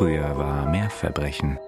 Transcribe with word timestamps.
Früher 0.00 0.34
war 0.38 0.66
mehr 0.70 0.88
Verbrechen. 0.88 1.58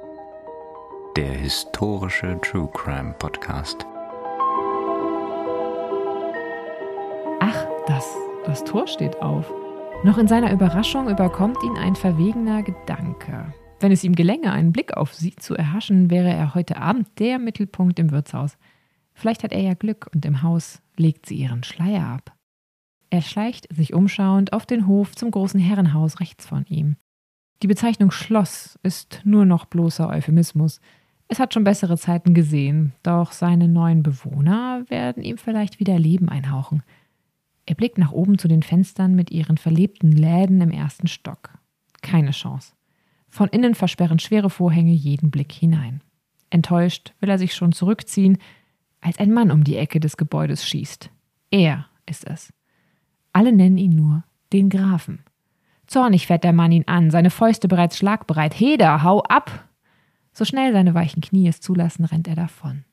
Der 1.19 1.35
historische 1.35 2.41
True 2.41 2.71
Crime 2.73 3.15
Podcast. 3.19 3.85
Ach, 7.41 7.67
das, 7.87 8.09
das 8.47 8.65
Tor 8.65 8.87
steht 8.87 9.21
auf. 9.21 9.53
Noch 10.03 10.17
in 10.17 10.29
seiner 10.29 10.51
Überraschung 10.51 11.11
überkommt 11.11 11.63
ihn 11.63 11.77
ein 11.77 11.95
verwegener 11.95 12.63
Gedanke. 12.63 13.53
Wenn 13.81 13.93
es 13.93 14.03
ihm 14.03 14.15
gelänge, 14.15 14.51
einen 14.51 14.73
Blick 14.73 14.97
auf 14.97 15.13
sie 15.13 15.37
zu 15.37 15.55
erhaschen, 15.55 16.11
wäre 16.11 16.31
er 16.31 16.55
heute 16.55 16.79
Abend 16.79 17.09
der 17.19 17.39
Mittelpunkt 17.39 17.99
im 17.99 18.13
Wirtshaus. 18.13 18.57
Vielleicht 19.13 19.45
hat 19.45 19.53
er 19.53 19.61
ja 19.61 19.75
Glück 19.75 20.09
und 20.15 20.25
im 20.25 20.43
Haus 20.43 20.81
legt 20.97 21.27
sie 21.27 21.35
ihren 21.35 21.65
Schleier 21.65 22.07
ab. 22.07 22.33
Er 23.11 23.21
schleicht 23.21 23.69
sich 23.71 23.93
umschauend 23.93 24.55
auf 24.55 24.65
den 24.65 24.87
Hof 24.87 25.15
zum 25.17 25.31
großen 25.31 25.61
Herrenhaus 25.61 26.19
rechts 26.19 26.47
von 26.47 26.65
ihm. 26.65 26.97
Die 27.63 27.69
Bezeichnung 27.69 28.11
Schloss 28.11 28.77
ist 28.83 29.21
nur 29.23 29.45
noch 29.45 29.67
bloßer 29.67 30.09
Euphemismus. 30.09 30.81
Es 31.29 31.39
hat 31.39 31.55
schon 31.55 31.63
bessere 31.63 31.97
Zeiten 31.97 32.35
gesehen, 32.35 32.93
doch 33.05 33.31
seine 33.31 33.69
neuen 33.69 34.03
Bewohner 34.03 34.85
werden 34.89 35.23
ihm 35.23 35.39
vielleicht 35.39 35.79
wieder 35.79 35.97
Leben 35.97 36.29
einhauchen. 36.29 36.83
Er 37.65 37.77
blickt 37.77 37.99
nach 37.99 38.11
oben 38.11 38.37
zu 38.37 38.49
den 38.49 38.65
Fenstern 38.65 39.15
mit 39.15 39.31
ihren 39.31 39.59
verlebten 39.59 40.11
Läden 40.11 40.61
im 40.61 40.73
ersten 40.73 41.07
Stock. 41.07 41.51
Keine 42.03 42.33
Chance. 42.33 42.73
Von 43.29 43.49
innen 43.49 43.77
versperren 43.77 44.19
schwere 44.19 44.51
Vorhänge 44.51 44.93
jeden 44.93 45.31
Blick 45.31 45.53
hinein. 45.53 46.03
Enttäuscht 46.51 47.15
will 47.21 47.31
er 47.31 47.39
sich 47.39 47.55
schon 47.55 47.71
zurückziehen, 47.71 48.39
als 49.01 49.19
ein 49.21 49.33
Mann 49.33 49.53
um 49.53 49.63
die 49.63 49.77
Ecke 49.77 50.01
des 50.01 50.17
Gebäudes 50.17 50.67
schießt. 50.67 51.11
Er 51.53 51.87
ist 52.07 52.27
es. 52.27 52.53
Alle 53.33 53.53
nennen 53.53 53.79
ihn 53.79 53.95
nur 53.95 54.25
den 54.53 54.69
Grafen. 54.69 55.21
Zornig 55.93 56.27
fährt 56.27 56.43
der 56.43 56.55
Mann 56.55 56.73
ihn 56.73 56.85
an, 56.87 57.11
seine 57.11 57.29
Fäuste 57.29 57.69
bereits 57.69 57.99
schlagbereit. 57.99 58.59
Heder, 58.59 59.03
hau 59.03 59.23
ab! 59.25 59.69
So 60.33 60.47
schnell 60.47 60.73
seine 60.73 60.95
weichen 60.95 61.21
Knie 61.21 61.49
es 61.49 61.61
zulassen, 61.61 62.07
rennt 62.07 62.27
er 62.29 62.35
davon. 62.35 62.87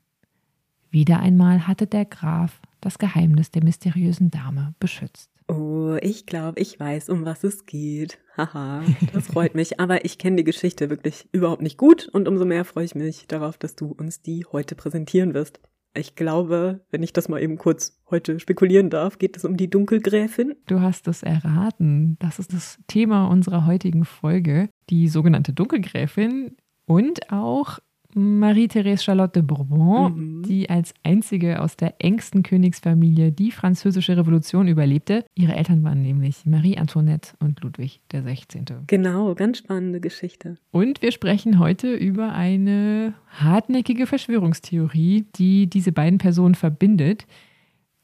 Wieder 0.90 1.22
einmal 1.22 1.66
hatte 1.66 1.88
der 1.88 2.04
Graf 2.04 2.60
das 2.82 2.98
Geheimnis 2.98 3.52
der 3.52 3.64
mysteriösen 3.64 4.32
Dame 4.32 4.74
beschützt. 4.82 5.32
Oh, 5.48 5.96
ich 6.02 6.26
glaube, 6.26 6.60
ich 6.60 6.78
weiß, 6.78 7.08
um 7.08 7.24
was 7.24 7.46
es 7.46 7.66
geht. 7.66 8.20
Haha, 8.36 8.84
das 9.14 9.28
freut 9.28 9.56
mich. 9.56 9.80
Aber 9.80 10.04
ich 10.04 10.18
kenne 10.18 10.36
die 10.36 10.44
Geschichte 10.44 10.90
wirklich 10.90 11.30
überhaupt 11.32 11.62
nicht 11.62 11.78
gut 11.78 12.10
und 12.10 12.28
umso 12.28 12.44
mehr 12.44 12.66
freue 12.66 12.84
ich 12.84 12.96
mich 12.96 13.28
darauf, 13.28 13.58
dass 13.58 13.78
du 13.78 13.94
uns 13.94 14.22
die 14.22 14.46
heute 14.52 14.76
präsentieren 14.76 15.34
wirst. 15.34 15.62
Ich 16.00 16.16
glaube, 16.16 16.80
wenn 16.92 17.04
ich 17.04 17.12
das 17.12 17.28
mal 17.28 17.42
eben 17.42 17.58
kurz 17.58 18.00
heute 18.10 18.40
spekulieren 18.40 18.90
darf, 18.90 19.18
geht 19.18 19.36
es 19.36 19.44
um 19.44 19.58
die 19.58 19.70
Dunkelgräfin. 19.70 20.56
Du 20.66 20.80
hast 20.80 21.10
es 21.10 21.24
erraten. 21.24 22.16
Das 22.20 22.40
ist 22.40 22.54
das 22.54 22.80
Thema 22.88 23.28
unserer 23.28 23.66
heutigen 23.66 24.06
Folge. 24.06 24.70
Die 24.90 25.10
sogenannte 25.10 25.52
Dunkelgräfin 25.52 26.56
und 26.86 27.32
auch 27.34 27.80
Marie-Thérèse 28.16 29.04
Charlotte 29.04 29.36
de 29.36 29.42
Bourbon, 29.42 30.14
mhm. 30.14 30.44
die 30.44 30.70
als 30.70 30.94
einzige 31.04 31.62
aus 31.62 31.76
der 31.76 31.96
engsten 32.00 32.44
Königsfamilie 32.44 33.32
die 33.32 33.52
französische 33.52 34.18
Revolution 34.18 34.68
überlebte. 34.68 35.26
Ihre 35.36 35.56
Eltern 35.56 35.84
waren 35.84 36.02
nämlich 36.02 36.46
Marie 36.46 36.78
Antoinette 36.78 37.34
und 37.40 37.62
Ludwig 37.62 38.02
der 38.12 38.24
16. 38.24 38.66
Genau, 38.88 39.36
ganz 39.36 39.60
spannende 39.60 40.00
Geschichte. 40.00 40.58
Und 40.72 41.02
wir 41.02 41.12
sprechen 41.12 41.60
heute 41.60 41.94
über 41.94 42.34
eine 42.34 43.14
hartnäckige 43.30 44.08
Verschwörungstheorie, 44.08 45.26
die 45.36 45.68
diese 45.68 45.92
beiden 45.92 46.18
Personen 46.18 46.56
verbindet. 46.56 47.26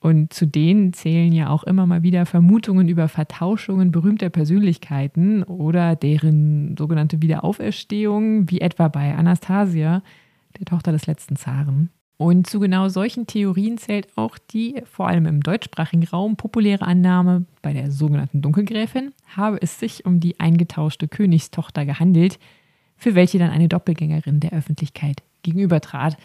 Und 0.06 0.34
zu 0.34 0.45
denen 0.45 0.94
zählen 0.94 1.34
ja 1.34 1.50
auch 1.50 1.64
immer 1.64 1.88
mal 1.88 2.03
wieder 2.03 2.28
Vermutungen 2.28 2.88
über 2.89 3.08
Vertauschungen 3.08 3.92
berühmter 3.92 4.30
Persönlichkeiten 4.30 5.42
oder 5.42 5.95
deren 5.95 6.78
sogenannte 6.78 7.23
Wiederauferstehung, 7.23 8.52
wie 8.52 8.62
etwa 8.62 8.88
bei 8.88 9.16
Anastasia, 9.16 10.03
der 10.59 10.66
Tochter 10.66 10.92
des 10.92 11.08
letzten 11.08 11.38
Zaren. 11.38 11.89
Und 12.17 12.46
zu 12.46 12.59
genau 12.59 12.88
solchen 12.88 13.25
Theorien 13.25 13.79
zählt 13.79 14.07
auch 14.16 14.38
die, 14.38 14.79
vor 14.85 15.07
allem 15.07 15.25
im 15.25 15.41
deutschsprachigen 15.41 16.03
Raum, 16.03 16.35
populäre 16.35 16.85
Annahme, 16.85 17.46
bei 17.63 17.74
der 17.74 17.90
sogenannten 17.90 18.44
Dunkelgräfin 18.44 19.12
habe 19.35 19.59
es 19.59 19.79
sich 19.79 20.06
um 20.06 20.19
die 20.19 20.40
eingetauschte 20.40 21.08
Königstochter 21.08 21.84
gehandelt, 21.84 22.38
für 22.96 23.16
welche 23.16 23.40
dann 23.40 23.50
eine 23.50 23.69
Doppelgängerin 23.69 24.40
der 24.40 24.53
Öffentlichkeit 24.53 25.24
gegenübertrat. 25.41 26.16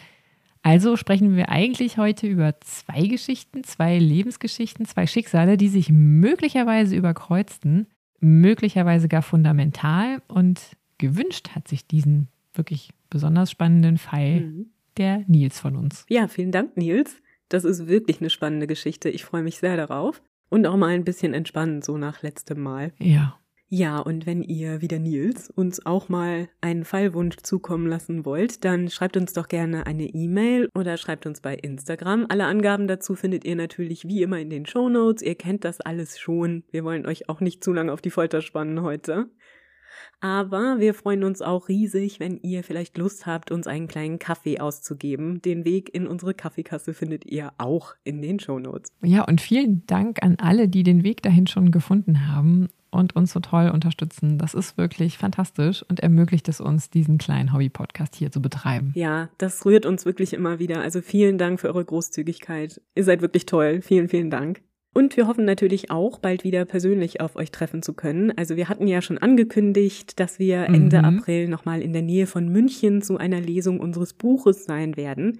Also 0.63 0.95
sprechen 0.95 1.35
wir 1.35 1.49
eigentlich 1.49 1.97
heute 1.97 2.27
über 2.27 2.59
zwei 2.61 3.07
Geschichten, 3.07 3.63
zwei 3.63 3.97
Lebensgeschichten, 3.97 4.85
zwei 4.85 5.07
Schicksale, 5.07 5.57
die 5.57 5.69
sich 5.69 5.89
möglicherweise 5.89 6.95
überkreuzten, 6.95 7.87
möglicherweise 8.19 9.07
gar 9.07 9.23
fundamental 9.23 10.21
und 10.27 10.61
gewünscht 10.99 11.49
hat 11.55 11.67
sich 11.67 11.87
diesen 11.87 12.27
wirklich 12.53 12.91
besonders 13.09 13.49
spannenden 13.49 13.97
Fall 13.97 14.41
mhm. 14.41 14.65
der 14.97 15.23
Nils 15.27 15.59
von 15.59 15.75
uns. 15.75 16.05
Ja, 16.09 16.27
vielen 16.27 16.51
Dank, 16.51 16.77
Nils. 16.77 17.21
Das 17.49 17.65
ist 17.65 17.87
wirklich 17.87 18.21
eine 18.21 18.29
spannende 18.29 18.67
Geschichte. 18.67 19.09
Ich 19.09 19.25
freue 19.25 19.43
mich 19.43 19.57
sehr 19.57 19.75
darauf. 19.75 20.21
Und 20.49 20.65
auch 20.67 20.77
mal 20.77 20.89
ein 20.89 21.05
bisschen 21.05 21.33
entspannen, 21.33 21.81
so 21.81 21.97
nach 21.97 22.21
letztem 22.21 22.61
Mal. 22.61 22.91
Ja. 22.99 23.39
Ja, 23.73 23.99
und 23.99 24.25
wenn 24.25 24.43
ihr 24.43 24.81
wieder 24.81 24.99
Nils 24.99 25.49
uns 25.49 25.85
auch 25.85 26.09
mal 26.09 26.49
einen 26.59 26.83
Fallwunsch 26.83 27.37
zukommen 27.37 27.87
lassen 27.87 28.25
wollt, 28.25 28.65
dann 28.65 28.89
schreibt 28.89 29.15
uns 29.15 29.31
doch 29.31 29.47
gerne 29.47 29.87
eine 29.87 30.07
E-Mail 30.07 30.67
oder 30.75 30.97
schreibt 30.97 31.25
uns 31.25 31.39
bei 31.39 31.55
Instagram. 31.55 32.25
Alle 32.27 32.47
Angaben 32.47 32.87
dazu 32.87 33.15
findet 33.15 33.45
ihr 33.45 33.55
natürlich 33.55 34.05
wie 34.05 34.23
immer 34.23 34.39
in 34.39 34.49
den 34.49 34.65
Show 34.65 34.89
Notes. 34.89 35.23
Ihr 35.23 35.35
kennt 35.35 35.63
das 35.63 35.79
alles 35.79 36.19
schon. 36.19 36.65
Wir 36.69 36.83
wollen 36.83 37.05
euch 37.05 37.29
auch 37.29 37.39
nicht 37.39 37.63
zu 37.63 37.71
lange 37.71 37.93
auf 37.93 38.01
die 38.01 38.09
Folter 38.09 38.41
spannen 38.41 38.81
heute. 38.81 39.29
Aber 40.19 40.79
wir 40.79 40.93
freuen 40.93 41.23
uns 41.23 41.41
auch 41.41 41.69
riesig, 41.69 42.19
wenn 42.19 42.35
ihr 42.41 42.65
vielleicht 42.65 42.97
Lust 42.97 43.25
habt, 43.25 43.51
uns 43.51 43.67
einen 43.67 43.87
kleinen 43.87 44.19
Kaffee 44.19 44.59
auszugeben. 44.59 45.41
Den 45.41 45.63
Weg 45.63 45.95
in 45.95 46.07
unsere 46.07 46.33
Kaffeekasse 46.33 46.93
findet 46.93 47.25
ihr 47.25 47.53
auch 47.57 47.95
in 48.03 48.21
den 48.21 48.41
Show 48.41 48.59
Notes. 48.59 48.91
Ja, 49.01 49.23
und 49.23 49.39
vielen 49.39 49.85
Dank 49.85 50.21
an 50.23 50.35
alle, 50.39 50.67
die 50.67 50.83
den 50.83 51.05
Weg 51.05 51.21
dahin 51.21 51.47
schon 51.47 51.71
gefunden 51.71 52.27
haben 52.27 52.67
und 52.91 53.15
uns 53.15 53.31
so 53.31 53.39
toll 53.39 53.69
unterstützen. 53.73 54.37
Das 54.37 54.53
ist 54.53 54.77
wirklich 54.77 55.17
fantastisch 55.17 55.83
und 55.87 56.01
ermöglicht 56.01 56.47
es 56.49 56.61
uns, 56.61 56.89
diesen 56.89 57.17
kleinen 57.17 57.53
Hobby-Podcast 57.53 58.15
hier 58.15 58.31
zu 58.31 58.41
betreiben. 58.41 58.91
Ja, 58.95 59.29
das 59.37 59.65
rührt 59.65 59.85
uns 59.85 60.05
wirklich 60.05 60.33
immer 60.33 60.59
wieder. 60.59 60.81
Also 60.81 61.01
vielen 61.01 61.37
Dank 61.37 61.59
für 61.59 61.67
eure 61.67 61.85
Großzügigkeit. 61.85 62.81
Ihr 62.95 63.03
seid 63.03 63.21
wirklich 63.21 63.45
toll. 63.45 63.81
Vielen, 63.81 64.09
vielen 64.09 64.29
Dank. 64.29 64.61
Und 64.93 65.15
wir 65.15 65.27
hoffen 65.27 65.45
natürlich 65.45 65.89
auch, 65.89 66.19
bald 66.19 66.43
wieder 66.43 66.65
persönlich 66.65 67.21
auf 67.21 67.37
euch 67.37 67.51
treffen 67.51 67.81
zu 67.81 67.93
können. 67.93 68.37
Also 68.37 68.57
wir 68.57 68.67
hatten 68.67 68.87
ja 68.87 69.01
schon 69.01 69.17
angekündigt, 69.17 70.19
dass 70.19 70.37
wir 70.37 70.65
Ende 70.65 70.99
mhm. 70.99 71.05
April 71.05 71.47
nochmal 71.47 71.81
in 71.81 71.93
der 71.93 72.01
Nähe 72.01 72.27
von 72.27 72.49
München 72.49 73.01
zu 73.01 73.17
einer 73.17 73.39
Lesung 73.39 73.79
unseres 73.79 74.13
Buches 74.13 74.65
sein 74.65 74.97
werden. 74.97 75.39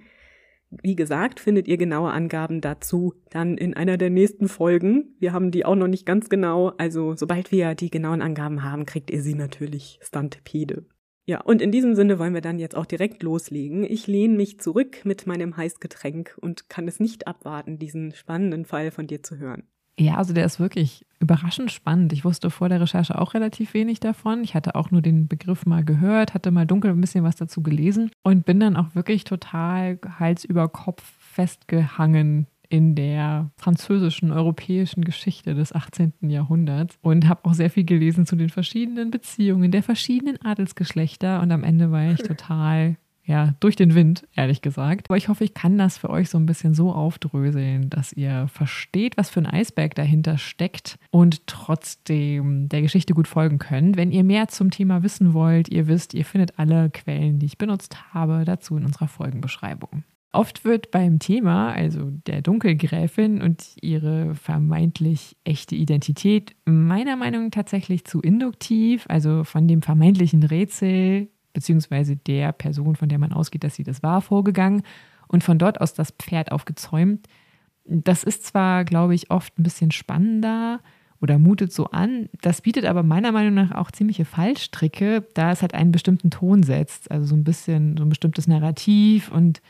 Wie 0.80 0.96
gesagt, 0.96 1.40
findet 1.40 1.68
ihr 1.68 1.76
genaue 1.76 2.10
Angaben 2.10 2.60
dazu 2.60 3.14
dann 3.30 3.58
in 3.58 3.74
einer 3.74 3.98
der 3.98 4.10
nächsten 4.10 4.48
Folgen. 4.48 5.14
Wir 5.18 5.32
haben 5.32 5.50
die 5.50 5.64
auch 5.64 5.74
noch 5.74 5.88
nicht 5.88 6.06
ganz 6.06 6.28
genau. 6.28 6.72
Also 6.78 7.14
sobald 7.14 7.52
wir 7.52 7.74
die 7.74 7.90
genauen 7.90 8.22
Angaben 8.22 8.62
haben, 8.62 8.86
kriegt 8.86 9.10
ihr 9.10 9.22
sie 9.22 9.34
natürlich 9.34 9.98
Stantepede. 10.02 10.86
Ja, 11.24 11.40
und 11.40 11.62
in 11.62 11.70
diesem 11.70 11.94
Sinne 11.94 12.18
wollen 12.18 12.34
wir 12.34 12.40
dann 12.40 12.58
jetzt 12.58 12.74
auch 12.74 12.86
direkt 12.86 13.22
loslegen. 13.22 13.84
Ich 13.84 14.06
lehne 14.06 14.36
mich 14.36 14.58
zurück 14.58 15.04
mit 15.04 15.26
meinem 15.26 15.56
Heißgetränk 15.56 16.36
und 16.40 16.68
kann 16.68 16.88
es 16.88 16.98
nicht 16.98 17.28
abwarten, 17.28 17.78
diesen 17.78 18.12
spannenden 18.12 18.64
Fall 18.64 18.90
von 18.90 19.06
dir 19.06 19.22
zu 19.22 19.38
hören. 19.38 19.64
Ja, 19.98 20.16
also 20.16 20.32
der 20.32 20.46
ist 20.46 20.58
wirklich 20.58 21.04
überraschend 21.20 21.70
spannend. 21.70 22.12
Ich 22.12 22.24
wusste 22.24 22.50
vor 22.50 22.68
der 22.68 22.80
Recherche 22.80 23.20
auch 23.20 23.34
relativ 23.34 23.74
wenig 23.74 24.00
davon. 24.00 24.42
Ich 24.42 24.54
hatte 24.54 24.74
auch 24.74 24.90
nur 24.90 25.02
den 25.02 25.28
Begriff 25.28 25.66
mal 25.66 25.84
gehört, 25.84 26.34
hatte 26.34 26.50
mal 26.50 26.66
dunkel 26.66 26.90
ein 26.90 27.00
bisschen 27.00 27.24
was 27.24 27.36
dazu 27.36 27.62
gelesen 27.62 28.10
und 28.22 28.44
bin 28.46 28.58
dann 28.58 28.76
auch 28.76 28.94
wirklich 28.94 29.24
total 29.24 29.98
Hals 30.18 30.44
über 30.44 30.68
Kopf 30.68 31.02
festgehangen 31.18 32.46
in 32.72 32.94
der 32.94 33.50
französischen, 33.56 34.32
europäischen 34.32 35.04
Geschichte 35.04 35.54
des 35.54 35.74
18. 35.74 36.14
Jahrhunderts 36.22 36.96
und 37.02 37.28
habe 37.28 37.44
auch 37.44 37.52
sehr 37.52 37.68
viel 37.68 37.84
gelesen 37.84 38.24
zu 38.24 38.34
den 38.34 38.48
verschiedenen 38.48 39.10
Beziehungen 39.10 39.70
der 39.70 39.82
verschiedenen 39.82 40.40
Adelsgeschlechter 40.40 41.42
und 41.42 41.52
am 41.52 41.64
Ende 41.64 41.92
war 41.92 42.10
ich 42.10 42.22
total 42.22 42.96
ja, 43.24 43.54
durch 43.60 43.76
den 43.76 43.94
Wind, 43.94 44.26
ehrlich 44.34 44.62
gesagt. 44.62 45.08
Aber 45.08 45.16
ich 45.16 45.28
hoffe, 45.28 45.44
ich 45.44 45.54
kann 45.54 45.78
das 45.78 45.98
für 45.98 46.10
euch 46.10 46.28
so 46.28 46.38
ein 46.38 46.46
bisschen 46.46 46.74
so 46.74 46.92
aufdröseln, 46.92 47.88
dass 47.88 48.12
ihr 48.12 48.48
versteht, 48.48 49.16
was 49.16 49.30
für 49.30 49.40
ein 49.40 49.46
Eisberg 49.46 49.94
dahinter 49.94 50.38
steckt 50.38 50.98
und 51.10 51.46
trotzdem 51.46 52.68
der 52.68 52.82
Geschichte 52.82 53.14
gut 53.14 53.28
folgen 53.28 53.58
könnt. 53.58 53.96
Wenn 53.96 54.10
ihr 54.10 54.24
mehr 54.24 54.48
zum 54.48 54.70
Thema 54.70 55.02
wissen 55.02 55.34
wollt, 55.34 55.68
ihr 55.68 55.86
wisst, 55.86 56.14
ihr 56.14 56.24
findet 56.24 56.58
alle 56.58 56.90
Quellen, 56.90 57.38
die 57.38 57.46
ich 57.46 57.58
benutzt 57.58 58.12
habe, 58.12 58.44
dazu 58.44 58.76
in 58.76 58.84
unserer 58.84 59.08
Folgenbeschreibung. 59.08 60.02
Oft 60.34 60.64
wird 60.64 60.90
beim 60.90 61.18
Thema, 61.18 61.72
also 61.72 62.10
der 62.26 62.40
Dunkelgräfin 62.40 63.42
und 63.42 63.76
ihre 63.82 64.34
vermeintlich 64.34 65.36
echte 65.44 65.76
Identität, 65.76 66.56
meiner 66.64 67.16
Meinung 67.16 67.44
nach 67.44 67.50
tatsächlich 67.50 68.06
zu 68.06 68.20
induktiv, 68.22 69.04
also 69.08 69.44
von 69.44 69.68
dem 69.68 69.82
vermeintlichen 69.82 70.42
Rätsel 70.42 71.28
beziehungsweise 71.52 72.16
der 72.16 72.52
Person, 72.52 72.96
von 72.96 73.08
der 73.08 73.18
man 73.18 73.32
ausgeht, 73.32 73.64
dass 73.64 73.74
sie 73.74 73.84
das 73.84 74.02
war, 74.02 74.20
vorgegangen 74.20 74.82
und 75.28 75.44
von 75.44 75.58
dort 75.58 75.80
aus 75.80 75.94
das 75.94 76.12
Pferd 76.12 76.52
aufgezäumt. 76.52 77.26
Das 77.84 78.24
ist 78.24 78.44
zwar, 78.44 78.84
glaube 78.84 79.14
ich, 79.14 79.30
oft 79.30 79.58
ein 79.58 79.62
bisschen 79.62 79.90
spannender 79.90 80.80
oder 81.20 81.38
mutet 81.38 81.72
so 81.72 81.86
an. 81.86 82.28
Das 82.40 82.60
bietet 82.62 82.84
aber 82.84 83.02
meiner 83.02 83.32
Meinung 83.32 83.54
nach 83.54 83.72
auch 83.72 83.90
ziemliche 83.90 84.24
Fallstricke, 84.24 85.26
da 85.34 85.52
es 85.52 85.62
halt 85.62 85.74
einen 85.74 85.92
bestimmten 85.92 86.30
Ton 86.30 86.62
setzt, 86.62 87.10
also 87.10 87.26
so 87.26 87.36
ein 87.36 87.44
bisschen 87.44 87.96
so 87.96 88.04
ein 88.04 88.08
bestimmtes 88.08 88.46
Narrativ. 88.46 89.30
Und 89.30 89.62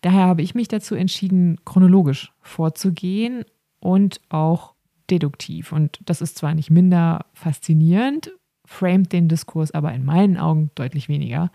daher 0.00 0.24
habe 0.24 0.42
ich 0.42 0.54
mich 0.54 0.68
dazu 0.68 0.94
entschieden, 0.94 1.58
chronologisch 1.64 2.32
vorzugehen 2.40 3.44
und 3.78 4.20
auch 4.28 4.74
deduktiv. 5.10 5.72
Und 5.72 6.00
das 6.04 6.20
ist 6.20 6.36
zwar 6.36 6.54
nicht 6.54 6.70
minder 6.70 7.26
faszinierend, 7.34 8.32
framet 8.66 9.12
den 9.12 9.28
Diskurs 9.28 9.70
aber 9.70 9.92
in 9.92 10.04
meinen 10.04 10.36
Augen 10.36 10.70
deutlich 10.74 11.08
weniger. 11.08 11.50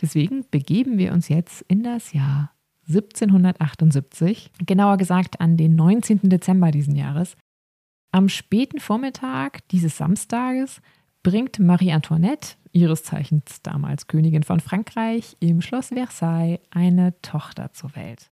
Deswegen 0.00 0.44
begeben 0.50 0.98
wir 0.98 1.12
uns 1.12 1.28
jetzt 1.28 1.62
in 1.68 1.82
das 1.82 2.12
Jahr 2.12 2.52
1778, 2.88 4.50
genauer 4.66 4.96
gesagt 4.96 5.40
an 5.40 5.56
den 5.56 5.76
19. 5.76 6.20
Dezember 6.24 6.70
diesen 6.70 6.96
Jahres. 6.96 7.36
Am 8.10 8.28
späten 8.28 8.80
Vormittag 8.80 9.68
dieses 9.68 9.96
Samstages 9.96 10.80
bringt 11.22 11.58
Marie 11.58 11.92
Antoinette, 11.92 12.56
ihres 12.72 13.04
Zeichens 13.04 13.62
damals 13.62 14.06
Königin 14.06 14.42
von 14.42 14.60
Frankreich, 14.60 15.36
im 15.40 15.60
Schloss 15.60 15.88
Versailles 15.88 16.60
eine 16.70 17.20
Tochter 17.22 17.72
zur 17.72 17.94
Welt. 17.94 18.29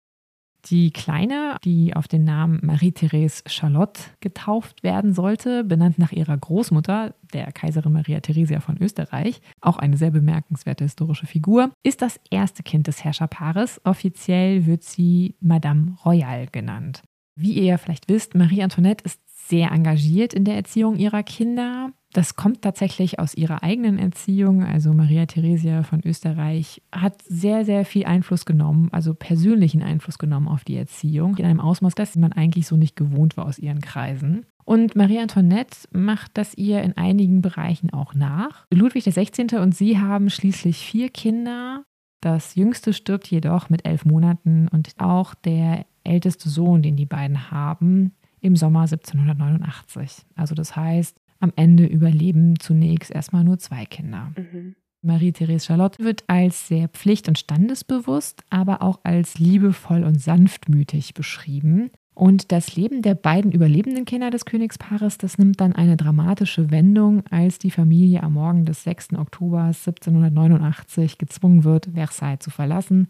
Die 0.70 0.92
Kleine, 0.92 1.56
die 1.62 1.94
auf 1.94 2.08
den 2.08 2.24
Namen 2.24 2.60
Marie-Therese 2.62 3.42
Charlotte 3.46 4.00
getauft 4.20 4.82
werden 4.82 5.12
sollte, 5.12 5.62
benannt 5.62 5.98
nach 5.98 6.12
ihrer 6.12 6.36
Großmutter, 6.36 7.14
der 7.34 7.52
Kaiserin 7.52 7.92
Maria 7.92 8.20
Theresia 8.20 8.60
von 8.60 8.80
Österreich, 8.80 9.42
auch 9.60 9.76
eine 9.76 9.98
sehr 9.98 10.10
bemerkenswerte 10.10 10.84
historische 10.84 11.26
Figur, 11.26 11.70
ist 11.82 12.00
das 12.00 12.18
erste 12.30 12.62
Kind 12.62 12.86
des 12.86 13.04
Herrscherpaares. 13.04 13.80
Offiziell 13.84 14.64
wird 14.64 14.84
sie 14.84 15.36
Madame 15.40 15.96
Royale 16.04 16.46
genannt. 16.46 17.02
Wie 17.36 17.52
ihr 17.52 17.64
ja 17.64 17.78
vielleicht 17.78 18.08
wisst, 18.08 18.34
Marie 18.34 18.62
Antoinette 18.62 19.04
ist 19.04 19.20
sehr 19.48 19.70
engagiert 19.72 20.32
in 20.34 20.44
der 20.44 20.56
Erziehung 20.56 20.96
ihrer 20.96 21.22
Kinder. 21.22 21.90
Das 22.12 22.36
kommt 22.36 22.62
tatsächlich 22.62 23.18
aus 23.18 23.34
ihrer 23.34 23.62
eigenen 23.62 23.98
Erziehung. 23.98 24.62
Also 24.62 24.92
Maria 24.92 25.26
Theresia 25.26 25.82
von 25.82 26.00
Österreich 26.04 26.80
hat 26.92 27.20
sehr, 27.22 27.64
sehr 27.64 27.84
viel 27.84 28.04
Einfluss 28.04 28.44
genommen, 28.44 28.88
also 28.92 29.14
persönlichen 29.14 29.82
Einfluss 29.82 30.18
genommen 30.18 30.46
auf 30.46 30.64
die 30.64 30.76
Erziehung, 30.76 31.36
in 31.36 31.44
einem 31.44 31.60
Ausmaß, 31.60 31.94
das 31.94 32.14
man 32.16 32.32
eigentlich 32.32 32.66
so 32.68 32.76
nicht 32.76 32.94
gewohnt 32.94 33.36
war 33.36 33.46
aus 33.46 33.58
ihren 33.58 33.80
Kreisen. 33.80 34.46
Und 34.64 34.96
Marie 34.96 35.18
Antoinette 35.18 35.76
macht 35.92 36.38
das 36.38 36.54
ihr 36.54 36.82
in 36.82 36.96
einigen 36.96 37.42
Bereichen 37.42 37.90
auch 37.92 38.14
nach. 38.14 38.64
Ludwig 38.72 39.04
XVI. 39.04 39.58
und 39.58 39.74
sie 39.74 39.98
haben 39.98 40.30
schließlich 40.30 40.78
vier 40.78 41.10
Kinder. 41.10 41.84
Das 42.20 42.54
jüngste 42.54 42.94
stirbt 42.94 43.26
jedoch 43.26 43.68
mit 43.68 43.84
elf 43.84 44.06
Monaten 44.06 44.68
und 44.68 44.94
auch 44.98 45.34
der 45.34 45.84
älteste 46.04 46.48
Sohn, 46.48 46.80
den 46.80 46.96
die 46.96 47.06
beiden 47.06 47.50
haben, 47.50 48.12
im 48.44 48.56
Sommer 48.56 48.82
1789. 48.82 50.26
Also 50.36 50.54
das 50.54 50.76
heißt, 50.76 51.16
am 51.40 51.52
Ende 51.56 51.86
überleben 51.86 52.58
zunächst 52.58 53.10
erstmal 53.10 53.44
nur 53.44 53.58
zwei 53.58 53.84
Kinder. 53.86 54.32
Mhm. 54.36 54.76
Marie-Therese 55.02 55.66
Charlotte 55.66 56.02
wird 56.02 56.24
als 56.28 56.68
sehr 56.68 56.88
pflicht- 56.88 57.28
und 57.28 57.38
standesbewusst, 57.38 58.42
aber 58.50 58.82
auch 58.82 59.00
als 59.02 59.38
liebevoll 59.38 60.02
und 60.02 60.20
sanftmütig 60.20 61.14
beschrieben. 61.14 61.90
Und 62.14 62.52
das 62.52 62.76
Leben 62.76 63.02
der 63.02 63.14
beiden 63.14 63.50
überlebenden 63.50 64.04
Kinder 64.04 64.30
des 64.30 64.44
Königspaares, 64.44 65.18
das 65.18 65.36
nimmt 65.36 65.60
dann 65.60 65.74
eine 65.74 65.96
dramatische 65.96 66.70
Wendung, 66.70 67.26
als 67.28 67.58
die 67.58 67.72
Familie 67.72 68.22
am 68.22 68.34
Morgen 68.34 68.64
des 68.64 68.84
6. 68.84 69.14
Oktober 69.14 69.64
1789 69.64 71.18
gezwungen 71.18 71.64
wird, 71.64 71.88
Versailles 71.92 72.38
zu 72.38 72.50
verlassen, 72.50 73.08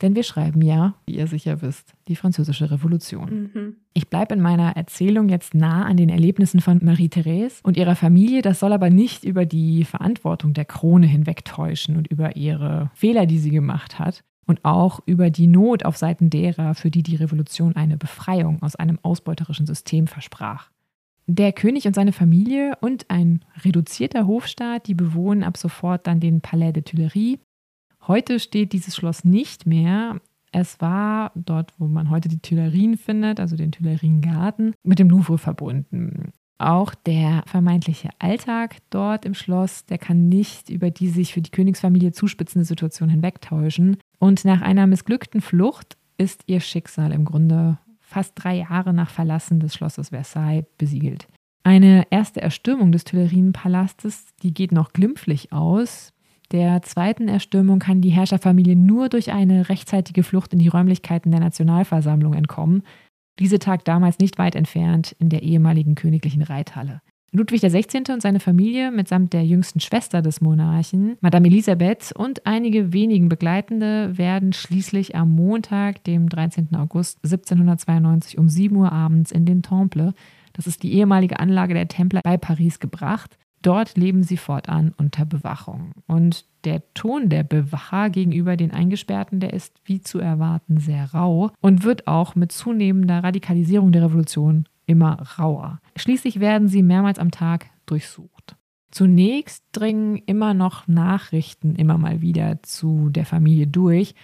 denn 0.00 0.14
wir 0.14 0.22
schreiben 0.22 0.62
ja, 0.62 0.94
wie 1.06 1.16
ihr 1.16 1.26
sicher 1.26 1.60
wisst, 1.60 1.94
die 2.06 2.16
Französische 2.16 2.70
Revolution. 2.70 3.50
Mhm. 3.54 3.76
Ich 3.94 4.08
bleibe 4.08 4.34
in 4.34 4.40
meiner 4.40 4.76
Erzählung 4.76 5.28
jetzt 5.28 5.54
nah 5.54 5.84
an 5.84 5.96
den 5.96 6.08
Erlebnissen 6.08 6.60
von 6.60 6.78
Marie-Therese 6.84 7.60
und 7.64 7.76
ihrer 7.76 7.96
Familie. 7.96 8.42
Das 8.42 8.60
soll 8.60 8.72
aber 8.72 8.90
nicht 8.90 9.24
über 9.24 9.44
die 9.44 9.84
Verantwortung 9.84 10.54
der 10.54 10.64
Krone 10.64 11.06
hinwegtäuschen 11.06 11.96
und 11.96 12.06
über 12.06 12.36
ihre 12.36 12.90
Fehler, 12.94 13.26
die 13.26 13.38
sie 13.38 13.50
gemacht 13.50 13.98
hat. 13.98 14.22
Und 14.46 14.64
auch 14.64 15.00
über 15.04 15.28
die 15.28 15.46
Not 15.46 15.84
auf 15.84 15.98
Seiten 15.98 16.30
derer, 16.30 16.74
für 16.74 16.90
die 16.90 17.02
die 17.02 17.16
Revolution 17.16 17.76
eine 17.76 17.98
Befreiung 17.98 18.62
aus 18.62 18.76
einem 18.76 18.98
ausbeuterischen 19.02 19.66
System 19.66 20.06
versprach. 20.06 20.70
Der 21.26 21.52
König 21.52 21.86
und 21.86 21.94
seine 21.94 22.12
Familie 22.12 22.72
und 22.80 23.10
ein 23.10 23.44
reduzierter 23.62 24.26
Hofstaat, 24.26 24.86
die 24.86 24.94
bewohnen 24.94 25.42
ab 25.42 25.58
sofort 25.58 26.06
dann 26.06 26.20
den 26.20 26.40
Palais 26.40 26.72
de 26.72 26.82
Tuileries, 26.82 27.38
Heute 28.08 28.40
steht 28.40 28.72
dieses 28.72 28.96
Schloss 28.96 29.24
nicht 29.24 29.66
mehr. 29.66 30.18
Es 30.50 30.80
war 30.80 31.30
dort, 31.34 31.74
wo 31.76 31.86
man 31.86 32.08
heute 32.08 32.30
die 32.30 32.40
Tuilerien 32.40 32.96
findet, 32.96 33.38
also 33.38 33.54
den 33.54 33.70
Tuileriengarten, 33.70 34.74
mit 34.82 34.98
dem 34.98 35.10
Louvre 35.10 35.36
verbunden. 35.36 36.32
Auch 36.56 36.94
der 36.94 37.44
vermeintliche 37.46 38.08
Alltag 38.18 38.78
dort 38.88 39.26
im 39.26 39.34
Schloss, 39.34 39.84
der 39.84 39.98
kann 39.98 40.30
nicht 40.30 40.70
über 40.70 40.90
die 40.90 41.08
sich 41.08 41.34
für 41.34 41.42
die 41.42 41.50
Königsfamilie 41.50 42.12
zuspitzende 42.12 42.64
Situation 42.64 43.10
hinwegtäuschen. 43.10 43.98
Und 44.18 44.44
nach 44.46 44.62
einer 44.62 44.86
missglückten 44.86 45.42
Flucht 45.42 45.98
ist 46.16 46.44
ihr 46.46 46.60
Schicksal 46.60 47.12
im 47.12 47.26
Grunde 47.26 47.78
fast 48.00 48.32
drei 48.36 48.56
Jahre 48.56 48.94
nach 48.94 49.10
Verlassen 49.10 49.60
des 49.60 49.74
Schlosses 49.74 50.08
Versailles 50.08 50.64
besiegelt. 50.78 51.28
Eine 51.62 52.06
erste 52.08 52.40
Erstürmung 52.40 52.90
des 52.90 53.04
Tuilerienpalastes, 53.04 54.28
die 54.42 54.54
geht 54.54 54.72
noch 54.72 54.94
glimpflich 54.94 55.52
aus. 55.52 56.14
Der 56.52 56.80
zweiten 56.82 57.28
Erstürmung 57.28 57.78
kann 57.78 58.00
die 58.00 58.10
Herrscherfamilie 58.10 58.74
nur 58.74 59.08
durch 59.08 59.32
eine 59.32 59.68
rechtzeitige 59.68 60.22
Flucht 60.22 60.52
in 60.54 60.58
die 60.58 60.68
Räumlichkeiten 60.68 61.30
der 61.30 61.40
Nationalversammlung 61.40 62.32
entkommen. 62.32 62.82
Diese 63.38 63.58
tagt 63.58 63.86
damals 63.86 64.18
nicht 64.18 64.38
weit 64.38 64.56
entfernt 64.56 65.14
in 65.18 65.28
der 65.28 65.42
ehemaligen 65.42 65.94
königlichen 65.94 66.42
Reithalle. 66.42 67.02
Ludwig 67.30 67.60
XVI. 67.60 68.10
und 68.10 68.22
seine 68.22 68.40
Familie 68.40 68.90
mitsamt 68.90 69.34
der 69.34 69.44
jüngsten 69.44 69.80
Schwester 69.80 70.22
des 70.22 70.40
Monarchen, 70.40 71.18
Madame 71.20 71.48
Elisabeth 71.48 72.12
und 72.16 72.46
einige 72.46 72.94
wenigen 72.94 73.28
Begleitende 73.28 74.16
werden 74.16 74.54
schließlich 74.54 75.14
am 75.14 75.34
Montag, 75.34 76.02
dem 76.04 76.30
13. 76.30 76.74
August 76.74 77.18
1792 77.22 78.38
um 78.38 78.48
7 78.48 78.74
Uhr 78.74 78.92
abends 78.92 79.30
in 79.30 79.44
den 79.44 79.62
Temple, 79.62 80.14
das 80.54 80.66
ist 80.66 80.82
die 80.82 80.94
ehemalige 80.94 81.38
Anlage 81.38 81.74
der 81.74 81.86
Templer 81.86 82.22
bei 82.24 82.38
Paris, 82.38 82.80
gebracht. 82.80 83.38
Dort 83.62 83.96
leben 83.96 84.22
sie 84.22 84.36
fortan 84.36 84.94
unter 84.96 85.24
Bewachung. 85.24 85.92
Und 86.06 86.46
der 86.64 86.82
Ton 86.94 87.28
der 87.28 87.42
Bewacher 87.42 88.10
gegenüber 88.10 88.56
den 88.56 88.70
Eingesperrten, 88.70 89.40
der 89.40 89.52
ist 89.52 89.80
wie 89.84 90.00
zu 90.00 90.18
erwarten 90.18 90.78
sehr 90.78 91.12
rau 91.12 91.50
und 91.60 91.84
wird 91.84 92.06
auch 92.06 92.34
mit 92.34 92.52
zunehmender 92.52 93.22
Radikalisierung 93.24 93.92
der 93.92 94.04
Revolution 94.04 94.66
immer 94.86 95.20
rauer. 95.38 95.80
Schließlich 95.96 96.40
werden 96.40 96.68
sie 96.68 96.82
mehrmals 96.82 97.18
am 97.18 97.30
Tag 97.30 97.66
durchsucht. 97.86 98.56
Zunächst 98.90 99.64
dringen 99.72 100.16
immer 100.26 100.54
noch 100.54 100.88
Nachrichten 100.88 101.74
immer 101.74 101.98
mal 101.98 102.22
wieder 102.22 102.62
zu 102.62 103.10
der 103.10 103.26
Familie 103.26 103.66
durch, 103.66 104.14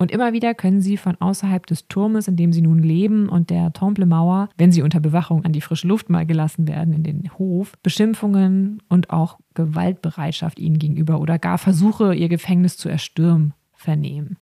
und 0.00 0.10
immer 0.10 0.32
wieder 0.32 0.54
können 0.54 0.80
sie 0.80 0.96
von 0.96 1.20
außerhalb 1.20 1.66
des 1.66 1.86
Turmes, 1.86 2.26
in 2.26 2.36
dem 2.36 2.54
sie 2.54 2.62
nun 2.62 2.82
leben, 2.82 3.28
und 3.28 3.50
der 3.50 3.70
Temple-Mauer, 3.74 4.48
wenn 4.56 4.72
sie 4.72 4.80
unter 4.80 4.98
Bewachung 4.98 5.44
an 5.44 5.52
die 5.52 5.60
frische 5.60 5.86
Luft 5.86 6.08
mal 6.08 6.24
gelassen 6.24 6.66
werden, 6.66 6.94
in 6.94 7.02
den 7.02 7.30
Hof, 7.36 7.74
Beschimpfungen 7.82 8.82
und 8.88 9.10
auch 9.10 9.38
Gewaltbereitschaft 9.52 10.58
ihnen 10.58 10.78
gegenüber 10.78 11.20
oder 11.20 11.38
gar 11.38 11.58
Versuche, 11.58 12.14
ihr 12.14 12.30
Gefängnis 12.30 12.78
zu 12.78 12.88
erstürmen, 12.88 13.52
vernehmen. 13.74 14.38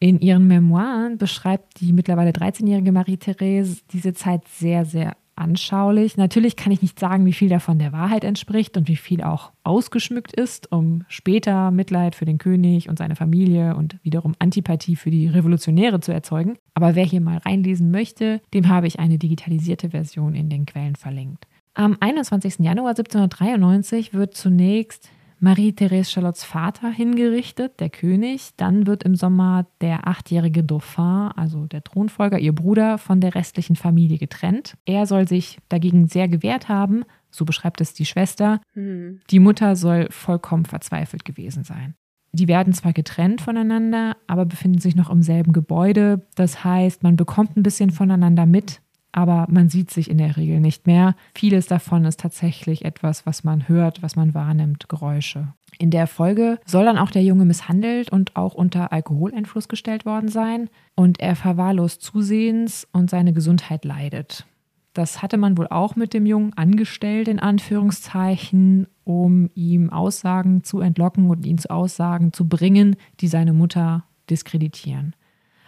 In 0.00 0.18
ihren 0.20 0.48
Memoiren 0.48 1.18
beschreibt 1.18 1.80
die 1.82 1.92
mittlerweile 1.92 2.30
13-jährige 2.30 2.92
Marie-Therese 2.92 3.82
diese 3.92 4.14
Zeit 4.14 4.48
sehr, 4.48 4.86
sehr 4.86 5.16
anschaulich. 5.42 6.16
Natürlich 6.16 6.56
kann 6.56 6.72
ich 6.72 6.80
nicht 6.80 6.98
sagen, 6.98 7.26
wie 7.26 7.32
viel 7.32 7.48
davon 7.48 7.78
der 7.78 7.92
Wahrheit 7.92 8.24
entspricht 8.24 8.76
und 8.76 8.88
wie 8.88 8.96
viel 8.96 9.22
auch 9.22 9.52
ausgeschmückt 9.64 10.32
ist, 10.32 10.70
um 10.70 11.04
später 11.08 11.70
Mitleid 11.70 12.14
für 12.14 12.24
den 12.24 12.38
König 12.38 12.88
und 12.88 12.98
seine 12.98 13.16
Familie 13.16 13.76
und 13.76 13.98
wiederum 14.02 14.34
Antipathie 14.38 14.96
für 14.96 15.10
die 15.10 15.26
Revolutionäre 15.26 16.00
zu 16.00 16.12
erzeugen. 16.12 16.56
Aber 16.74 16.94
wer 16.94 17.04
hier 17.04 17.20
mal 17.20 17.38
reinlesen 17.38 17.90
möchte, 17.90 18.40
dem 18.54 18.68
habe 18.68 18.86
ich 18.86 19.00
eine 19.00 19.18
digitalisierte 19.18 19.90
Version 19.90 20.34
in 20.34 20.48
den 20.48 20.64
Quellen 20.64 20.96
verlinkt. 20.96 21.46
Am 21.74 21.96
21. 22.00 22.58
Januar 22.60 22.90
1793 22.90 24.14
wird 24.14 24.34
zunächst 24.34 25.10
Marie-Therese 25.42 26.08
Charlottes 26.12 26.44
Vater 26.44 26.88
hingerichtet, 26.88 27.80
der 27.80 27.90
König. 27.90 28.50
Dann 28.56 28.86
wird 28.86 29.02
im 29.02 29.16
Sommer 29.16 29.66
der 29.80 30.06
achtjährige 30.06 30.62
Dauphin, 30.62 31.30
also 31.34 31.66
der 31.66 31.82
Thronfolger, 31.82 32.38
ihr 32.38 32.54
Bruder, 32.54 32.96
von 32.96 33.20
der 33.20 33.34
restlichen 33.34 33.74
Familie 33.74 34.18
getrennt. 34.18 34.76
Er 34.84 35.04
soll 35.06 35.26
sich 35.26 35.58
dagegen 35.68 36.06
sehr 36.06 36.28
gewehrt 36.28 36.68
haben, 36.68 37.04
so 37.32 37.44
beschreibt 37.44 37.80
es 37.80 37.92
die 37.92 38.06
Schwester. 38.06 38.60
Hm. 38.74 39.20
Die 39.30 39.40
Mutter 39.40 39.74
soll 39.74 40.06
vollkommen 40.10 40.64
verzweifelt 40.64 41.24
gewesen 41.24 41.64
sein. 41.64 41.94
Die 42.30 42.46
werden 42.46 42.72
zwar 42.72 42.92
getrennt 42.92 43.40
voneinander, 43.40 44.16
aber 44.28 44.44
befinden 44.44 44.78
sich 44.78 44.94
noch 44.94 45.10
im 45.10 45.22
selben 45.22 45.52
Gebäude. 45.52 46.24
Das 46.36 46.62
heißt, 46.62 47.02
man 47.02 47.16
bekommt 47.16 47.56
ein 47.56 47.64
bisschen 47.64 47.90
voneinander 47.90 48.46
mit, 48.46 48.80
aber 49.12 49.46
man 49.48 49.68
sieht 49.68 49.90
sich 49.90 50.10
in 50.10 50.18
der 50.18 50.36
Regel 50.36 50.60
nicht 50.60 50.86
mehr. 50.86 51.14
Vieles 51.34 51.66
davon 51.66 52.04
ist 52.04 52.20
tatsächlich 52.20 52.84
etwas, 52.84 53.26
was 53.26 53.44
man 53.44 53.68
hört, 53.68 54.02
was 54.02 54.16
man 54.16 54.34
wahrnimmt, 54.34 54.88
Geräusche. 54.88 55.52
In 55.78 55.90
der 55.90 56.06
Folge 56.06 56.58
soll 56.66 56.84
dann 56.84 56.98
auch 56.98 57.10
der 57.10 57.22
Junge 57.22 57.44
misshandelt 57.44 58.10
und 58.10 58.36
auch 58.36 58.54
unter 58.54 58.92
Alkoholeinfluss 58.92 59.68
gestellt 59.68 60.04
worden 60.04 60.28
sein 60.28 60.68
und 60.94 61.20
er 61.20 61.36
verwahrlost 61.36 62.02
zusehends 62.02 62.86
und 62.92 63.10
seine 63.10 63.32
Gesundheit 63.32 63.84
leidet. 63.84 64.46
Das 64.94 65.22
hatte 65.22 65.38
man 65.38 65.56
wohl 65.56 65.68
auch 65.68 65.96
mit 65.96 66.12
dem 66.12 66.26
Jungen 66.26 66.52
angestellt, 66.52 67.28
in 67.28 67.38
Anführungszeichen, 67.38 68.86
um 69.04 69.50
ihm 69.54 69.90
Aussagen 69.90 70.64
zu 70.64 70.80
entlocken 70.80 71.30
und 71.30 71.46
ihn 71.46 71.58
zu 71.58 71.70
Aussagen 71.70 72.32
zu 72.32 72.46
bringen, 72.46 72.96
die 73.20 73.28
seine 73.28 73.54
Mutter 73.54 74.04
diskreditieren. 74.28 75.14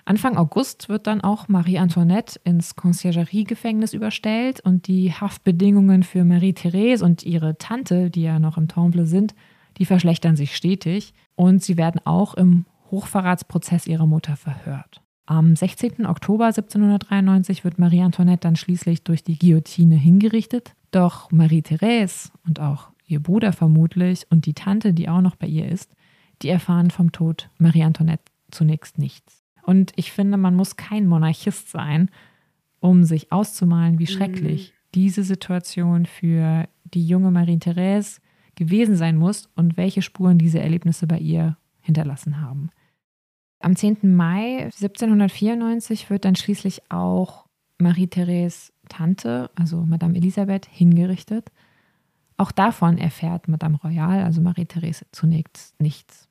Anfang 0.06 0.36
August 0.36 0.90
wird 0.90 1.06
dann 1.06 1.22
auch 1.22 1.48
Marie 1.48 1.78
Antoinette 1.78 2.38
ins 2.44 2.76
Conciergerie-Gefängnis 2.76 3.94
überstellt 3.94 4.60
und 4.60 4.86
die 4.86 5.12
Haftbedingungen 5.12 6.02
für 6.02 6.24
Marie-Therese 6.24 7.02
und 7.02 7.22
ihre 7.22 7.56
Tante, 7.56 8.10
die 8.10 8.22
ja 8.22 8.38
noch 8.38 8.58
im 8.58 8.68
Temple 8.68 9.06
sind, 9.06 9.34
die 9.78 9.86
verschlechtern 9.86 10.36
sich 10.36 10.54
stetig 10.54 11.14
und 11.36 11.62
sie 11.62 11.78
werden 11.78 12.00
auch 12.04 12.34
im 12.34 12.66
Hochverratsprozess 12.90 13.86
ihrer 13.86 14.06
Mutter 14.06 14.36
verhört. 14.36 15.00
Am 15.26 15.56
16. 15.56 16.04
Oktober 16.04 16.46
1793 16.46 17.64
wird 17.64 17.78
Marie 17.78 18.02
Antoinette 18.02 18.40
dann 18.40 18.56
schließlich 18.56 19.04
durch 19.04 19.24
die 19.24 19.38
Guillotine 19.38 19.96
hingerichtet. 19.96 20.74
Doch 20.90 21.30
Marie-Therese 21.32 22.30
und 22.46 22.60
auch 22.60 22.90
ihr 23.06 23.22
Bruder 23.22 23.54
vermutlich 23.54 24.26
und 24.30 24.44
die 24.44 24.54
Tante, 24.54 24.92
die 24.92 25.08
auch 25.08 25.22
noch 25.22 25.36
bei 25.36 25.46
ihr 25.46 25.66
ist, 25.66 25.90
die 26.42 26.50
erfahren 26.50 26.90
vom 26.90 27.10
Tod 27.10 27.48
Marie 27.56 27.84
Antoinette 27.84 28.24
zunächst 28.50 28.98
nichts. 28.98 29.43
Und 29.64 29.92
ich 29.96 30.12
finde, 30.12 30.36
man 30.36 30.54
muss 30.54 30.76
kein 30.76 31.06
Monarchist 31.06 31.70
sein, 31.70 32.10
um 32.80 33.04
sich 33.04 33.32
auszumalen, 33.32 33.98
wie 33.98 34.06
schrecklich 34.06 34.70
mhm. 34.70 34.88
diese 34.94 35.22
Situation 35.22 36.06
für 36.06 36.68
die 36.84 37.06
junge 37.06 37.30
Marie-Therese 37.30 38.20
gewesen 38.56 38.96
sein 38.96 39.16
muss 39.16 39.48
und 39.56 39.76
welche 39.76 40.02
Spuren 40.02 40.38
diese 40.38 40.60
Erlebnisse 40.60 41.06
bei 41.06 41.18
ihr 41.18 41.56
hinterlassen 41.80 42.40
haben. 42.40 42.70
Am 43.60 43.74
10. 43.74 44.14
Mai 44.14 44.64
1794 44.64 46.10
wird 46.10 46.24
dann 46.24 46.36
schließlich 46.36 46.90
auch 46.90 47.46
Marie-Therese 47.78 48.72
Tante, 48.88 49.50
also 49.54 49.78
Madame 49.78 50.16
Elisabeth, 50.16 50.66
hingerichtet. 50.66 51.50
Auch 52.36 52.52
davon 52.52 52.98
erfährt 52.98 53.48
Madame 53.48 53.78
Royal, 53.82 54.22
also 54.22 54.40
Marie-Therese, 54.40 55.06
zunächst 55.12 55.80
nichts. 55.80 56.28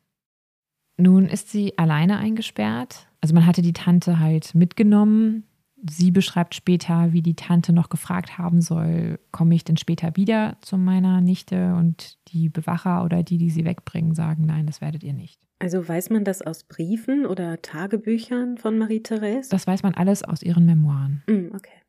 Nun 0.97 1.25
ist 1.25 1.49
sie 1.49 1.77
alleine 1.77 2.17
eingesperrt. 2.17 3.07
Also 3.23 3.33
man 3.33 3.45
hatte 3.45 3.61
die 3.61 3.71
Tante 3.71 4.19
halt 4.19 4.53
mitgenommen. 4.53 5.45
Sie 5.89 6.11
beschreibt 6.11 6.55
später, 6.55 7.13
wie 7.13 7.21
die 7.21 7.35
Tante 7.35 7.71
noch 7.71 7.87
gefragt 7.87 8.37
haben 8.37 8.59
soll, 8.59 9.17
komme 9.31 9.55
ich 9.55 9.63
denn 9.63 9.77
später 9.77 10.17
wieder 10.17 10.57
zu 10.59 10.77
meiner 10.77 11.21
Nichte? 11.21 11.73
Und 11.75 12.17
die 12.33 12.49
Bewacher 12.49 13.05
oder 13.05 13.23
die, 13.23 13.37
die 13.37 13.49
sie 13.49 13.63
wegbringen, 13.63 14.13
sagen, 14.13 14.45
nein, 14.45 14.65
das 14.65 14.81
werdet 14.81 15.03
ihr 15.03 15.13
nicht. 15.13 15.39
Also 15.59 15.87
weiß 15.87 16.09
man 16.09 16.25
das 16.25 16.41
aus 16.41 16.65
Briefen 16.65 17.25
oder 17.25 17.61
Tagebüchern 17.61 18.57
von 18.57 18.77
Marie-Therese? 18.77 19.49
Das 19.49 19.67
weiß 19.67 19.83
man 19.83 19.93
alles 19.93 20.23
aus 20.23 20.43
ihren 20.43 20.65
Memoiren. 20.65 21.23
Mm, 21.27 21.55
okay. 21.55 21.79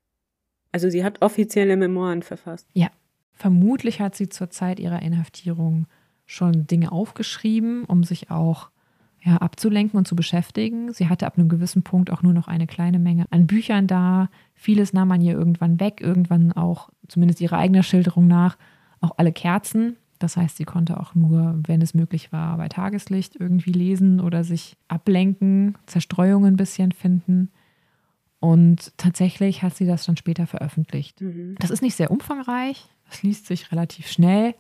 Also 0.71 0.89
sie 0.89 1.03
hat 1.03 1.21
offizielle 1.21 1.77
Memoiren 1.77 2.23
verfasst. 2.23 2.69
Ja. 2.75 2.91
Vermutlich 3.33 4.01
hat 4.01 4.15
sie 4.15 4.29
zur 4.29 4.51
Zeit 4.51 4.79
ihrer 4.79 5.03
Inhaftierung 5.03 5.89
schon 6.27 6.69
Dinge 6.69 6.93
aufgeschrieben, 6.93 7.85
um 7.87 8.05
sich 8.05 8.31
auch 8.31 8.71
ja, 9.25 9.39
abzulenken 9.39 9.97
und 9.97 10.07
zu 10.07 10.15
beschäftigen. 10.15 10.93
Sie 10.93 11.09
hatte 11.09 11.27
ab 11.27 11.39
einem 11.39 11.49
gewissen 11.49 11.83
Punkt 11.83 12.11
auch 12.11 12.23
nur 12.23 12.35
noch 12.35 12.47
eine 12.47 12.67
kleine 12.67 12.99
Menge 12.99 13.25
an 13.31 13.47
Büchern 13.47 13.87
da. 13.87 14.29
Vieles 14.55 14.93
nahm 14.93 15.09
man 15.09 15.23
ihr 15.23 15.33
irgendwann 15.33 15.81
weg, 15.81 16.01
irgendwann 16.03 16.53
auch, 16.53 16.91
zumindest 17.09 17.41
ihrer 17.41 17.57
eigenen 17.57 17.83
Schilderung 17.83 18.27
nach, 18.27 18.59
auch 19.01 19.13
alle 19.17 19.33
Kerzen. 19.33 19.97
Das 20.19 20.37
heißt, 20.37 20.57
sie 20.57 20.65
konnte 20.65 21.01
auch 21.01 21.15
nur, 21.15 21.59
wenn 21.67 21.81
es 21.81 21.95
möglich 21.95 22.33
war, 22.33 22.59
bei 22.59 22.69
Tageslicht 22.69 23.37
irgendwie 23.37 23.73
lesen 23.73 24.21
oder 24.21 24.45
sich 24.45 24.77
ablenken, 24.89 25.77
Zerstreuungen 25.87 26.55
ein 26.55 26.57
bisschen 26.59 26.93
finden. 26.93 27.51
Und 28.41 28.93
tatsächlich 28.99 29.63
hat 29.63 29.75
sie 29.75 29.87
das 29.87 30.05
dann 30.05 30.19
später 30.19 30.47
veröffentlicht. 30.47 31.23
Mhm. 31.23 31.57
Das 31.59 31.71
ist 31.71 31.81
nicht 31.81 31.97
sehr 31.97 32.11
umfangreich, 32.11 32.89
es 33.11 33.23
liest 33.23 33.47
sich 33.47 33.73
relativ 33.73 34.07
schnell, 34.07 34.55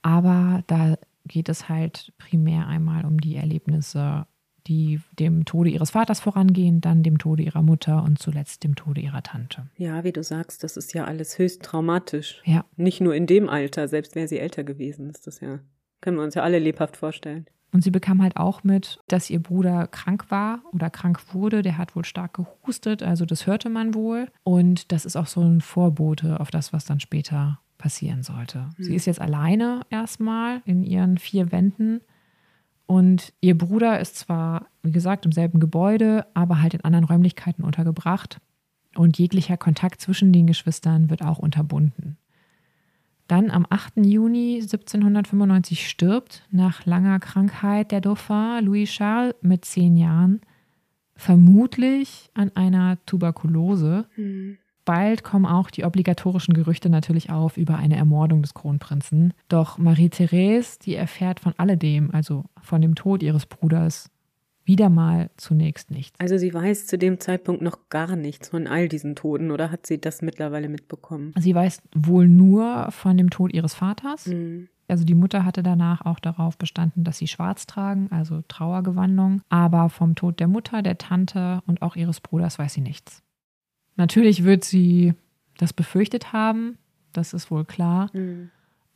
aber 0.00 0.62
da 0.66 0.96
geht 1.28 1.48
es 1.48 1.68
halt 1.68 2.12
primär 2.18 2.66
einmal 2.66 3.04
um 3.04 3.20
die 3.20 3.36
Erlebnisse, 3.36 4.26
die 4.66 5.00
dem 5.18 5.44
Tode 5.44 5.70
ihres 5.70 5.90
Vaters 5.90 6.20
vorangehen, 6.20 6.80
dann 6.80 7.02
dem 7.02 7.18
Tode 7.18 7.42
ihrer 7.42 7.62
Mutter 7.62 8.02
und 8.02 8.18
zuletzt 8.18 8.64
dem 8.64 8.74
Tode 8.74 9.00
ihrer 9.00 9.22
Tante. 9.22 9.66
Ja, 9.76 10.04
wie 10.04 10.12
du 10.12 10.22
sagst, 10.22 10.62
das 10.62 10.76
ist 10.76 10.92
ja 10.92 11.04
alles 11.04 11.38
höchst 11.38 11.62
traumatisch. 11.62 12.42
Ja. 12.44 12.64
Nicht 12.76 13.00
nur 13.00 13.14
in 13.14 13.26
dem 13.26 13.48
Alter, 13.48 13.88
selbst 13.88 14.14
wäre 14.14 14.28
sie 14.28 14.38
älter 14.38 14.64
gewesen, 14.64 15.08
ist 15.08 15.26
das 15.26 15.40
ja, 15.40 15.60
können 16.00 16.18
wir 16.18 16.24
uns 16.24 16.34
ja 16.34 16.42
alle 16.42 16.58
lebhaft 16.58 16.96
vorstellen. 16.96 17.46
Und 17.70 17.82
sie 17.84 17.90
bekam 17.90 18.22
halt 18.22 18.36
auch 18.36 18.64
mit, 18.64 18.98
dass 19.08 19.28
ihr 19.28 19.42
Bruder 19.42 19.86
krank 19.88 20.30
war 20.30 20.62
oder 20.72 20.88
krank 20.88 21.34
wurde. 21.34 21.60
Der 21.60 21.76
hat 21.76 21.94
wohl 21.94 22.04
stark 22.04 22.34
gehustet, 22.34 23.02
also 23.02 23.26
das 23.26 23.46
hörte 23.46 23.68
man 23.68 23.94
wohl. 23.94 24.28
Und 24.42 24.90
das 24.90 25.04
ist 25.04 25.16
auch 25.16 25.26
so 25.26 25.42
ein 25.42 25.60
Vorbote 25.60 26.40
auf 26.40 26.50
das, 26.50 26.72
was 26.72 26.86
dann 26.86 27.00
später 27.00 27.60
passieren 27.78 28.22
sollte. 28.22 28.68
Mhm. 28.76 28.82
Sie 28.84 28.94
ist 28.94 29.06
jetzt 29.06 29.20
alleine 29.20 29.82
erstmal 29.88 30.60
in 30.64 30.82
ihren 30.82 31.18
vier 31.18 31.52
Wänden 31.52 32.00
und 32.86 33.32
ihr 33.40 33.56
Bruder 33.56 34.00
ist 34.00 34.16
zwar, 34.16 34.66
wie 34.82 34.92
gesagt, 34.92 35.26
im 35.26 35.32
selben 35.32 35.60
Gebäude, 35.60 36.26
aber 36.34 36.60
halt 36.60 36.74
in 36.74 36.84
anderen 36.84 37.04
Räumlichkeiten 37.04 37.62
untergebracht 37.62 38.40
und 38.96 39.18
jeglicher 39.18 39.56
Kontakt 39.56 40.00
zwischen 40.00 40.32
den 40.32 40.46
Geschwistern 40.46 41.10
wird 41.10 41.22
auch 41.22 41.38
unterbunden. 41.38 42.16
Dann 43.26 43.50
am 43.50 43.66
8. 43.68 43.98
Juni 43.98 44.60
1795 44.62 45.86
stirbt 45.86 46.46
nach 46.50 46.86
langer 46.86 47.20
Krankheit 47.20 47.92
der 47.92 48.00
Dauphin 48.00 48.64
Louis 48.64 48.88
Charles 48.88 49.34
mit 49.42 49.66
zehn 49.66 49.98
Jahren, 49.98 50.40
vermutlich 51.14 52.30
an 52.32 52.50
einer 52.56 53.04
Tuberkulose. 53.04 54.06
Mhm. 54.16 54.56
Bald 54.88 55.22
kommen 55.22 55.44
auch 55.44 55.70
die 55.70 55.84
obligatorischen 55.84 56.54
Gerüchte 56.54 56.88
natürlich 56.88 57.28
auf 57.28 57.58
über 57.58 57.76
eine 57.76 57.96
Ermordung 57.96 58.40
des 58.40 58.54
Kronprinzen. 58.54 59.34
Doch 59.50 59.76
Marie-Therese, 59.76 60.78
die 60.78 60.94
erfährt 60.94 61.40
von 61.40 61.52
alledem, 61.58 62.10
also 62.10 62.46
von 62.62 62.80
dem 62.80 62.94
Tod 62.94 63.22
ihres 63.22 63.44
Bruders, 63.44 64.10
wieder 64.64 64.88
mal 64.88 65.28
zunächst 65.36 65.90
nichts. 65.90 66.18
Also 66.18 66.38
sie 66.38 66.54
weiß 66.54 66.86
zu 66.86 66.96
dem 66.96 67.20
Zeitpunkt 67.20 67.60
noch 67.60 67.90
gar 67.90 68.16
nichts 68.16 68.48
von 68.48 68.66
all 68.66 68.88
diesen 68.88 69.14
Toten 69.14 69.50
oder 69.50 69.70
hat 69.70 69.86
sie 69.86 70.00
das 70.00 70.22
mittlerweile 70.22 70.70
mitbekommen? 70.70 71.34
Sie 71.38 71.54
weiß 71.54 71.82
wohl 71.94 72.26
nur 72.26 72.90
von 72.90 73.18
dem 73.18 73.28
Tod 73.28 73.52
ihres 73.52 73.74
Vaters. 73.74 74.24
Mhm. 74.24 74.68
Also 74.88 75.04
die 75.04 75.14
Mutter 75.14 75.44
hatte 75.44 75.62
danach 75.62 76.06
auch 76.06 76.18
darauf 76.18 76.56
bestanden, 76.56 77.04
dass 77.04 77.18
sie 77.18 77.28
schwarz 77.28 77.66
tragen, 77.66 78.08
also 78.10 78.40
Trauergewandung. 78.48 79.42
Aber 79.50 79.90
vom 79.90 80.14
Tod 80.14 80.40
der 80.40 80.48
Mutter, 80.48 80.80
der 80.80 80.96
Tante 80.96 81.60
und 81.66 81.82
auch 81.82 81.94
ihres 81.94 82.20
Bruders 82.20 82.58
weiß 82.58 82.72
sie 82.72 82.80
nichts. 82.80 83.22
Natürlich 83.98 84.44
wird 84.44 84.64
sie 84.64 85.12
das 85.58 85.74
befürchtet 85.74 86.32
haben, 86.32 86.78
das 87.12 87.34
ist 87.34 87.50
wohl 87.50 87.66
klar. 87.66 88.10
Mhm. 88.14 88.50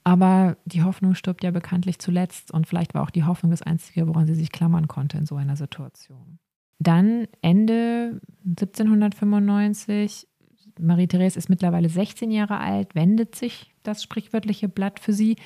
Aber 0.04 0.56
die 0.64 0.82
Hoffnung 0.82 1.14
stirbt 1.14 1.44
ja 1.44 1.50
bekanntlich 1.50 1.99
zuletzt 1.99 2.50
und 2.50 2.66
vielleicht 2.66 2.94
war 2.94 3.02
auch 3.02 3.11
die 3.11 3.25
Hoffnung 3.25 3.50
das 3.50 3.62
Einzige, 3.62 4.09
woran 4.09 4.26
sie 4.26 4.35
sich 4.35 4.50
klammern 4.50 4.88
konnte 4.88 5.18
in 5.18 5.26
so 5.26 5.37
einer 5.37 5.56
Situation. 5.56 6.38
Dann 6.78 7.28
Ende 7.40 8.21
1795, 8.44 10.26
Marie-Therese 10.80 11.38
ist 11.38 11.49
mittlerweile 11.49 11.88
16 11.88 12.30
Jahre 12.32 12.59
alt, 12.59 12.94
wendet 12.94 13.37
sich 13.37 13.73
das 13.85 14.02
sprichwörtliche 14.02 14.68
Blatt 14.68 14.99
für 14.99 15.12
sie 15.12 15.37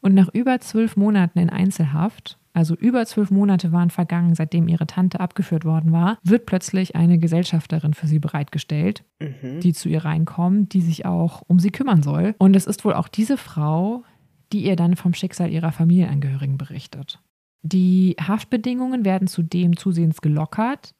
und 0.00 0.14
nach 0.14 0.28
über 0.32 0.58
zwölf 0.60 0.96
Monaten 0.96 1.38
in 1.38 1.50
Einzelhaft 1.50 2.39
also 2.52 2.74
über 2.74 3.06
zwölf 3.06 3.30
Monate 3.30 3.72
waren 3.72 3.90
vergangen, 3.90 4.34
seitdem 4.34 4.68
ihre 4.68 4.86
Tante 4.86 5.20
abgeführt 5.20 5.64
worden 5.64 5.92
war, 5.92 6.18
wird 6.22 6.46
plötzlich 6.46 6.96
eine 6.96 7.18
Gesellschafterin 7.18 7.94
für 7.94 8.06
sie 8.06 8.18
bereitgestellt, 8.18 9.04
mhm. 9.20 9.60
die 9.60 9.72
zu 9.72 9.88
ihr 9.88 10.04
reinkommt, 10.04 10.72
die 10.72 10.80
sich 10.80 11.06
auch 11.06 11.42
um 11.46 11.58
sie 11.58 11.70
kümmern 11.70 12.02
soll. 12.02 12.34
Und 12.38 12.56
es 12.56 12.66
ist 12.66 12.84
wohl 12.84 12.94
auch 12.94 13.08
diese 13.08 13.36
Frau, 13.36 14.04
die 14.52 14.64
ihr 14.64 14.76
dann 14.76 14.96
vom 14.96 15.14
Schicksal 15.14 15.50
ihrer 15.50 15.72
Familienangehörigen 15.72 16.58
berichtet. 16.58 17.20
Die 17.62 18.16
Haftbedingungen 18.20 19.04
werden 19.04 19.28
zudem 19.28 19.76
zusehends 19.76 20.20
gelockert. 20.20 20.94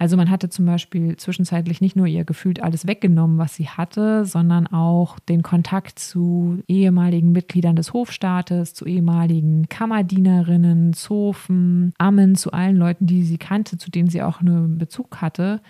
Also 0.00 0.16
man 0.16 0.30
hatte 0.30 0.48
zum 0.48 0.64
Beispiel 0.64 1.16
zwischenzeitlich 1.16 1.80
nicht 1.80 1.96
nur 1.96 2.06
ihr 2.06 2.24
gefühlt 2.24 2.62
alles 2.62 2.86
weggenommen, 2.86 3.36
was 3.38 3.56
sie 3.56 3.68
hatte, 3.68 4.24
sondern 4.24 4.68
auch 4.68 5.18
den 5.18 5.42
Kontakt 5.42 5.98
zu 5.98 6.62
ehemaligen 6.68 7.32
Mitgliedern 7.32 7.74
des 7.74 7.92
Hofstaates, 7.92 8.74
zu 8.74 8.86
ehemaligen 8.86 9.68
Kammerdienerinnen, 9.68 10.92
Zofen, 10.92 11.92
Ammen, 11.98 12.36
zu 12.36 12.52
allen 12.52 12.76
Leuten, 12.76 13.06
die 13.06 13.24
sie 13.24 13.38
kannte, 13.38 13.76
zu 13.76 13.90
denen 13.90 14.08
sie 14.08 14.22
auch 14.22 14.40
einen 14.40 14.78
Bezug 14.78 15.20
hatte, 15.20 15.60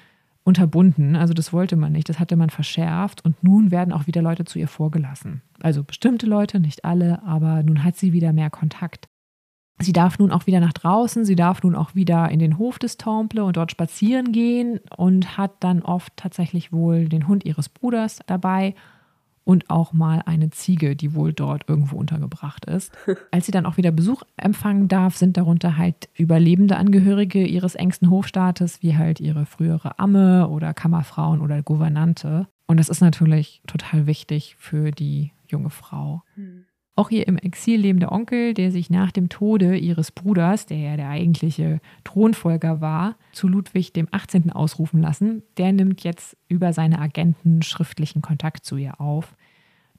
unterbunden. 0.45 1.17
Also 1.17 1.33
das 1.33 1.55
wollte 1.55 1.77
man 1.77 1.93
nicht, 1.93 2.11
das 2.11 2.19
hatte 2.19 2.37
man 2.37 2.51
verschärft 2.51 3.25
und 3.25 3.43
nun 3.43 3.71
werden 3.71 3.95
auch 3.95 4.07
wieder 4.07 4.21
Leute 4.21 4.45
zu 4.45 4.59
ihr 4.59 4.69
vorgelassen. 4.69 5.41
Also 5.61 5.85
bestimmte 5.85 6.27
Leute, 6.27 6.61
nicht 6.61 6.85
alle, 6.85 7.23
aber 7.23 7.63
nun 7.63 7.83
hat 7.83 7.97
sie 7.97 8.13
wieder 8.13 8.35
mehr 8.35 8.51
Kontakt. 8.51 9.09
Sie 9.81 9.93
darf 9.93 10.19
nun 10.19 10.33
auch 10.33 10.47
wieder 10.47 10.61
nach 10.61 10.73
draußen, 10.73 11.25
sie 11.25 11.37
darf 11.37 11.63
nun 11.63 11.77
auch 11.77 11.95
wieder 11.95 12.31
in 12.31 12.41
den 12.41 12.59
Hof 12.59 12.79
des 12.79 12.97
Temple 12.97 13.45
und 13.45 13.57
dort 13.57 13.71
spazieren 13.71 14.33
gehen 14.33 14.81
und 14.97 15.39
hat 15.39 15.53
dann 15.61 15.83
oft 15.83 16.13
tatsächlich 16.17 16.73
wohl 16.73 17.09
den 17.09 17.29
Hund 17.29 17.45
ihres 17.45 17.69
Bruders 17.69 18.19
dabei 18.27 18.75
und 19.49 19.71
auch 19.71 19.95
mal 19.95 20.21
eine 20.27 20.51
Ziege, 20.51 20.95
die 20.95 21.15
wohl 21.15 21.33
dort 21.33 21.69
irgendwo 21.69 21.97
untergebracht 21.97 22.67
ist. 22.67 22.93
Als 23.31 23.47
sie 23.47 23.53
dann 23.53 23.65
auch 23.65 23.79
wieder 23.79 23.93
Besuch 23.93 24.23
empfangen 24.37 24.89
darf, 24.89 25.17
sind 25.17 25.39
darunter 25.39 25.79
halt 25.79 26.11
überlebende 26.15 26.77
Angehörige 26.77 27.47
ihres 27.47 27.75
engsten 27.75 28.11
Hofstaates, 28.11 28.83
wie 28.83 28.99
halt 28.99 29.21
ihre 29.21 29.47
frühere 29.47 29.99
Amme 29.99 30.49
oder 30.49 30.75
Kammerfrauen 30.75 31.41
oder 31.41 31.63
Gouvernante. 31.63 32.47
Und 32.67 32.79
das 32.79 32.91
ist 32.91 33.01
natürlich 33.01 33.63
total 33.67 34.07
wichtig 34.07 34.57
für 34.59 34.91
die 34.91 35.33
junge 35.47 35.71
Frau. 35.71 36.25
Hm. 36.35 36.67
Auch 36.99 37.13
ihr 37.13 37.29
im 37.29 37.39
Exil 37.39 37.79
lebende 37.79 38.11
Onkel, 38.11 38.55
der 38.55 38.73
sich 38.73 38.91
nach 38.91 39.13
dem 39.13 39.29
Tode 39.29 39.77
ihres 39.77 40.11
Bruders, 40.11 40.67
der 40.67 40.79
ja 40.79 40.97
der 40.97 41.09
eigentliche 41.09 41.81
Thronfolger 42.03 42.81
war, 42.81 43.15
zu 43.31 43.47
Ludwig 43.47 43.93
dem 43.93 44.09
18. 44.11 44.51
ausrufen 44.51 45.01
lassen, 45.01 45.45
der 45.59 45.73
nimmt 45.73 46.03
jetzt 46.03 46.37
über 46.49 46.73
seine 46.73 46.99
Agenten 46.99 47.63
schriftlichen 47.63 48.21
Kontakt 48.21 48.65
zu 48.65 48.77
ihr 48.77 49.01
auf. 49.01 49.37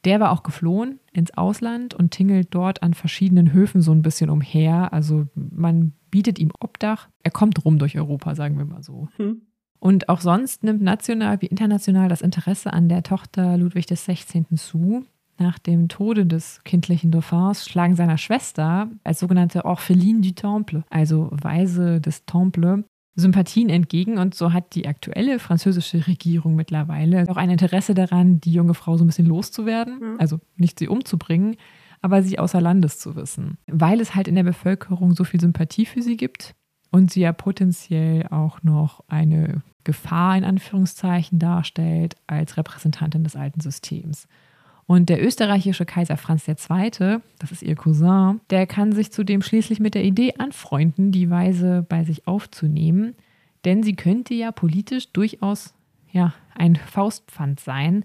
Der 0.03 0.19
war 0.19 0.33
auch 0.33 0.43
geflohen 0.43 0.99
ins 1.13 1.31
Ausland 1.37 1.93
und 1.93 2.11
tingelt 2.11 2.49
dort 2.51 2.83
an 2.83 2.93
verschiedenen 2.93 3.53
Höfen 3.53 3.81
so 3.81 3.93
ein 3.93 4.01
bisschen 4.01 4.29
umher. 4.29 4.91
Also 4.91 5.25
man 5.35 5.93
bietet 6.11 6.37
ihm 6.37 6.51
Obdach. 6.59 7.07
Er 7.23 7.31
kommt 7.31 7.63
rum 7.63 7.79
durch 7.79 7.97
Europa, 7.97 8.35
sagen 8.35 8.57
wir 8.57 8.65
mal 8.65 8.83
so. 8.83 9.07
Hm. 9.15 9.43
Und 9.79 10.09
auch 10.09 10.19
sonst 10.19 10.65
nimmt 10.65 10.81
national 10.81 11.41
wie 11.41 11.45
international 11.45 12.09
das 12.09 12.19
Interesse 12.19 12.73
an 12.73 12.89
der 12.89 13.03
Tochter 13.03 13.57
Ludwig 13.57 13.85
XVI. 13.87 14.43
zu. 14.57 15.05
Nach 15.39 15.57
dem 15.57 15.87
Tode 15.87 16.25
des 16.25 16.61
kindlichen 16.65 17.11
Dauphins 17.11 17.65
schlagen 17.65 17.95
seiner 17.95 18.17
Schwester 18.17 18.89
als 19.05 19.19
sogenannte 19.19 19.63
Orpheline 19.63 20.21
du 20.21 20.31
Temple, 20.31 20.83
also 20.89 21.29
Weise 21.31 22.01
des 22.01 22.25
Temple, 22.25 22.83
Sympathien 23.15 23.69
entgegen 23.69 24.17
und 24.17 24.35
so 24.35 24.53
hat 24.53 24.75
die 24.75 24.87
aktuelle 24.87 25.39
französische 25.39 26.07
Regierung 26.07 26.55
mittlerweile 26.55 27.25
auch 27.29 27.37
ein 27.37 27.49
Interesse 27.49 27.93
daran, 27.93 28.39
die 28.41 28.53
junge 28.53 28.73
Frau 28.73 28.97
so 28.97 29.03
ein 29.03 29.07
bisschen 29.07 29.27
loszuwerden, 29.27 29.99
mhm. 29.99 30.19
also 30.19 30.39
nicht 30.57 30.79
sie 30.79 30.87
umzubringen, 30.87 31.55
aber 32.01 32.23
sie 32.23 32.39
außer 32.39 32.61
Landes 32.61 32.99
zu 32.99 33.15
wissen, 33.15 33.57
weil 33.67 33.99
es 34.01 34.15
halt 34.15 34.27
in 34.27 34.35
der 34.35 34.43
Bevölkerung 34.43 35.13
so 35.13 35.23
viel 35.23 35.39
Sympathie 35.39 35.85
für 35.85 36.01
sie 36.01 36.17
gibt 36.17 36.55
und 36.91 37.11
sie 37.11 37.21
ja 37.21 37.33
potenziell 37.33 38.27
auch 38.27 38.63
noch 38.63 39.03
eine 39.07 39.61
Gefahr 39.83 40.37
in 40.37 40.43
Anführungszeichen 40.43 41.39
darstellt 41.39 42.15
als 42.27 42.57
Repräsentantin 42.57 43.23
des 43.23 43.35
alten 43.35 43.61
Systems. 43.61 44.27
Und 44.89 45.09
der 45.09 45.23
österreichische 45.23 45.85
Kaiser 45.85 46.17
Franz 46.17 46.47
II., 46.47 47.19
das 47.37 47.51
ist 47.51 47.61
ihr 47.61 47.75
Cousin, 47.75 48.41
der 48.49 48.65
kann 48.65 48.91
sich 48.91 49.11
zudem 49.11 49.43
schließlich 49.43 49.79
mit 49.79 49.93
der 49.93 50.03
Idee 50.03 50.33
anfreunden, 50.39 51.11
die 51.11 51.29
Weise 51.29 51.85
bei 51.87 52.03
sich 52.03 52.25
aufzunehmen, 52.25 53.13
denn 53.65 53.83
sie 53.83 53.95
könnte 53.95 54.33
ja 54.33 54.51
politisch 54.51 55.11
durchaus 55.11 55.75
ja, 56.11 56.33
ein 56.55 56.75
Faustpfand 56.75 57.59
sein, 57.59 58.03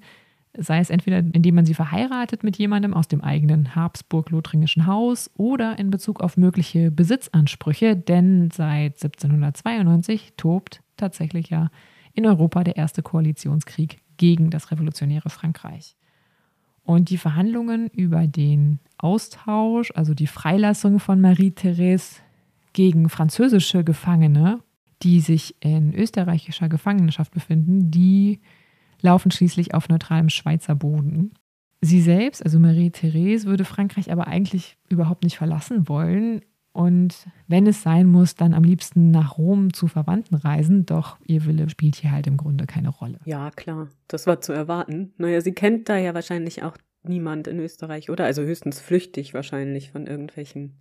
sei 0.52 0.78
es 0.78 0.90
entweder 0.90 1.20
indem 1.20 1.54
man 1.54 1.64
sie 1.64 1.72
verheiratet 1.72 2.44
mit 2.44 2.58
jemandem 2.58 2.92
aus 2.92 3.08
dem 3.08 3.22
eigenen 3.22 3.74
Habsburg-Lothringischen 3.74 4.86
Haus 4.86 5.30
oder 5.38 5.78
in 5.78 5.90
Bezug 5.90 6.20
auf 6.20 6.36
mögliche 6.36 6.90
Besitzansprüche, 6.90 7.96
denn 7.96 8.50
seit 8.50 9.02
1792 9.02 10.34
tobt 10.36 10.82
tatsächlich 10.98 11.48
ja 11.48 11.70
in 12.12 12.26
Europa 12.26 12.62
der 12.62 12.76
erste 12.76 13.00
Koalitionskrieg 13.00 14.02
gegen 14.18 14.50
das 14.50 14.70
revolutionäre 14.70 15.30
Frankreich. 15.30 15.96
Und 16.84 17.10
die 17.10 17.18
Verhandlungen 17.18 17.88
über 17.88 18.26
den 18.26 18.78
Austausch, 18.98 19.90
also 19.94 20.14
die 20.14 20.26
Freilassung 20.26 21.00
von 21.00 21.20
Marie-Therese 21.20 22.20
gegen 22.74 23.08
französische 23.08 23.84
Gefangene, 23.84 24.60
die 25.02 25.20
sich 25.20 25.56
in 25.60 25.94
österreichischer 25.94 26.68
Gefangenschaft 26.68 27.32
befinden, 27.32 27.90
die 27.90 28.40
laufen 29.00 29.30
schließlich 29.30 29.74
auf 29.74 29.88
neutralem 29.88 30.28
Schweizer 30.28 30.74
Boden. 30.74 31.32
Sie 31.80 32.00
selbst, 32.00 32.42
also 32.42 32.58
Marie-Therese, 32.58 33.46
würde 33.46 33.64
Frankreich 33.64 34.10
aber 34.10 34.26
eigentlich 34.26 34.76
überhaupt 34.88 35.24
nicht 35.24 35.36
verlassen 35.36 35.88
wollen. 35.88 36.42
Und 36.74 37.28
wenn 37.46 37.68
es 37.68 37.82
sein 37.84 38.08
muss, 38.08 38.34
dann 38.34 38.52
am 38.52 38.64
liebsten 38.64 39.12
nach 39.12 39.38
Rom 39.38 39.72
zu 39.72 39.86
Verwandten 39.86 40.34
reisen. 40.34 40.86
Doch 40.86 41.18
ihr 41.24 41.46
Wille 41.46 41.70
spielt 41.70 41.94
hier 41.94 42.10
halt 42.10 42.26
im 42.26 42.36
Grunde 42.36 42.66
keine 42.66 42.88
Rolle. 42.88 43.20
Ja, 43.24 43.52
klar. 43.52 43.88
Das 44.08 44.26
war 44.26 44.40
zu 44.40 44.52
erwarten. 44.52 45.12
Naja, 45.16 45.40
sie 45.40 45.52
kennt 45.52 45.88
da 45.88 45.96
ja 45.96 46.14
wahrscheinlich 46.14 46.64
auch 46.64 46.76
niemand 47.04 47.46
in 47.46 47.60
Österreich, 47.60 48.10
oder? 48.10 48.24
Also 48.24 48.42
höchstens 48.42 48.80
flüchtig 48.80 49.34
wahrscheinlich 49.34 49.92
von 49.92 50.08
irgendwelchen 50.08 50.74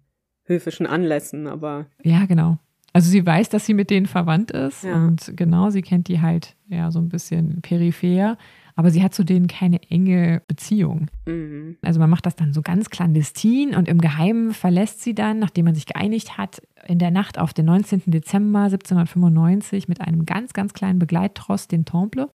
höfischen 0.46 0.88
Anlässen, 0.88 1.46
aber. 1.46 1.86
Ja, 2.02 2.26
genau. 2.26 2.58
Also 2.92 3.12
sie 3.12 3.24
weiß, 3.24 3.50
dass 3.50 3.68
sie 3.68 3.76
mit 3.76 3.92
denen 3.92 4.08
verwandt 4.08 4.50
ist 4.50 4.84
ja. 4.84 4.96
und 4.96 5.34
genau, 5.36 5.70
sie 5.70 5.82
kennt 5.84 6.08
die 6.08 6.22
halt 6.22 6.56
ja 6.70 6.90
so 6.90 7.00
ein 7.00 7.10
bisschen 7.10 7.62
peripher 7.62 8.38
aber 8.76 8.92
sie 8.92 9.04
hat 9.04 9.14
zu 9.14 9.24
denen 9.24 9.48
keine 9.48 9.82
enge 9.90 10.42
Beziehung. 10.48 11.08
Mhm. 11.26 11.78
Also 11.82 12.00
man 12.00 12.10
macht 12.10 12.26
das 12.26 12.36
dann 12.36 12.54
so 12.54 12.62
ganz 12.62 12.90
clandestin 12.90 13.76
und 13.76 13.88
im 13.88 14.02
Geheimen 14.02 14.54
verlässt 14.54 15.02
sie 15.02 15.14
dann, 15.14 15.40
nachdem 15.40 15.66
man 15.66 15.76
sich 15.76 15.86
geeinigt 15.86 16.38
hat, 16.38 16.62
in 16.88 17.00
der 17.00 17.12
Nacht 17.12 17.38
auf 17.38 17.54
den 17.54 17.66
19. 17.66 18.04
Dezember 18.08 18.64
1795 18.64 19.88
mit 19.88 20.02
einem 20.02 20.26
ganz, 20.26 20.54
ganz 20.54 20.74
kleinen 20.74 21.00
Begleittross 21.00 21.68
den 21.68 21.86
Temple. 21.86 22.30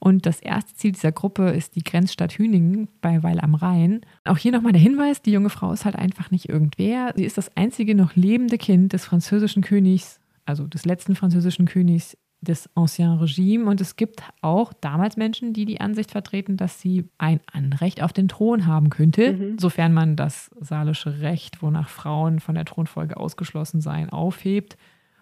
Und 0.00 0.26
das 0.26 0.40
erste 0.40 0.74
Ziel 0.74 0.92
dieser 0.92 1.12
Gruppe 1.12 1.50
ist 1.50 1.76
die 1.76 1.82
Grenzstadt 1.82 2.32
Hüningen 2.32 2.88
bei 3.00 3.22
Weil 3.22 3.40
am 3.40 3.54
Rhein. 3.54 4.02
Auch 4.24 4.36
hier 4.36 4.52
nochmal 4.52 4.72
der 4.72 4.82
Hinweis, 4.82 5.22
die 5.22 5.32
junge 5.32 5.48
Frau 5.48 5.72
ist 5.72 5.86
halt 5.86 5.96
einfach 5.96 6.30
nicht 6.30 6.48
irgendwer. 6.48 7.14
Sie 7.16 7.24
ist 7.24 7.38
das 7.38 7.56
einzige 7.56 7.94
noch 7.94 8.14
lebende 8.14 8.58
Kind 8.58 8.92
des 8.92 9.06
französischen 9.06 9.62
Königs, 9.62 10.20
also 10.44 10.66
des 10.66 10.84
letzten 10.84 11.16
französischen 11.16 11.64
Königs 11.64 12.18
des 12.44 12.68
Ancien 12.74 13.18
Regime. 13.18 13.68
Und 13.68 13.80
es 13.80 13.96
gibt 13.96 14.22
auch 14.40 14.72
damals 14.72 15.16
Menschen, 15.16 15.52
die 15.52 15.64
die 15.64 15.80
Ansicht 15.80 16.10
vertreten, 16.10 16.56
dass 16.56 16.80
sie 16.80 17.08
ein 17.18 17.40
Anrecht 17.52 18.02
auf 18.02 18.12
den 18.12 18.28
Thron 18.28 18.66
haben 18.66 18.90
könnte, 18.90 19.32
mhm. 19.32 19.58
sofern 19.58 19.92
man 19.92 20.16
das 20.16 20.50
salische 20.60 21.20
Recht, 21.20 21.62
wonach 21.62 21.88
Frauen 21.88 22.40
von 22.40 22.54
der 22.54 22.64
Thronfolge 22.64 23.16
ausgeschlossen 23.16 23.80
seien, 23.80 24.10
aufhebt 24.10 24.76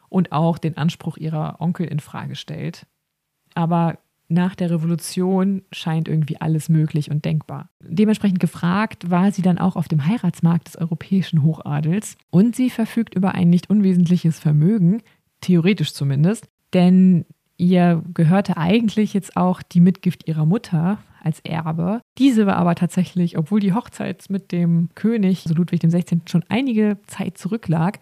und 0.08 0.32
auch 0.32 0.58
den 0.58 0.76
Anspruch 0.76 1.16
ihrer 1.16 1.60
Onkel 1.60 1.86
in 1.86 2.00
Frage 2.00 2.36
stellt. 2.36 2.86
Aber 3.54 3.98
nach 4.32 4.54
der 4.54 4.70
Revolution 4.70 5.62
scheint 5.72 6.08
irgendwie 6.08 6.40
alles 6.40 6.68
möglich 6.68 7.10
und 7.10 7.24
denkbar. 7.24 7.68
Dementsprechend 7.80 8.40
gefragt 8.40 9.10
war 9.10 9.30
sie 9.30 9.42
dann 9.42 9.58
auch 9.58 9.76
auf 9.76 9.88
dem 9.88 10.06
Heiratsmarkt 10.06 10.68
des 10.68 10.76
europäischen 10.76 11.42
Hochadels 11.42 12.16
und 12.30 12.56
sie 12.56 12.70
verfügt 12.70 13.14
über 13.14 13.34
ein 13.34 13.50
nicht 13.50 13.68
unwesentliches 13.68 14.38
Vermögen, 14.38 15.02
theoretisch 15.40 15.92
zumindest, 15.92 16.48
denn 16.72 17.24
ihr 17.56 18.02
gehörte 18.14 18.56
eigentlich 18.56 19.14
jetzt 19.14 19.36
auch 19.36 19.62
die 19.62 19.80
Mitgift 19.80 20.28
ihrer 20.28 20.46
Mutter 20.46 20.98
als 21.22 21.40
Erbe. 21.40 22.00
Diese 22.18 22.46
war 22.46 22.56
aber 22.56 22.74
tatsächlich, 22.74 23.38
obwohl 23.38 23.60
die 23.60 23.72
Hochzeit 23.72 24.24
mit 24.28 24.50
dem 24.52 24.88
König, 24.94 25.44
also 25.46 25.54
Ludwig 25.54 25.80
XVI., 25.80 26.20
schon 26.26 26.44
einige 26.48 26.98
Zeit 27.06 27.38
zurücklag, 27.38 28.00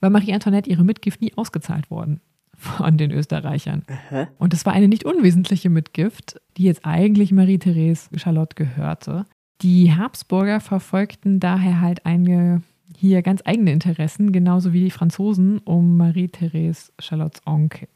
war 0.00 0.10
Marie 0.10 0.32
Antoinette 0.32 0.70
ihre 0.70 0.84
Mitgift 0.84 1.20
nie 1.20 1.32
ausgezahlt 1.36 1.90
worden 1.90 2.20
von 2.56 2.96
den 2.96 3.10
Österreichern. 3.10 3.82
Aha. 3.88 4.28
Und 4.38 4.54
es 4.54 4.64
war 4.64 4.72
eine 4.72 4.88
nicht 4.88 5.04
unwesentliche 5.04 5.68
Mitgift, 5.68 6.40
die 6.56 6.64
jetzt 6.64 6.84
eigentlich 6.84 7.32
Marie-Therese 7.32 8.08
Charlotte 8.16 8.54
gehörte. 8.54 9.26
Die 9.62 9.94
Habsburger 9.94 10.60
verfolgten 10.60 11.38
daher 11.38 11.80
halt 11.80 12.06
eine 12.06 12.62
hier 12.96 13.22
ganz 13.22 13.42
eigene 13.44 13.72
Interessen, 13.72 14.32
genauso 14.32 14.72
wie 14.72 14.80
die 14.84 14.90
Franzosen 14.90 15.58
um 15.58 15.96
Marie-Therese 15.96 16.92
Charlottes 16.98 17.42
Onkel. 17.46 17.88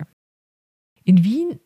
In 1.07 1.23
Wien 1.23 1.61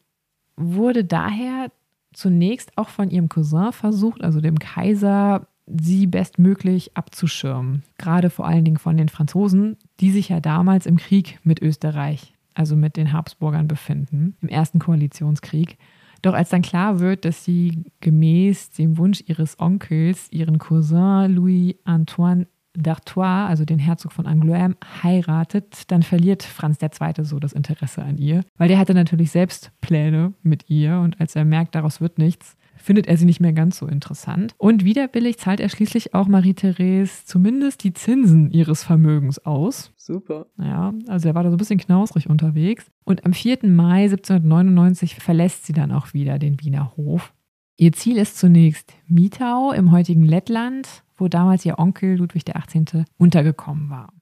wurde 0.57 1.03
daher 1.03 1.73
zunächst 2.13 2.77
auch 2.77 2.91
von 2.91 3.11
ihrem 3.11 3.31
Cousin 3.31 3.73
versucht, 3.73 4.23
also 4.23 4.41
dem 4.41 4.59
Kaiser, 4.59 5.49
sie 5.67 6.07
bestmöglich 6.07 6.95
abzuschirmen. 6.95 7.83
Gerade 7.97 8.29
vor 8.29 8.47
allen 8.47 8.67
Dingen 8.67 8.77
von 8.77 8.99
den 8.99 9.09
Franzosen, 9.09 9.79
die 9.99 10.11
sich 10.11 10.29
ja 10.29 10.41
damals 10.41 10.85
im 10.85 10.99
Krieg 10.99 11.39
mit 11.43 11.63
Österreich, 11.63 12.35
also 12.53 12.77
mit 12.77 12.99
den 12.99 13.15
Habsburgern 13.15 13.67
befinden, 13.67 14.37
im 14.43 14.49
ersten 14.49 14.79
Koalitionskrieg. 14.79 15.79
Doch 16.21 16.35
als 16.35 16.51
dann 16.51 16.61
klar 16.61 17.01
wird, 17.01 17.25
dass 17.25 17.43
sie 17.43 17.85
gemäß 18.01 18.73
dem 18.73 18.99
Wunsch 18.99 19.23
ihres 19.27 19.59
Onkels 19.59 20.31
ihren 20.31 20.59
Cousin 20.59 21.35
Louis 21.35 21.77
Antoine 21.85 22.47
d'Artois, 22.77 23.47
also 23.47 23.65
den 23.65 23.79
Herzog 23.79 24.13
von 24.13 24.27
Angoulême, 24.27 24.77
heiratet, 25.03 25.91
dann 25.91 26.03
verliert 26.03 26.43
Franz 26.43 26.79
II. 26.81 27.25
so 27.25 27.39
das 27.39 27.53
Interesse 27.53 28.03
an 28.03 28.19
ihr, 28.19 28.45
weil 28.57 28.69
der 28.69 28.79
hatte 28.79 28.95
natürlich 28.95 29.31
selbst 29.31 29.73
Pläne 29.81 30.35
mit 30.43 30.71
ihr 30.71 31.01
und 31.01 31.21
als 31.21 31.37
er 31.37 31.45
merkt, 31.45 31.75
daraus 31.75 32.01
wird 32.01 32.19
nichts, 32.19 32.57
findet 32.77 33.07
er 33.07 33.17
sie 33.17 33.27
nicht 33.27 33.41
mehr 33.41 33.53
ganz 33.53 33.79
so 33.79 33.87
interessant. 33.87 34.55
Und 34.59 34.85
widerwillig 34.85 35.39
zahlt 35.39 35.61
er 35.61 35.69
schließlich 35.69 36.15
auch 36.15 36.29
Marie-Therese 36.29 37.25
zumindest 37.25 37.85
die 37.85 37.93
Zinsen 37.93 38.51
ihres 38.51 38.83
Vermögens 38.83 39.45
aus. 39.45 39.93
Super. 39.97 40.47
Ja, 40.59 40.93
also 41.07 41.29
er 41.29 41.35
war 41.35 41.43
da 41.43 41.51
so 41.51 41.57
ein 41.57 41.59
bisschen 41.59 41.79
knausrig 41.79 42.29
unterwegs. 42.29 42.91
Und 43.05 43.27
am 43.27 43.33
4. 43.33 43.59
Mai 43.65 44.05
1799 44.05 45.17
verlässt 45.17 45.67
sie 45.67 45.73
dann 45.73 45.93
auch 45.93 46.15
wieder 46.15 46.39
den 46.39 46.61
Wiener 46.61 46.97
Hof. 46.97 47.33
Ihr 47.77 47.93
Ziel 47.93 48.19
ist 48.19 48.39
zunächst 48.39 48.93
Mitau 49.07 49.73
im 49.73 49.91
heutigen 49.91 50.25
Lettland 50.25 51.03
wo 51.21 51.29
damals 51.29 51.65
ihr 51.65 51.79
Onkel 51.79 52.17
Ludwig 52.17 52.45
XVIII. 52.45 53.05
untergekommen 53.19 53.91
war. 53.91 54.13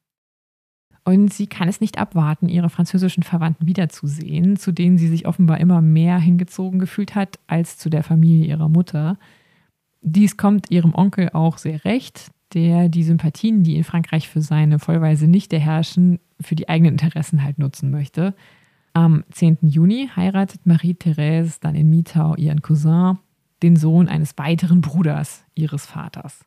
Und 1.05 1.33
sie 1.33 1.47
kann 1.47 1.69
es 1.69 1.81
nicht 1.81 1.97
abwarten, 1.97 2.51
ihre 2.51 2.69
französischen 2.69 3.23
Verwandten 3.23 3.67
wiederzusehen, 3.67 4.57
zu 4.57 4.73
denen 4.73 4.99
sie 4.99 5.09
sich 5.09 5.27
offenbar 5.27 5.59
immer 5.59 5.81
mehr 5.81 6.19
hingezogen 6.19 6.79
gefühlt 6.79 7.15
hat 7.15 7.39
als 7.47 7.79
zu 7.79 7.89
der 7.89 8.03
Familie 8.03 8.47
ihrer 8.47 8.69
Mutter. 8.69 9.17
Dies 10.03 10.37
kommt 10.37 10.71
ihrem 10.71 10.95
Onkel 10.95 11.31
auch 11.31 11.57
sehr 11.57 11.85
recht, 11.87 12.31
der 12.53 12.89
die 12.89 13.05
Sympathien, 13.05 13.63
die 13.63 13.77
in 13.77 13.85
Frankreich 13.85 14.29
für 14.29 14.43
seine 14.43 14.79
vollweise 14.79 15.27
Nichte 15.27 15.59
herrschen, 15.59 16.19
für 16.41 16.55
die 16.55 16.69
eigenen 16.69 16.93
Interessen 16.93 17.43
halt 17.43 17.59
nutzen 17.59 17.91
möchte. 17.91 18.35
Am 18.93 19.25
10. 19.31 19.59
Juni 19.63 20.11
heiratet 20.15 20.67
Marie-Thérèse 20.67 21.59
dann 21.61 21.75
in 21.75 21.89
Mitau 21.89 22.35
ihren 22.37 22.63
Cousin, 22.63 23.19
den 23.63 23.77
Sohn 23.77 24.09
eines 24.09 24.37
weiteren 24.37 24.81
Bruders 24.81 25.45
ihres 25.55 25.87
Vaters. 25.87 26.45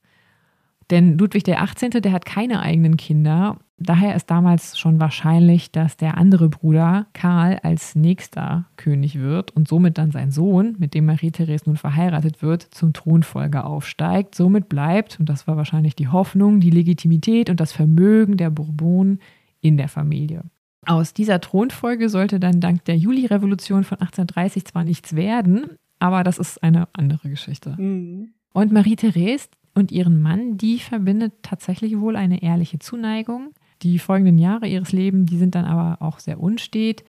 Denn 0.91 1.17
Ludwig 1.17 1.43
der 1.45 1.61
18., 1.61 1.91
der 1.91 2.11
hat 2.11 2.25
keine 2.25 2.59
eigenen 2.59 2.97
Kinder. 2.97 3.57
Daher 3.77 4.13
ist 4.13 4.29
damals 4.29 4.77
schon 4.77 4.99
wahrscheinlich, 4.99 5.71
dass 5.71 5.95
der 5.95 6.17
andere 6.17 6.49
Bruder 6.49 7.07
Karl 7.13 7.59
als 7.63 7.95
nächster 7.95 8.65
König 8.75 9.17
wird 9.17 9.51
und 9.51 9.69
somit 9.69 9.97
dann 9.97 10.11
sein 10.11 10.31
Sohn, 10.31 10.75
mit 10.77 10.93
dem 10.93 11.05
Marie-Therese 11.05 11.63
nun 11.65 11.77
verheiratet 11.77 12.43
wird, 12.43 12.63
zum 12.71 12.91
Thronfolger 12.91 13.65
aufsteigt. 13.65 14.35
Somit 14.35 14.67
bleibt, 14.67 15.19
und 15.19 15.29
das 15.29 15.47
war 15.47 15.55
wahrscheinlich 15.55 15.95
die 15.95 16.09
Hoffnung, 16.09 16.59
die 16.59 16.69
Legitimität 16.69 17.49
und 17.49 17.59
das 17.61 17.71
Vermögen 17.71 18.35
der 18.35 18.49
Bourbonen 18.49 19.19
in 19.61 19.77
der 19.77 19.87
Familie. 19.87 20.43
Aus 20.85 21.13
dieser 21.13 21.39
Thronfolge 21.39 22.09
sollte 22.09 22.39
dann 22.39 22.59
dank 22.59 22.83
der 22.85 22.97
Juli-Revolution 22.97 23.85
von 23.85 23.99
1830 23.99 24.65
zwar 24.65 24.83
nichts 24.83 25.15
werden, 25.15 25.77
aber 25.99 26.23
das 26.23 26.37
ist 26.37 26.61
eine 26.61 26.89
andere 26.93 27.29
Geschichte. 27.29 27.75
Mhm. 27.77 28.33
Und 28.53 28.73
Marie-Therese 28.73 29.47
und 29.73 29.91
ihren 29.91 30.21
Mann, 30.21 30.57
die 30.57 30.79
verbindet 30.79 31.33
tatsächlich 31.43 31.99
wohl 31.99 32.15
eine 32.15 32.43
ehrliche 32.43 32.79
Zuneigung. 32.79 33.51
Die 33.83 33.99
folgenden 33.99 34.37
Jahre 34.37 34.67
ihres 34.67 34.91
Lebens, 34.91 35.29
die 35.29 35.37
sind 35.37 35.55
dann 35.55 35.65
aber 35.65 36.01
auch 36.05 36.19
sehr 36.19 36.39
unstet, 36.39 37.03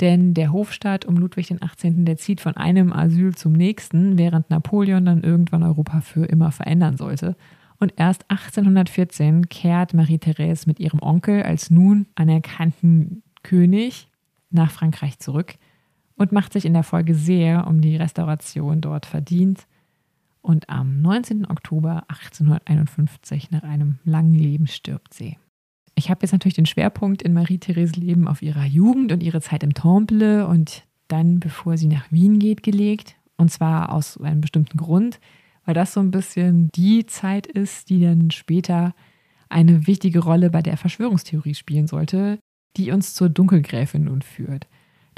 denn 0.00 0.34
der 0.34 0.52
Hofstaat 0.52 1.04
um 1.04 1.16
Ludwig 1.16 1.48
XVIII., 1.48 2.04
der 2.04 2.16
zieht 2.16 2.40
von 2.40 2.56
einem 2.56 2.92
Asyl 2.92 3.34
zum 3.34 3.52
nächsten, 3.52 4.18
während 4.18 4.50
Napoleon 4.50 5.04
dann 5.04 5.22
irgendwann 5.22 5.62
Europa 5.62 6.00
für 6.00 6.24
immer 6.24 6.50
verändern 6.50 6.96
sollte. 6.96 7.36
Und 7.78 7.94
erst 7.96 8.30
1814 8.30 9.48
kehrt 9.48 9.92
Marie-Therese 9.92 10.66
mit 10.66 10.80
ihrem 10.80 11.00
Onkel 11.02 11.42
als 11.42 11.70
nun 11.70 12.06
anerkannten 12.14 13.22
König 13.42 14.08
nach 14.50 14.70
Frankreich 14.70 15.18
zurück 15.18 15.54
und 16.16 16.32
macht 16.32 16.52
sich 16.52 16.64
in 16.64 16.74
der 16.74 16.84
Folge 16.84 17.14
sehr 17.14 17.66
um 17.66 17.80
die 17.80 17.96
Restauration 17.96 18.80
dort 18.80 19.06
verdient 19.06 19.66
und 20.42 20.68
am 20.68 21.00
19. 21.00 21.46
Oktober 21.46 22.04
1851 22.08 23.50
nach 23.50 23.62
einem 23.62 23.98
langen 24.04 24.34
Leben 24.34 24.66
stirbt 24.66 25.14
sie. 25.14 25.38
Ich 25.94 26.10
habe 26.10 26.20
jetzt 26.22 26.32
natürlich 26.32 26.54
den 26.54 26.66
Schwerpunkt 26.66 27.22
in 27.22 27.32
Marie-Therese 27.32 27.98
Leben 27.98 28.26
auf 28.26 28.42
ihrer 28.42 28.64
Jugend 28.64 29.12
und 29.12 29.22
ihre 29.22 29.40
Zeit 29.40 29.62
im 29.62 29.74
Temple 29.74 30.46
und 30.46 30.84
dann, 31.08 31.38
bevor 31.40 31.76
sie 31.76 31.86
nach 31.86 32.10
Wien 32.10 32.38
geht, 32.38 32.62
gelegt. 32.62 33.16
Und 33.36 33.50
zwar 33.50 33.92
aus 33.92 34.18
einem 34.20 34.40
bestimmten 34.40 34.78
Grund, 34.78 35.20
weil 35.64 35.74
das 35.74 35.92
so 35.92 36.00
ein 36.00 36.10
bisschen 36.10 36.70
die 36.74 37.06
Zeit 37.06 37.46
ist, 37.46 37.90
die 37.90 38.00
dann 38.00 38.30
später 38.30 38.94
eine 39.48 39.86
wichtige 39.86 40.20
Rolle 40.20 40.50
bei 40.50 40.62
der 40.62 40.76
Verschwörungstheorie 40.76 41.54
spielen 41.54 41.86
sollte, 41.86 42.38
die 42.76 42.90
uns 42.90 43.14
zur 43.14 43.28
Dunkelgräfin 43.28 44.04
nun 44.04 44.22
führt. 44.22 44.66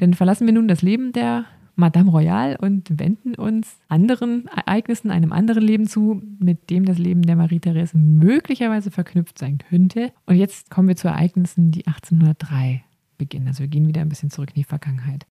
Denn 0.00 0.14
verlassen 0.14 0.46
wir 0.46 0.54
nun 0.54 0.66
das 0.66 0.82
Leben 0.82 1.12
der 1.12 1.44
Madame 1.76 2.10
Royale 2.10 2.58
und 2.58 2.98
wenden 2.98 3.34
uns 3.34 3.78
anderen 3.88 4.46
Ereignissen, 4.48 5.10
einem 5.10 5.32
anderen 5.32 5.62
Leben 5.62 5.86
zu, 5.86 6.22
mit 6.38 6.70
dem 6.70 6.84
das 6.84 6.98
Leben 6.98 7.22
der 7.22 7.36
Marie-Therese 7.36 7.96
möglicherweise 7.96 8.90
verknüpft 8.90 9.38
sein 9.38 9.58
könnte. 9.58 10.12
Und 10.26 10.36
jetzt 10.36 10.70
kommen 10.70 10.88
wir 10.88 10.96
zu 10.96 11.08
Ereignissen, 11.08 11.70
die 11.70 11.86
1803 11.86 12.84
beginnen. 13.18 13.48
Also 13.48 13.60
wir 13.60 13.68
gehen 13.68 13.88
wieder 13.88 14.00
ein 14.00 14.08
bisschen 14.08 14.30
zurück 14.30 14.50
in 14.50 14.60
die 14.60 14.64
Vergangenheit. 14.64 15.26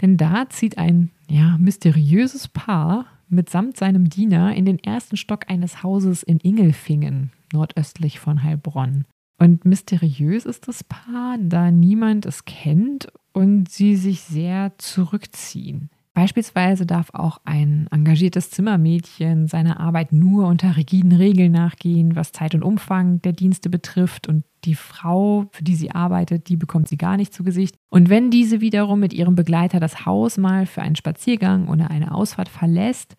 Denn 0.00 0.16
da 0.16 0.48
zieht 0.48 0.78
ein 0.78 1.10
ja, 1.28 1.56
mysteriöses 1.58 2.48
Paar 2.48 3.06
mitsamt 3.28 3.76
seinem 3.76 4.08
Diener 4.08 4.54
in 4.54 4.64
den 4.64 4.78
ersten 4.78 5.16
Stock 5.16 5.48
eines 5.48 5.82
Hauses 5.82 6.22
in 6.22 6.38
Ingelfingen, 6.38 7.32
nordöstlich 7.52 8.18
von 8.18 8.42
Heilbronn. 8.42 9.04
Und 9.38 9.64
mysteriös 9.64 10.44
ist 10.44 10.68
das 10.68 10.84
Paar, 10.84 11.38
da 11.38 11.70
niemand 11.70 12.26
es 12.26 12.44
kennt 12.44 13.10
und 13.32 13.68
sie 13.68 13.96
sich 13.96 14.20
sehr 14.20 14.72
zurückziehen. 14.78 15.90
Beispielsweise 16.12 16.86
darf 16.86 17.10
auch 17.14 17.40
ein 17.44 17.86
engagiertes 17.92 18.50
Zimmermädchen 18.50 19.46
seiner 19.46 19.78
Arbeit 19.78 20.12
nur 20.12 20.46
unter 20.48 20.76
rigiden 20.76 21.12
Regeln 21.12 21.52
nachgehen, 21.52 22.16
was 22.16 22.32
Zeit 22.32 22.54
und 22.54 22.64
Umfang 22.64 23.22
der 23.22 23.32
Dienste 23.32 23.70
betrifft. 23.70 24.28
Und 24.28 24.44
die 24.64 24.74
Frau, 24.74 25.46
für 25.52 25.64
die 25.64 25.76
sie 25.76 25.92
arbeitet, 25.92 26.48
die 26.48 26.56
bekommt 26.56 26.88
sie 26.88 26.98
gar 26.98 27.16
nicht 27.16 27.32
zu 27.32 27.44
Gesicht. 27.44 27.76
Und 27.88 28.08
wenn 28.10 28.30
diese 28.30 28.60
wiederum 28.60 29.00
mit 29.00 29.14
ihrem 29.14 29.34
Begleiter 29.34 29.80
das 29.80 30.04
Haus 30.04 30.36
mal 30.36 30.66
für 30.66 30.82
einen 30.82 30.96
Spaziergang 30.96 31.68
oder 31.68 31.90
eine 31.90 32.12
Ausfahrt 32.12 32.48
verlässt, 32.48 33.16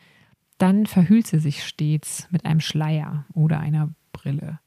dann 0.57 0.85
verhüllt 0.85 1.27
sie 1.27 1.39
sich 1.39 1.63
stets 1.63 2.27
mit 2.29 2.45
einem 2.45 2.59
Schleier 2.59 3.25
oder 3.33 3.59
einer 3.59 3.89
Brille. 4.11 4.59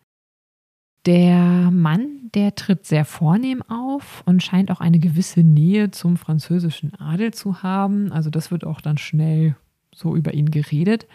Der 1.06 1.70
Mann, 1.70 2.30
der 2.34 2.54
tritt 2.54 2.86
sehr 2.86 3.04
vornehm 3.04 3.62
auf 3.62 4.22
und 4.24 4.42
scheint 4.42 4.70
auch 4.70 4.80
eine 4.80 4.98
gewisse 4.98 5.40
Nähe 5.40 5.90
zum 5.90 6.16
französischen 6.16 6.94
Adel 6.94 7.34
zu 7.34 7.62
haben. 7.62 8.10
Also 8.10 8.30
das 8.30 8.50
wird 8.50 8.64
auch 8.64 8.80
dann 8.80 8.96
schnell 8.96 9.54
so 9.94 10.16
über 10.16 10.32
ihn 10.32 10.50
geredet. 10.50 11.06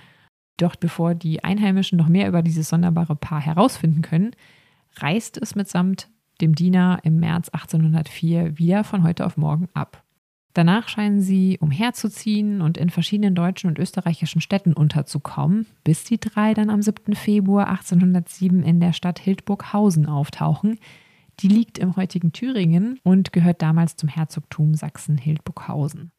Doch 0.58 0.76
bevor 0.76 1.16
die 1.16 1.44
Einheimischen 1.44 1.98
noch 1.98 2.08
mehr 2.08 2.28
über 2.28 2.44
dieses 2.44 2.70
sonderbare 2.70 3.16
Paar 3.16 3.42
herausfinden 3.42 4.02
können, 4.04 4.32
reist 4.98 5.42
es 5.42 5.56
mitsamt 5.56 6.10
dem 6.40 6.54
Diener 6.54 7.00
im 7.04 7.20
März 7.20 7.50
1804 7.50 8.58
wieder 8.58 8.84
von 8.84 9.04
heute 9.04 9.26
auf 9.26 9.38
morgen 9.38 9.70
ab. 9.74 10.04
Danach 10.54 10.88
scheinen 10.90 11.22
sie 11.22 11.58
umherzuziehen 11.62 12.62
und 12.62 12.78
in 12.78 12.90
verschiedenen 12.90 13.36
deutschen 13.36 13.70
und 13.70 13.78
österreichischen 13.78 14.42
Städten 14.42 14.74
unterzukommen, 14.74 15.68
bis 15.84 16.04
die 16.04 16.20
drei 16.20 16.54
dann 16.54 16.70
am 16.70 16.82
7. 16.82 17.14
Februar 17.14 17.68
1807 17.68 18.64
in 18.64 18.80
der 18.80 18.94
Stadt 18.94 19.20
Hildburghausen 19.20 20.08
auftauchen. 20.08 20.80
Die 21.40 21.48
liegt 21.48 21.78
im 21.78 21.96
heutigen 21.96 22.34
Thüringen 22.34 23.00
und 23.04 23.32
gehört 23.32 23.62
damals 23.62 23.96
zum 23.96 24.10
Herzogtum 24.10 24.74
Sachsen-Hildburghausen. 24.74 26.12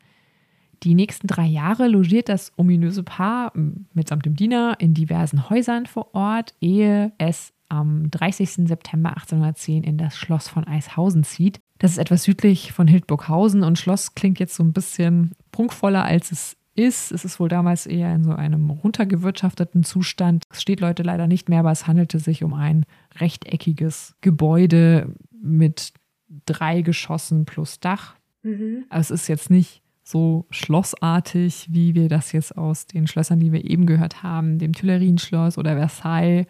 Die 0.83 0.95
nächsten 0.95 1.27
drei 1.27 1.45
Jahre 1.45 1.89
logiert 1.89 2.29
das 2.31 2.53
ominöse 2.57 3.03
Paar 3.03 3.53
mitsamt 3.93 4.25
dem 4.25 4.37
Diener 4.37 4.77
in 4.79 4.95
diversen 4.95 5.51
Häusern 5.51 5.85
vor 5.85 6.15
Ort, 6.15 6.55
ehe 6.61 7.13
es 7.19 7.53
am 7.71 8.11
30. 8.11 8.69
September 8.69 9.11
1810 9.11 9.85
in 9.85 9.97
das 9.97 10.17
Schloss 10.17 10.49
von 10.49 10.67
Eishausen 10.67 11.25
zieht. 11.25 11.61
Das 11.79 11.93
ist 11.93 11.99
etwas 11.99 12.25
südlich 12.25 12.73
von 12.73 12.87
Hildburghausen 12.87 13.63
und 13.63 13.79
Schloss 13.79 14.15
klingt 14.15 14.39
jetzt 14.39 14.55
so 14.55 14.63
ein 14.63 14.73
bisschen 14.73 15.33
prunkvoller, 15.53 16.05
als 16.05 16.33
es 16.33 16.57
ist. 16.75 17.13
Es 17.13 17.25
ist 17.25 17.41
wohl 17.41 17.49
damals 17.49 17.87
eher 17.87 18.15
in 18.15 18.25
so 18.25 18.33
einem 18.33 18.71
runtergewirtschafteten 18.71 19.85
Zustand. 19.85 20.45
Es 20.51 20.63
steht 20.63 20.81
Leute 20.81 21.03
leider 21.03 21.27
nicht 21.27 21.49
mehr, 21.49 21.61
aber 21.61 21.71
es 21.71 21.87
handelte 21.87 22.19
sich 22.19 22.45
um 22.45 22.55
ein 22.55 22.85
rechteckiges 23.19 24.15
Gebäude 24.21 25.15
mit 25.43 25.93
drei 26.47 26.83
Geschossen 26.83 27.45
plus 27.45 27.81
Dach. 27.81 28.17
Mhm. 28.43 28.85
Also 28.89 29.15
es 29.15 29.23
ist 29.23 29.29
jetzt 29.29 29.51
nicht 29.51 29.83
so 30.03 30.47
schlossartig, 30.51 31.69
wie 31.71 31.95
wir 31.95 32.09
das 32.09 32.33
jetzt 32.33 32.57
aus 32.57 32.87
den 32.87 33.07
Schlössern, 33.07 33.41
die 33.41 33.53
wir 33.53 33.65
eben 33.65 33.87
gehört 33.87 34.23
haben, 34.23 34.59
dem 34.59 34.73
Tuilerienschloss 34.73 35.57
oder 35.57 35.77
Versailles 35.77 36.47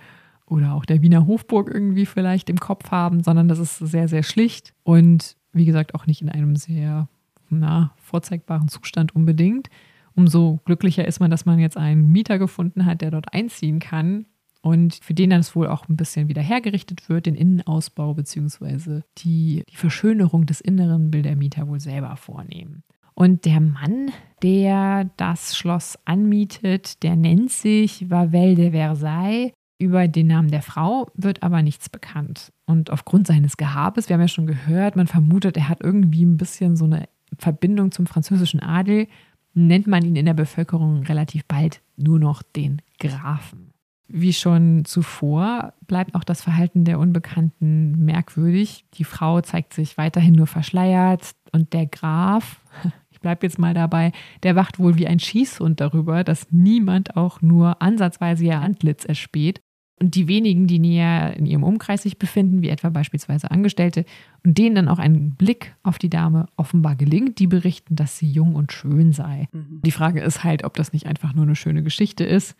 oder 0.50 0.74
auch 0.74 0.84
der 0.84 1.00
Wiener 1.00 1.26
Hofburg 1.26 1.70
irgendwie 1.72 2.06
vielleicht 2.06 2.50
im 2.50 2.58
Kopf 2.58 2.90
haben, 2.90 3.22
sondern 3.22 3.48
das 3.48 3.58
ist 3.58 3.78
sehr, 3.78 4.08
sehr 4.08 4.22
schlicht 4.22 4.74
und 4.82 5.36
wie 5.52 5.64
gesagt 5.64 5.94
auch 5.94 6.06
nicht 6.06 6.22
in 6.22 6.28
einem 6.28 6.56
sehr 6.56 7.08
na, 7.48 7.92
vorzeigbaren 7.96 8.68
Zustand 8.68 9.14
unbedingt. 9.14 9.68
Umso 10.14 10.60
glücklicher 10.64 11.06
ist 11.06 11.20
man, 11.20 11.30
dass 11.30 11.46
man 11.46 11.58
jetzt 11.58 11.76
einen 11.76 12.10
Mieter 12.10 12.38
gefunden 12.38 12.84
hat, 12.84 13.00
der 13.00 13.10
dort 13.10 13.32
einziehen 13.32 13.78
kann 13.78 14.26
und 14.60 14.96
für 14.96 15.14
den 15.14 15.30
dann 15.30 15.40
es 15.40 15.54
wohl 15.54 15.68
auch 15.68 15.88
ein 15.88 15.96
bisschen 15.96 16.28
wieder 16.28 16.42
hergerichtet 16.42 17.08
wird, 17.08 17.26
den 17.26 17.34
Innenausbau 17.34 18.14
bzw. 18.14 19.02
Die, 19.18 19.62
die 19.70 19.76
Verschönerung 19.76 20.46
des 20.46 20.60
Inneren 20.60 21.12
will 21.12 21.22
der 21.22 21.36
Mieter 21.36 21.68
wohl 21.68 21.80
selber 21.80 22.16
vornehmen. 22.16 22.82
Und 23.14 23.44
der 23.44 23.60
Mann, 23.60 24.10
der 24.42 25.10
das 25.16 25.56
Schloss 25.56 25.98
anmietet, 26.04 27.02
der 27.02 27.16
nennt 27.16 27.50
sich 27.50 28.08
Vavel 28.10 28.54
de 28.54 28.70
Versailles 28.70 29.52
über 29.80 30.06
den 30.08 30.26
Namen 30.28 30.50
der 30.50 30.62
Frau 30.62 31.10
wird 31.14 31.42
aber 31.42 31.62
nichts 31.62 31.88
bekannt. 31.88 32.52
Und 32.66 32.90
aufgrund 32.90 33.26
seines 33.26 33.56
Gehabes, 33.56 34.08
wir 34.08 34.14
haben 34.14 34.20
ja 34.20 34.28
schon 34.28 34.46
gehört, 34.46 34.94
man 34.94 35.06
vermutet, 35.06 35.56
er 35.56 35.68
hat 35.68 35.80
irgendwie 35.80 36.24
ein 36.24 36.36
bisschen 36.36 36.76
so 36.76 36.84
eine 36.84 37.08
Verbindung 37.38 37.90
zum 37.90 38.06
französischen 38.06 38.60
Adel, 38.60 39.08
nennt 39.54 39.86
man 39.86 40.04
ihn 40.04 40.16
in 40.16 40.26
der 40.26 40.34
Bevölkerung 40.34 41.02
relativ 41.04 41.44
bald 41.46 41.80
nur 41.96 42.18
noch 42.18 42.42
den 42.42 42.82
Grafen. 42.98 43.70
Wie 44.06 44.32
schon 44.32 44.84
zuvor 44.84 45.72
bleibt 45.86 46.14
auch 46.14 46.24
das 46.24 46.42
Verhalten 46.42 46.84
der 46.84 46.98
Unbekannten 46.98 48.04
merkwürdig. 48.04 48.84
Die 48.94 49.04
Frau 49.04 49.40
zeigt 49.40 49.72
sich 49.72 49.96
weiterhin 49.96 50.34
nur 50.34 50.48
verschleiert 50.48 51.30
und 51.52 51.72
der 51.72 51.86
Graf, 51.86 52.60
ich 53.10 53.20
bleibe 53.20 53.46
jetzt 53.46 53.58
mal 53.58 53.72
dabei, 53.72 54.12
der 54.42 54.56
wacht 54.56 54.78
wohl 54.78 54.98
wie 54.98 55.06
ein 55.06 55.20
Schießhund 55.20 55.80
darüber, 55.80 56.22
dass 56.24 56.48
niemand 56.50 57.16
auch 57.16 57.40
nur 57.40 57.80
ansatzweise 57.80 58.44
ihr 58.44 58.60
Antlitz 58.60 59.04
erspäht 59.04 59.62
Und 60.02 60.14
die 60.14 60.28
wenigen, 60.28 60.66
die 60.66 60.78
näher 60.78 61.36
in 61.36 61.44
ihrem 61.44 61.62
Umkreis 61.62 62.04
sich 62.04 62.18
befinden, 62.18 62.62
wie 62.62 62.70
etwa 62.70 62.88
beispielsweise 62.88 63.50
Angestellte, 63.50 64.06
und 64.44 64.56
denen 64.56 64.74
dann 64.74 64.88
auch 64.88 64.98
ein 64.98 65.32
Blick 65.32 65.74
auf 65.82 65.98
die 65.98 66.08
Dame 66.08 66.46
offenbar 66.56 66.96
gelingt, 66.96 67.38
die 67.38 67.46
berichten, 67.46 67.96
dass 67.96 68.16
sie 68.16 68.30
jung 68.30 68.54
und 68.54 68.72
schön 68.72 69.12
sei. 69.12 69.48
Mhm. 69.52 69.82
Die 69.84 69.90
Frage 69.90 70.22
ist 70.22 70.42
halt, 70.42 70.64
ob 70.64 70.74
das 70.74 70.94
nicht 70.94 71.06
einfach 71.06 71.34
nur 71.34 71.44
eine 71.44 71.54
schöne 71.54 71.82
Geschichte 71.82 72.24
ist, 72.24 72.56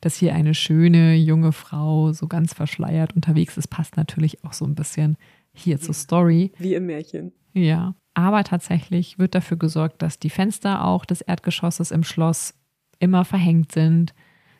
dass 0.00 0.16
hier 0.16 0.34
eine 0.34 0.54
schöne 0.54 1.16
junge 1.16 1.50
Frau 1.50 2.12
so 2.12 2.28
ganz 2.28 2.54
verschleiert 2.54 3.16
unterwegs 3.16 3.56
ist, 3.56 3.68
passt 3.68 3.96
natürlich 3.96 4.44
auch 4.44 4.52
so 4.52 4.64
ein 4.64 4.76
bisschen 4.76 5.16
hier 5.52 5.80
zur 5.80 5.94
Story. 5.94 6.52
Wie 6.58 6.74
im 6.74 6.86
Märchen. 6.86 7.32
Ja, 7.54 7.94
aber 8.14 8.44
tatsächlich 8.44 9.18
wird 9.18 9.34
dafür 9.34 9.56
gesorgt, 9.56 10.02
dass 10.02 10.18
die 10.18 10.30
Fenster 10.30 10.84
auch 10.84 11.04
des 11.04 11.22
Erdgeschosses 11.22 11.90
im 11.90 12.04
Schloss 12.04 12.54
immer 12.98 13.24
verhängt 13.24 13.72
sind. 13.72 14.14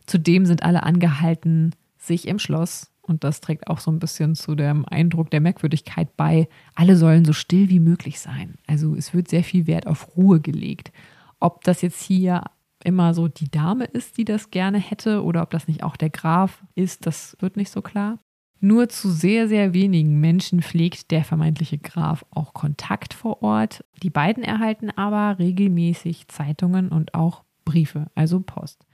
Zudem 0.07 0.47
sind 0.47 0.63
alle 0.63 0.83
angehalten, 0.83 1.75
sich 2.07 2.29
im 2.29 2.39
Schloss, 2.39 2.91
und 3.03 3.23
das 3.23 3.41
trägt 3.41 3.69
auch 3.69 3.81
so 3.81 3.91
ein 3.91 3.99
bisschen 3.99 4.35
zu 4.35 4.55
dem 4.55 4.87
Eindruck 4.87 5.31
der 5.31 5.41
Merkwürdigkeit 5.41 6.17
bei, 6.17 6.49
alle 6.75 6.97
sollen 6.97 7.25
so 7.25 7.33
still 7.33 7.69
wie 7.69 7.81
möglich 7.81 8.19
sein. 8.19 8.55
Also 8.67 8.95
es 8.95 9.13
wird 9.13 9.29
sehr 9.29 9.45
viel 9.45 9.67
Wert 9.67 9.87
auf 9.87 10.17
Ruhe 10.17 10.41
gelegt. 10.41 10.91
Ob 11.39 11.65
das 11.65 11.83
jetzt 11.83 12.03
hier 12.03 12.43
immer 12.83 13.15
so 13.15 13.29
die 13.29 13.51
Dame 13.51 13.85
ist, 13.85 14.17
die 14.17 14.25
das 14.25 14.51
gerne 14.51 14.79
hätte, 14.79 15.23
oder 15.23 15.43
ob 15.43 15.51
das 15.51 15.69
nicht 15.69 15.83
auch 15.83 15.97
der 15.97 16.11
Graf 16.11 16.63
ist, 16.75 17.07
das 17.07 17.37
wird 17.41 17.57
nicht 17.57 17.71
so 17.71 17.83
klar. 17.83 18.19
Nur 18.61 18.89
zu 18.89 19.11
sehr, 19.11 19.47
sehr 19.49 19.75
wenigen 19.75 20.21
Menschen 20.21 20.63
pflegt 20.63 21.11
der 21.11 21.25
vermeintliche 21.25 21.77
Graf 21.77 22.25
auch 22.31 22.55
Kontakt 22.55 23.13
vor 23.13 23.43
Ort. 23.43 23.85
Die 24.03 24.09
beiden 24.09 24.43
erhalten 24.43 24.91
aber 24.91 25.39
regelmäßig 25.39 26.29
Zeitungen 26.29 26.89
und 26.89 27.13
auch 27.13 27.45
Briefe, 27.67 28.07
also 28.15 28.41
Post. 28.41 28.87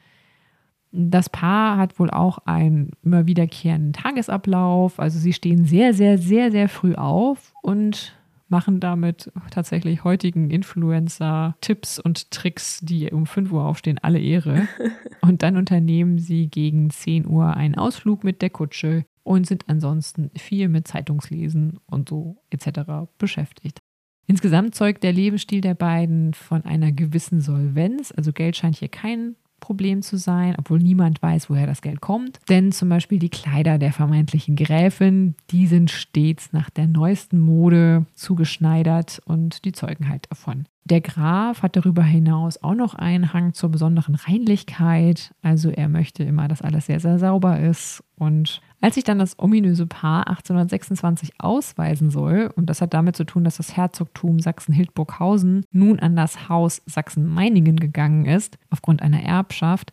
Das 0.92 1.28
Paar 1.28 1.76
hat 1.76 1.98
wohl 1.98 2.10
auch 2.10 2.38
einen 2.46 2.90
immer 3.02 3.26
wiederkehrenden 3.26 3.92
Tagesablauf. 3.92 4.98
Also 4.98 5.18
sie 5.18 5.32
stehen 5.32 5.64
sehr, 5.64 5.94
sehr, 5.94 6.18
sehr, 6.18 6.50
sehr 6.50 6.68
früh 6.68 6.94
auf 6.94 7.54
und 7.62 8.14
machen 8.48 8.80
damit 8.80 9.30
tatsächlich 9.50 10.02
heutigen 10.02 10.50
Influencer 10.50 11.56
Tipps 11.60 11.98
und 12.00 12.30
Tricks, 12.32 12.80
die 12.82 13.10
um 13.10 13.26
5 13.26 13.52
Uhr 13.52 13.64
aufstehen, 13.64 13.98
alle 14.02 14.18
Ehre. 14.18 14.66
Und 15.22 15.42
dann 15.42 15.56
unternehmen 15.56 16.18
sie 16.18 16.48
gegen 16.48 16.90
10 16.90 17.26
Uhr 17.26 17.54
einen 17.54 17.76
Ausflug 17.76 18.24
mit 18.24 18.42
der 18.42 18.50
Kutsche 18.50 19.04
und 19.22 19.46
sind 19.46 19.64
ansonsten 19.68 20.30
viel 20.36 20.68
mit 20.68 20.88
Zeitungslesen 20.88 21.78
und 21.86 22.08
so 22.08 22.42
etc. 22.48 23.10
beschäftigt. 23.18 23.78
Insgesamt 24.26 24.74
zeugt 24.74 25.02
der 25.02 25.12
Lebensstil 25.12 25.60
der 25.60 25.74
beiden 25.74 26.34
von 26.34 26.64
einer 26.64 26.90
gewissen 26.90 27.40
Solvenz, 27.40 28.12
also 28.16 28.32
Geld 28.32 28.56
scheint 28.56 28.76
hier 28.76 28.88
kein 28.88 29.36
Problem 29.60 30.02
zu 30.02 30.16
sein, 30.16 30.54
obwohl 30.58 30.78
niemand 30.78 31.22
weiß, 31.22 31.50
woher 31.50 31.66
das 31.66 31.82
Geld 31.82 32.00
kommt. 32.00 32.40
Denn 32.48 32.72
zum 32.72 32.88
Beispiel 32.88 33.18
die 33.18 33.28
Kleider 33.28 33.78
der 33.78 33.92
vermeintlichen 33.92 34.56
Gräfin, 34.56 35.34
die 35.50 35.66
sind 35.66 35.90
stets 35.90 36.52
nach 36.52 36.70
der 36.70 36.86
neuesten 36.86 37.38
Mode 37.38 38.06
zugeschneidert 38.14 39.20
und 39.24 39.64
die 39.64 39.72
zeugen 39.72 40.08
halt 40.08 40.26
davon. 40.30 40.66
Der 40.84 41.00
Graf 41.00 41.62
hat 41.62 41.76
darüber 41.76 42.02
hinaus 42.02 42.62
auch 42.62 42.74
noch 42.74 42.94
einen 42.94 43.32
Hang 43.32 43.52
zur 43.52 43.70
besonderen 43.70 44.14
Reinlichkeit. 44.14 45.32
Also 45.42 45.70
er 45.70 45.88
möchte 45.88 46.24
immer, 46.24 46.48
dass 46.48 46.62
alles 46.62 46.86
sehr, 46.86 47.00
sehr 47.00 47.18
sauber 47.18 47.60
ist. 47.60 48.02
Und 48.16 48.60
als 48.80 48.94
sich 48.94 49.04
dann 49.04 49.18
das 49.18 49.38
ominöse 49.38 49.86
Paar 49.86 50.26
1826 50.28 51.34
ausweisen 51.38 52.10
soll, 52.10 52.50
und 52.56 52.66
das 52.66 52.80
hat 52.80 52.94
damit 52.94 53.14
zu 53.14 53.24
tun, 53.24 53.44
dass 53.44 53.58
das 53.58 53.76
Herzogtum 53.76 54.40
Sachsen-Hildburghausen 54.40 55.64
nun 55.70 56.00
an 56.00 56.16
das 56.16 56.48
Haus 56.48 56.82
Sachsen-Meiningen 56.86 57.78
gegangen 57.78 58.24
ist, 58.24 58.58
aufgrund 58.70 59.02
einer 59.02 59.22
Erbschaft, 59.22 59.92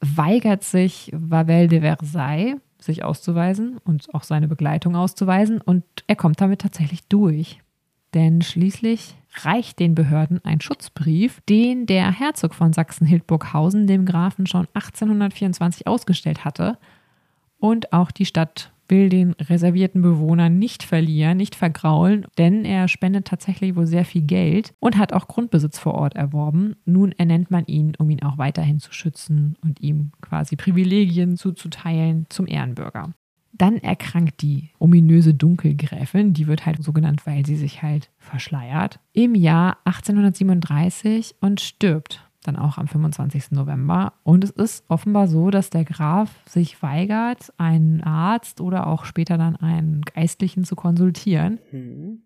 weigert 0.00 0.64
sich 0.64 1.10
Vavel 1.14 1.68
de 1.68 1.80
Versailles, 1.80 2.56
sich 2.78 3.04
auszuweisen 3.04 3.78
und 3.84 4.14
auch 4.14 4.22
seine 4.22 4.48
Begleitung 4.48 4.96
auszuweisen. 4.96 5.60
Und 5.60 5.84
er 6.06 6.16
kommt 6.16 6.40
damit 6.40 6.60
tatsächlich 6.60 7.06
durch. 7.08 7.60
Denn 8.14 8.42
schließlich 8.42 9.16
reicht 9.34 9.78
den 9.78 9.94
Behörden 9.94 10.44
ein 10.44 10.60
Schutzbrief, 10.60 11.40
den 11.48 11.86
der 11.86 12.10
Herzog 12.10 12.54
von 12.54 12.72
Sachsen-Hildburghausen 12.72 13.86
dem 13.86 14.04
Grafen 14.04 14.46
schon 14.46 14.66
1824 14.74 15.86
ausgestellt 15.86 16.44
hatte. 16.44 16.78
Und 17.58 17.92
auch 17.92 18.10
die 18.10 18.26
Stadt 18.26 18.72
will 18.90 19.08
den 19.08 19.32
reservierten 19.34 20.02
Bewohnern 20.02 20.58
nicht 20.58 20.82
verlieren, 20.82 21.36
nicht 21.36 21.54
vergraulen, 21.54 22.26
denn 22.38 22.64
er 22.64 22.88
spendet 22.88 23.26
tatsächlich 23.26 23.76
wohl 23.76 23.86
sehr 23.86 24.04
viel 24.04 24.22
Geld 24.22 24.74
und 24.80 24.98
hat 24.98 25.12
auch 25.12 25.28
Grundbesitz 25.28 25.78
vor 25.78 25.94
Ort 25.94 26.16
erworben. 26.16 26.74
Nun 26.84 27.12
ernennt 27.12 27.50
man 27.50 27.64
ihn, 27.66 27.92
um 27.98 28.10
ihn 28.10 28.22
auch 28.22 28.36
weiterhin 28.36 28.80
zu 28.80 28.92
schützen 28.92 29.56
und 29.62 29.80
ihm 29.80 30.10
quasi 30.20 30.56
Privilegien 30.56 31.36
zuzuteilen 31.36 32.26
zum 32.28 32.46
Ehrenbürger. 32.46 33.14
Dann 33.52 33.78
erkrankt 33.78 34.42
die 34.42 34.70
ominöse 34.78 35.34
Dunkelgräfin, 35.34 36.32
die 36.32 36.46
wird 36.46 36.66
halt 36.66 36.82
so 36.82 36.92
genannt, 36.92 37.26
weil 37.26 37.44
sie 37.44 37.56
sich 37.56 37.82
halt 37.82 38.10
verschleiert, 38.18 39.00
im 39.12 39.34
Jahr 39.34 39.78
1837 39.84 41.34
und 41.40 41.60
stirbt 41.60 42.30
dann 42.42 42.56
auch 42.56 42.78
am 42.78 42.88
25. 42.88 43.52
November. 43.52 44.14
Und 44.22 44.44
es 44.44 44.50
ist 44.50 44.84
offenbar 44.88 45.28
so, 45.28 45.50
dass 45.50 45.70
der 45.70 45.84
Graf 45.84 46.30
sich 46.46 46.82
weigert, 46.82 47.52
einen 47.58 48.02
Arzt 48.02 48.60
oder 48.60 48.86
auch 48.86 49.04
später 49.04 49.36
dann 49.36 49.56
einen 49.56 50.02
Geistlichen 50.02 50.64
zu 50.64 50.76
konsultieren. 50.76 51.58
Mhm. 51.70 52.22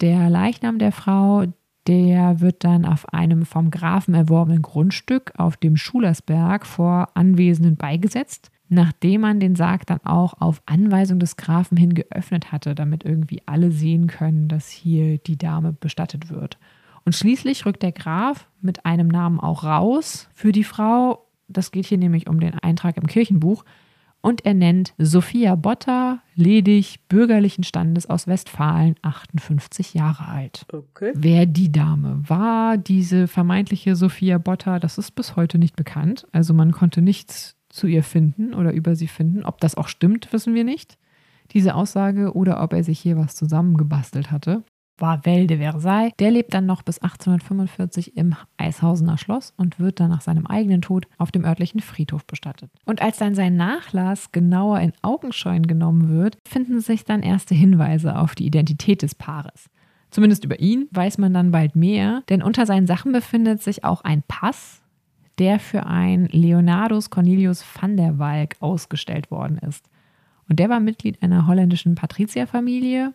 Der 0.00 0.30
Leichnam 0.30 0.78
der 0.78 0.92
Frau, 0.92 1.44
der 1.86 2.40
wird 2.40 2.64
dann 2.64 2.84
auf 2.84 3.12
einem 3.12 3.44
vom 3.44 3.70
Grafen 3.70 4.14
erworbenen 4.14 4.62
Grundstück 4.62 5.32
auf 5.36 5.56
dem 5.56 5.76
Schulersberg 5.76 6.66
vor 6.66 7.08
Anwesenden 7.14 7.76
beigesetzt 7.76 8.50
nachdem 8.70 9.22
man 9.22 9.40
den 9.40 9.56
Sarg 9.56 9.84
dann 9.86 10.00
auch 10.04 10.40
auf 10.40 10.62
Anweisung 10.64 11.18
des 11.18 11.36
Grafen 11.36 11.76
hin 11.76 11.92
geöffnet 11.92 12.52
hatte, 12.52 12.74
damit 12.74 13.04
irgendwie 13.04 13.42
alle 13.44 13.72
sehen 13.72 14.06
können, 14.06 14.48
dass 14.48 14.70
hier 14.70 15.18
die 15.18 15.36
Dame 15.36 15.72
bestattet 15.72 16.30
wird. 16.30 16.56
Und 17.04 17.14
schließlich 17.14 17.66
rückt 17.66 17.82
der 17.82 17.92
Graf 17.92 18.48
mit 18.60 18.86
einem 18.86 19.08
Namen 19.08 19.40
auch 19.40 19.64
raus 19.64 20.28
für 20.34 20.52
die 20.52 20.64
Frau. 20.64 21.26
Das 21.48 21.72
geht 21.72 21.86
hier 21.86 21.98
nämlich 21.98 22.28
um 22.28 22.38
den 22.38 22.54
Eintrag 22.60 22.96
im 22.96 23.08
Kirchenbuch. 23.08 23.64
Und 24.22 24.44
er 24.44 24.54
nennt 24.54 24.94
Sophia 24.98 25.54
Botter, 25.56 26.20
ledig, 26.34 27.00
bürgerlichen 27.08 27.64
Standes 27.64 28.08
aus 28.08 28.26
Westfalen, 28.26 28.94
58 29.02 29.94
Jahre 29.94 30.28
alt. 30.28 30.66
Okay. 30.72 31.12
Wer 31.14 31.46
die 31.46 31.72
Dame 31.72 32.22
war, 32.28 32.76
diese 32.76 33.26
vermeintliche 33.26 33.96
Sophia 33.96 34.38
Botter, 34.38 34.78
das 34.78 34.98
ist 34.98 35.12
bis 35.12 35.36
heute 35.36 35.58
nicht 35.58 35.74
bekannt. 35.74 36.28
Also 36.32 36.52
man 36.52 36.70
konnte 36.70 37.00
nichts 37.00 37.56
zu 37.70 37.86
ihr 37.86 38.02
finden 38.02 38.54
oder 38.54 38.72
über 38.72 38.94
sie 38.96 39.08
finden. 39.08 39.44
Ob 39.44 39.60
das 39.60 39.76
auch 39.76 39.88
stimmt, 39.88 40.32
wissen 40.32 40.54
wir 40.54 40.64
nicht. 40.64 40.98
Diese 41.52 41.74
Aussage 41.74 42.34
oder 42.34 42.62
ob 42.62 42.72
er 42.72 42.84
sich 42.84 43.00
hier 43.00 43.16
was 43.16 43.34
zusammengebastelt 43.34 44.30
hatte. 44.30 44.62
War 44.98 45.22
Vel 45.22 45.46
de 45.46 45.56
Versailles. 45.56 46.12
Der 46.18 46.30
lebt 46.30 46.52
dann 46.52 46.66
noch 46.66 46.82
bis 46.82 46.98
1845 46.98 48.16
im 48.18 48.36
Eishausener 48.58 49.16
Schloss 49.16 49.54
und 49.56 49.80
wird 49.80 49.98
dann 49.98 50.10
nach 50.10 50.20
seinem 50.20 50.46
eigenen 50.46 50.82
Tod 50.82 51.06
auf 51.16 51.32
dem 51.32 51.44
örtlichen 51.44 51.80
Friedhof 51.80 52.26
bestattet. 52.26 52.70
Und 52.84 53.00
als 53.00 53.16
dann 53.16 53.34
sein 53.34 53.56
Nachlass 53.56 54.30
genauer 54.30 54.80
in 54.80 54.92
Augenschein 55.00 55.66
genommen 55.66 56.10
wird, 56.10 56.36
finden 56.46 56.80
sich 56.80 57.04
dann 57.04 57.22
erste 57.22 57.54
Hinweise 57.54 58.18
auf 58.18 58.34
die 58.34 58.46
Identität 58.46 59.00
des 59.00 59.14
Paares. 59.14 59.70
Zumindest 60.10 60.44
über 60.44 60.60
ihn 60.60 60.88
weiß 60.90 61.18
man 61.18 61.32
dann 61.32 61.50
bald 61.50 61.76
mehr, 61.76 62.22
denn 62.28 62.42
unter 62.42 62.66
seinen 62.66 62.86
Sachen 62.86 63.12
befindet 63.12 63.62
sich 63.62 63.84
auch 63.84 64.02
ein 64.02 64.22
Pass, 64.26 64.82
der 65.40 65.58
für 65.58 65.86
ein 65.86 66.26
Leonardus 66.26 67.10
Cornelius 67.10 67.64
van 67.80 67.96
der 67.96 68.18
Walk 68.18 68.56
ausgestellt 68.60 69.30
worden 69.30 69.58
ist. 69.58 69.86
Und 70.48 70.58
der 70.58 70.68
war 70.68 70.80
Mitglied 70.80 71.22
einer 71.22 71.46
holländischen 71.46 71.94
Patrizierfamilie 71.94 73.14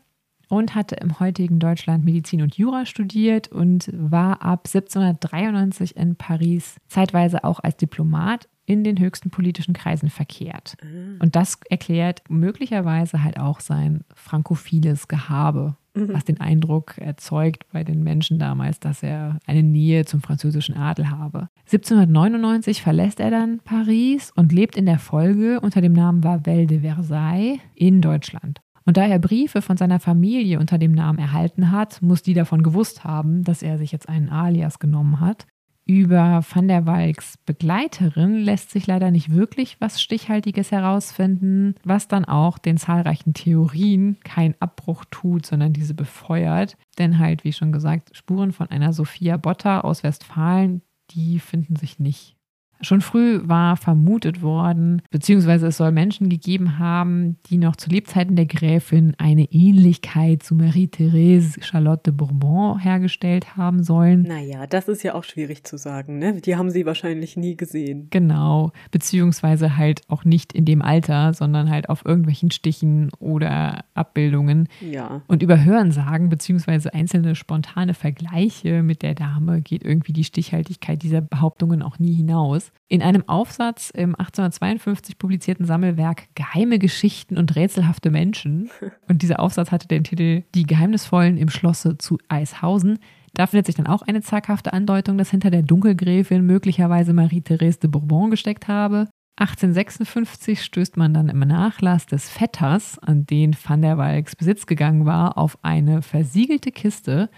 und 0.49 0.73
hatte 0.73 0.95
im 0.95 1.19
heutigen 1.19 1.59
Deutschland 1.59 2.03
Medizin 2.03 2.41
und 2.41 2.57
Jura 2.57 2.85
studiert 2.85 3.49
und 3.49 3.89
war 3.93 4.41
ab 4.41 4.63
1793 4.65 5.95
in 5.95 6.15
Paris 6.15 6.77
zeitweise 6.87 7.43
auch 7.43 7.59
als 7.59 7.77
Diplomat 7.77 8.47
in 8.65 8.83
den 8.83 8.99
höchsten 8.99 9.29
politischen 9.29 9.73
Kreisen 9.73 10.09
verkehrt. 10.09 10.77
Ah. 10.81 11.23
Und 11.23 11.35
das 11.35 11.59
erklärt 11.69 12.23
möglicherweise 12.29 13.23
halt 13.23 13.39
auch 13.39 13.59
sein 13.59 14.03
frankophiles 14.15 15.07
Gehabe 15.07 15.77
mhm. 15.95 16.13
was 16.13 16.25
den 16.25 16.39
Eindruck 16.39 16.97
erzeugt 16.97 17.65
bei 17.71 17.83
den 17.83 18.03
Menschen 18.03 18.39
damals, 18.39 18.79
dass 18.79 19.03
er 19.03 19.39
eine 19.45 19.63
Nähe 19.63 20.05
zum 20.05 20.21
französischen 20.21 20.75
Adel 20.75 21.09
habe. 21.09 21.49
1799 21.65 22.81
verlässt 22.81 23.19
er 23.19 23.31
dann 23.31 23.59
Paris 23.59 24.31
und 24.35 24.51
lebt 24.51 24.75
in 24.75 24.85
der 24.85 24.99
Folge 24.99 25.59
unter 25.59 25.81
dem 25.81 25.93
Namen 25.93 26.23
Vavel 26.23 26.67
de 26.67 26.81
Versailles 26.81 27.59
in 27.75 28.01
Deutschland. 28.01 28.61
Und 28.85 28.97
da 28.97 29.05
er 29.05 29.17
Briefe 29.17 29.63
von 29.63 29.77
seiner 29.77 29.99
Familie 29.99 30.59
unter 30.59 30.77
dem 30.77 30.91
Namen 30.91 31.17
erhalten 31.17 31.71
hat, 31.71 32.01
muss 32.03 32.21
die 32.21 32.35
davon 32.35 32.61
gewusst 32.61 33.03
haben, 33.03 33.43
dass 33.43 33.63
er 33.63 33.79
sich 33.79 33.91
jetzt 33.91 34.07
einen 34.07 34.29
Alias 34.29 34.77
genommen 34.77 35.19
hat. 35.19 35.47
Über 35.87 36.43
Van 36.51 36.67
der 36.67 36.87
Walks 36.87 37.37
Begleiterin 37.45 38.39
lässt 38.39 38.71
sich 38.71 38.87
leider 38.87 39.11
nicht 39.11 39.31
wirklich 39.31 39.77
was 39.79 40.01
Stichhaltiges 40.01 40.71
herausfinden, 40.71 41.75
was 41.83 42.07
dann 42.07 42.25
auch 42.25 42.57
den 42.57 42.77
zahlreichen 42.77 43.35
Theorien 43.35 44.17
keinen 44.23 44.55
Abbruch 44.59 45.05
tut, 45.11 45.45
sondern 45.45 45.73
diese 45.73 45.93
befeuert. 45.93 46.75
Denn 46.97 47.19
halt, 47.19 47.43
wie 47.43 47.53
schon 47.53 47.71
gesagt, 47.71 48.17
Spuren 48.17 48.51
von 48.51 48.71
einer 48.71 48.93
Sophia 48.93 49.37
Botta 49.37 49.81
aus 49.81 50.01
Westfalen, 50.01 50.81
die 51.11 51.39
finden 51.39 51.75
sich 51.75 51.99
nicht. 51.99 52.35
Schon 52.81 53.01
früh 53.01 53.39
war 53.43 53.77
vermutet 53.77 54.41
worden, 54.41 55.01
beziehungsweise 55.09 55.67
es 55.67 55.77
soll 55.77 55.91
Menschen 55.91 56.29
gegeben 56.29 56.77
haben, 56.77 57.37
die 57.47 57.57
noch 57.57 57.75
zu 57.75 57.89
Lebzeiten 57.89 58.35
der 58.35 58.45
Gräfin 58.45 59.15
eine 59.17 59.51
Ähnlichkeit 59.51 60.43
zu 60.43 60.55
Marie-Thérèse 60.55 61.63
Charlotte 61.63 62.11
de 62.11 62.13
Bourbon 62.13 62.79
hergestellt 62.79 63.57
haben 63.57 63.83
sollen. 63.83 64.23
Naja, 64.23 64.67
das 64.67 64.87
ist 64.87 65.03
ja 65.03 65.15
auch 65.15 65.23
schwierig 65.23 65.63
zu 65.63 65.77
sagen, 65.77 66.19
ne? 66.19 66.41
Die 66.41 66.55
haben 66.55 66.69
sie 66.69 66.85
wahrscheinlich 66.85 67.37
nie 67.37 67.55
gesehen. 67.55 68.07
Genau, 68.11 68.71
beziehungsweise 68.91 69.77
halt 69.77 70.01
auch 70.09 70.25
nicht 70.25 70.53
in 70.53 70.65
dem 70.65 70.81
Alter, 70.81 71.33
sondern 71.33 71.69
halt 71.69 71.89
auf 71.89 72.05
irgendwelchen 72.05 72.51
Stichen 72.51 73.09
oder 73.19 73.85
Abbildungen. 73.93 74.67
Ja. 74.81 75.21
Und 75.27 75.41
über 75.41 75.63
Hörensagen, 75.63 76.29
beziehungsweise 76.29 76.93
einzelne 76.93 77.35
spontane 77.35 77.93
Vergleiche 77.93 78.83
mit 78.83 79.01
der 79.01 79.15
Dame 79.15 79.61
geht 79.61 79.83
irgendwie 79.83 80.13
die 80.13 80.23
Stichhaltigkeit 80.23 81.01
dieser 81.01 81.21
Behauptungen 81.21 81.81
auch 81.81 81.99
nie 81.99 82.13
hinaus. 82.13 82.64
In 82.87 83.01
einem 83.01 83.27
Aufsatz 83.27 83.89
im 83.89 84.15
1852 84.15 85.17
publizierten 85.17 85.65
Sammelwerk 85.65 86.27
Geheime 86.35 86.79
Geschichten 86.79 87.37
und 87.37 87.55
rätselhafte 87.55 88.11
Menschen, 88.11 88.69
und 89.07 89.21
dieser 89.21 89.39
Aufsatz 89.39 89.71
hatte 89.71 89.87
den 89.87 90.03
Titel 90.03 90.43
Die 90.53 90.63
Geheimnisvollen 90.63 91.37
im 91.37 91.49
Schlosse 91.49 91.97
zu 91.97 92.17
Eishausen, 92.29 92.99
da 93.35 93.47
findet 93.47 93.65
sich 93.65 93.75
dann 93.75 93.87
auch 93.87 94.01
eine 94.01 94.21
zaghafte 94.21 94.71
Andeutung, 94.71 95.17
dass 95.17 95.29
hinter 95.29 95.51
der 95.51 95.61
Dunkelgräfin 95.61 96.45
möglicherweise 96.45 97.11
Marie-Thérèse 97.11 97.81
de 97.81 97.89
Bourbon 97.89 98.31
gesteckt 98.31 98.69
habe. 98.69 99.09
1856 99.37 100.63
stößt 100.63 100.95
man 100.95 101.13
dann 101.13 101.27
im 101.27 101.39
Nachlass 101.39 102.05
des 102.05 102.29
Vetters, 102.29 102.97
an 102.99 103.25
den 103.25 103.53
Van 103.61 103.81
der 103.81 103.97
Walks 103.97 104.37
Besitz 104.37 104.65
gegangen 104.65 105.05
war, 105.05 105.37
auf 105.37 105.57
eine 105.61 106.01
versiegelte 106.01 106.71
Kiste, 106.71 107.29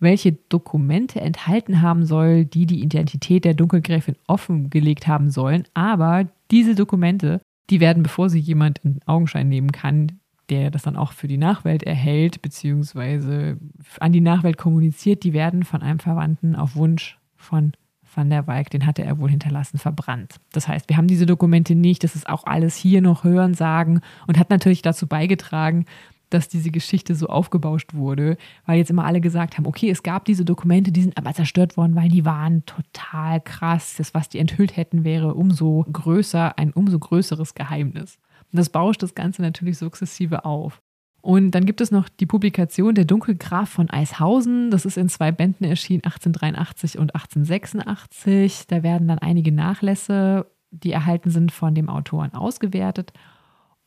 welche 0.00 0.32
Dokumente 0.32 1.20
enthalten 1.20 1.82
haben 1.82 2.04
soll, 2.04 2.44
die 2.44 2.66
die 2.66 2.82
Identität 2.82 3.44
der 3.44 3.54
Dunkelgräfin 3.54 4.16
offengelegt 4.26 5.06
haben 5.06 5.30
sollen. 5.30 5.64
Aber 5.74 6.28
diese 6.50 6.74
Dokumente, 6.74 7.40
die 7.70 7.80
werden, 7.80 8.02
bevor 8.02 8.30
sie 8.30 8.38
jemand 8.38 8.78
in 8.78 9.00
Augenschein 9.06 9.48
nehmen 9.48 9.72
kann, 9.72 10.20
der 10.48 10.70
das 10.70 10.82
dann 10.82 10.96
auch 10.96 11.12
für 11.12 11.28
die 11.28 11.36
Nachwelt 11.36 11.82
erhält, 11.82 12.40
beziehungsweise 12.40 13.58
an 14.00 14.12
die 14.12 14.20
Nachwelt 14.20 14.56
kommuniziert, 14.56 15.22
die 15.24 15.32
werden 15.32 15.62
von 15.64 15.82
einem 15.82 15.98
Verwandten 15.98 16.56
auf 16.56 16.76
Wunsch 16.76 17.18
von 17.36 17.72
Van 18.14 18.30
der 18.30 18.46
Walk, 18.46 18.70
den 18.70 18.86
hatte 18.86 19.04
er 19.04 19.18
wohl 19.18 19.30
hinterlassen, 19.30 19.78
verbrannt. 19.78 20.36
Das 20.52 20.66
heißt, 20.66 20.88
wir 20.88 20.96
haben 20.96 21.08
diese 21.08 21.26
Dokumente 21.26 21.74
nicht, 21.74 22.02
das 22.04 22.16
ist 22.16 22.28
auch 22.28 22.44
alles 22.44 22.74
hier 22.74 23.02
noch 23.02 23.24
Hören, 23.24 23.52
Sagen 23.52 24.00
und 24.26 24.38
hat 24.38 24.48
natürlich 24.48 24.80
dazu 24.80 25.06
beigetragen, 25.06 25.84
dass 26.30 26.48
diese 26.48 26.70
Geschichte 26.70 27.14
so 27.14 27.26
aufgebauscht 27.26 27.94
wurde, 27.94 28.36
weil 28.66 28.78
jetzt 28.78 28.90
immer 28.90 29.04
alle 29.04 29.20
gesagt 29.20 29.56
haben, 29.56 29.66
okay, 29.66 29.90
es 29.90 30.02
gab 30.02 30.24
diese 30.24 30.44
Dokumente, 30.44 30.92
die 30.92 31.02
sind 31.02 31.16
aber 31.16 31.32
zerstört 31.34 31.76
worden, 31.76 31.94
weil 31.94 32.08
die 32.08 32.24
waren 32.24 32.64
total 32.66 33.40
krass. 33.40 33.94
Das, 33.96 34.14
was 34.14 34.28
die 34.28 34.38
enthüllt 34.38 34.76
hätten, 34.76 35.04
wäre 35.04 35.34
umso 35.34 35.84
größer, 35.90 36.58
ein 36.58 36.72
umso 36.72 36.98
größeres 36.98 37.54
Geheimnis. 37.54 38.18
Und 38.52 38.58
das 38.58 38.70
bauscht 38.70 39.02
das 39.02 39.14
Ganze 39.14 39.42
natürlich 39.42 39.78
sukzessive 39.78 40.44
auf. 40.44 40.80
Und 41.20 41.50
dann 41.50 41.66
gibt 41.66 41.80
es 41.80 41.90
noch 41.90 42.08
die 42.08 42.26
Publikation 42.26 42.94
Der 42.94 43.04
Dunkelgraf 43.04 43.68
von 43.68 43.90
Eishausen. 43.90 44.70
Das 44.70 44.84
ist 44.84 44.96
in 44.96 45.08
zwei 45.08 45.32
Bänden 45.32 45.64
erschienen, 45.64 46.04
1883 46.04 46.98
und 46.98 47.14
1886. 47.14 48.66
Da 48.68 48.82
werden 48.82 49.08
dann 49.08 49.18
einige 49.18 49.52
Nachlässe, 49.52 50.46
die 50.70 50.92
erhalten 50.92 51.30
sind, 51.30 51.52
von 51.52 51.74
dem 51.74 51.88
Autoren 51.88 52.34
ausgewertet. 52.34 53.12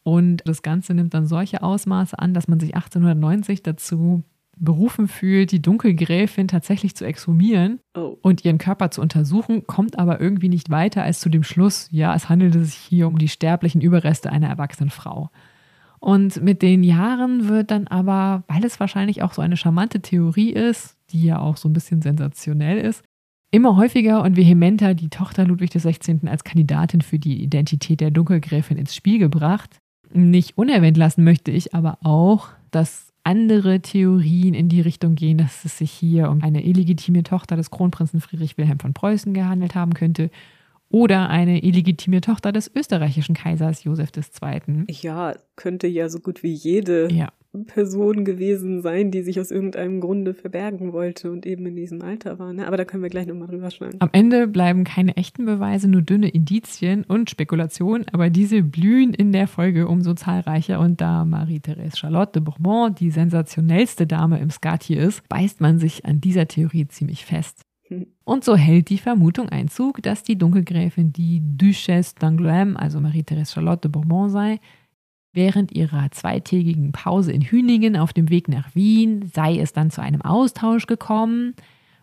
Und 0.04 0.42
das 0.46 0.62
Ganze 0.64 0.94
nimmt 0.94 1.14
dann 1.14 1.28
solche 1.28 1.62
Ausmaße 1.64 2.18
an, 2.18 2.34
dass 2.34 2.48
man 2.48 2.60
sich 2.60 2.76
1890 2.76 3.62
dazu 3.64 4.24
berufen 4.58 5.08
fühlt, 5.08 5.52
die 5.52 5.62
Dunkelgräfin 5.62 6.48
tatsächlich 6.48 6.96
zu 6.96 7.06
exhumieren 7.06 7.80
Oh. 7.96 8.18
und 8.22 8.46
ihren 8.46 8.58
Körper 8.58 8.92
zu 8.92 9.02
untersuchen, 9.02 9.66
kommt 9.66 9.98
aber 9.98 10.20
irgendwie 10.22 10.50
nicht 10.50 10.70
weiter 10.70 11.04
als 11.04 11.20
zu 11.20 11.30
dem 11.30 11.44
Schluss, 11.44 11.88
ja, 11.92 12.14
es 12.16 12.30
handelte 12.30 12.64
sich 12.64 12.76
hier 12.76 13.08
um 13.08 13.18
die 13.18 13.28
sterblichen 13.30 13.82
Überreste 13.82 14.32
einer 14.32 14.50
erwachsenen 14.50 14.90
Frau. 14.92 15.30
Und 16.00 16.42
mit 16.44 16.62
den 16.62 16.84
Jahren 16.84 17.48
wird 17.48 17.72
dann 17.72 17.88
aber, 17.88 18.44
weil 18.48 18.64
es 18.66 18.80
wahrscheinlich 18.80 19.22
auch 19.24 19.34
so 19.34 19.42
eine 19.42 19.58
charmante 19.58 20.00
Theorie 20.02 20.52
ist, 20.52 20.96
die 21.12 21.24
ja 21.26 21.40
auch 21.40 21.58
so 21.58 21.70
ein 21.70 21.74
bisschen 21.74 22.02
sensationell 22.02 22.78
ist, 22.80 23.04
immer 23.52 23.76
häufiger 23.78 24.22
und 24.24 24.36
vehementer 24.36 24.94
die 24.94 25.10
Tochter 25.10 25.46
Ludwig 25.46 25.72
XVI. 25.72 26.20
als 26.28 26.44
Kandidatin 26.44 27.02
für 27.02 27.20
die 27.20 27.42
Identität 27.44 28.00
der 28.00 28.12
Dunkelgräfin 28.12 28.78
ins 28.78 28.96
Spiel 28.96 29.20
gebracht. 29.20 29.78
Nicht 30.14 30.58
unerwähnt 30.58 30.98
lassen 30.98 31.24
möchte 31.24 31.52
ich 31.52 31.74
aber 31.74 31.98
auch, 32.04 32.50
dass 32.72 33.12
andere 33.24 33.82
Theorien 33.82 34.54
in 34.54 34.68
die 34.68 34.82
Richtung 34.82 35.16
gehen, 35.16 35.38
dass 35.38 35.64
es 35.64 35.78
sich 35.78 35.92
hier 35.92 36.30
um 36.30 36.42
eine 36.42 36.64
illegitime 36.64 37.24
Tochter 37.24 37.56
des 37.56 37.70
Kronprinzen 37.70 38.20
Friedrich 38.20 38.58
Wilhelm 38.58 38.80
von 38.80 38.94
Preußen 38.94 39.34
gehandelt 39.34 39.76
haben 39.76 39.94
könnte 39.94 40.32
oder 40.92 41.30
eine 41.30 41.64
illegitime 41.64 42.22
Tochter 42.22 42.52
des 42.52 42.72
österreichischen 42.74 43.36
Kaisers 43.36 43.84
Josef 43.84 44.10
II. 44.16 44.86
Ja, 44.90 45.36
könnte 45.56 45.88
ja 45.88 46.10
so 46.10 46.20
gut 46.20 46.44
wie 46.44 46.54
jede 46.54 47.12
Ja, 47.12 47.30
Person 47.68 48.24
gewesen 48.24 48.82
sein, 48.82 49.12
die 49.12 49.24
sich 49.24 49.40
aus 49.40 49.52
irgendeinem 49.52 50.00
Grunde 50.00 50.34
verbergen 50.34 50.94
wollte 50.94 51.32
und 51.32 51.46
eben 51.46 51.66
in 51.66 51.76
diesem 51.76 52.02
Alter 52.02 52.40
war. 52.40 52.54
Ne? 52.54 52.66
Aber 52.66 52.78
da 52.78 52.86
können 52.86 53.04
wir 53.04 53.10
gleich 53.10 53.28
nochmal 53.28 53.50
drüber 53.50 53.70
schnacken. 53.70 54.00
am 54.00 54.10
Ende 54.14 54.48
bleiben 54.48 54.86
keine 54.86 55.18
echten 55.18 55.46
Beweise, 55.46 55.90
nur 55.90 56.02
dünne 56.02 56.30
Indizien 56.30 57.04
und 57.04 57.30
Spekulationen, 57.30 58.06
aber 58.14 58.30
diese 58.30 58.64
blühen 58.64 59.14
in 59.14 59.34
der 59.34 59.48
Folge 59.48 59.88
umso 59.90 60.14
zahlreicher 60.14 60.80
und 60.80 61.02
da 61.02 61.26
Marie-Thérèse 61.26 61.98
Charlotte 61.98 62.40
de 62.40 62.42
Bourbon 62.42 62.96
die 62.96 63.12
sensationellste 63.12 64.08
Dame 64.08 64.40
im 64.40 64.50
Skat 64.50 64.84
hier 64.84 65.02
ist, 65.02 65.28
beißt 65.28 65.60
man 65.60 65.78
sich 65.78 66.06
an 66.06 66.22
dieser 66.22 66.48
Theorie 66.48 66.88
ziemlich 66.88 67.26
fest. 67.26 67.66
Und 68.24 68.44
so 68.44 68.56
hält 68.56 68.90
die 68.90 68.98
Vermutung 68.98 69.50
Einzug, 69.50 70.02
dass 70.02 70.24
die 70.24 70.38
Dunkelgräfin 70.38 71.12
die 71.12 71.42
Duchesse 71.58 72.16
d'Angoulême, 72.20 72.76
also 72.76 73.00
Marie-Thérèse 73.00 73.54
Charlotte 73.54 73.82
de 73.82 73.92
Bourbon 73.92 74.30
sei. 74.30 74.60
Während 75.34 75.72
ihrer 75.72 76.12
zweitägigen 76.12 76.92
Pause 76.92 77.32
in 77.32 77.42
Hüningen 77.42 77.96
auf 77.96 78.14
dem 78.14 78.30
Weg 78.30 78.48
nach 78.48 78.76
Wien 78.76 79.30
sei 79.34 79.60
es 79.60 79.72
dann 79.74 79.90
zu 79.90 80.02
einem 80.02 80.22
Austausch 80.22 80.88
gekommen. 80.88 81.56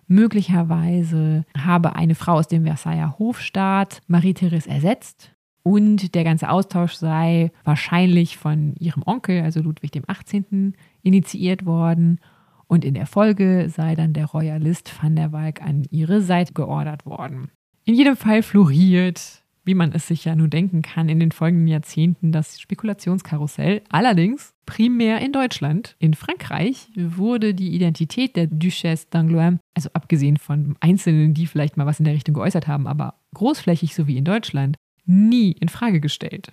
Möglicherweise 0.07 1.45
habe 1.57 1.95
eine 1.95 2.15
Frau 2.15 2.35
aus 2.35 2.49
dem 2.49 2.65
Versailler 2.65 3.19
Hofstaat 3.19 4.01
Marie-Thérèse 4.09 4.69
ersetzt 4.69 5.35
und 5.63 6.15
der 6.15 6.25
ganze 6.25 6.49
Austausch 6.49 6.95
sei 6.95 7.53
wahrscheinlich 7.65 8.39
von 8.39 8.75
ihrem 8.79 9.03
Onkel, 9.05 9.43
also 9.43 9.61
Ludwig 9.61 9.93
dem 9.93 10.05
18., 10.07 10.75
initiiert 11.03 11.67
worden 11.67 12.21
und 12.69 12.85
in 12.85 12.95
der 12.95 13.07
Folge 13.07 13.69
sei 13.75 13.95
dann 13.95 14.13
der 14.13 14.27
Royalist 14.27 14.93
van 15.03 15.17
der 15.17 15.33
Walk 15.33 15.63
an 15.63 15.85
ihre 15.91 16.21
Seite 16.21 16.53
geordert 16.53 17.05
worden. 17.07 17.51
In 17.85 17.95
jedem 17.95 18.17
Fall 18.17 18.43
floriert, 18.43 19.43
wie 19.65 19.75
man 19.75 19.93
es 19.93 20.07
sich 20.07 20.25
ja 20.25 20.35
nur 20.35 20.49
denken 20.49 20.83
kann, 20.83 21.09
in 21.09 21.21
den 21.21 21.33
folgenden 21.33 21.67
Jahrzehnten 21.67 22.33
das 22.33 22.61
Spekulationskarussell. 22.61 23.83
Allerdings 23.91 24.55
primär 24.67 25.21
in 25.21 25.33
Deutschland. 25.33 25.97
In 25.99 26.15
Frankreich 26.15 26.91
wurde 26.95 27.55
die 27.55 27.75
Identität 27.75 28.37
der 28.37 28.47
Duchesse 28.47 29.07
d'Angoulême, 29.11 29.59
also 29.75 29.89
abgesehen 29.95 30.37
von 30.37 30.77
Einzelnen, 30.81 31.35
die 31.35 31.47
vielleicht 31.47 31.77
mal 31.77 31.87
was 31.87 31.99
in 31.99 32.05
der 32.05 32.15
Richtung 32.15 32.35
geäußert 32.35 32.67
haben, 32.67 32.87
aber 32.87 33.15
großflächig 33.35 33.95
so 33.95 34.07
wie 34.07 34.19
in 34.19 34.25
Deutschland, 34.25 34.77
nie 35.07 35.53
in 35.53 35.69
Frage 35.69 36.01
gestellt. 36.01 36.53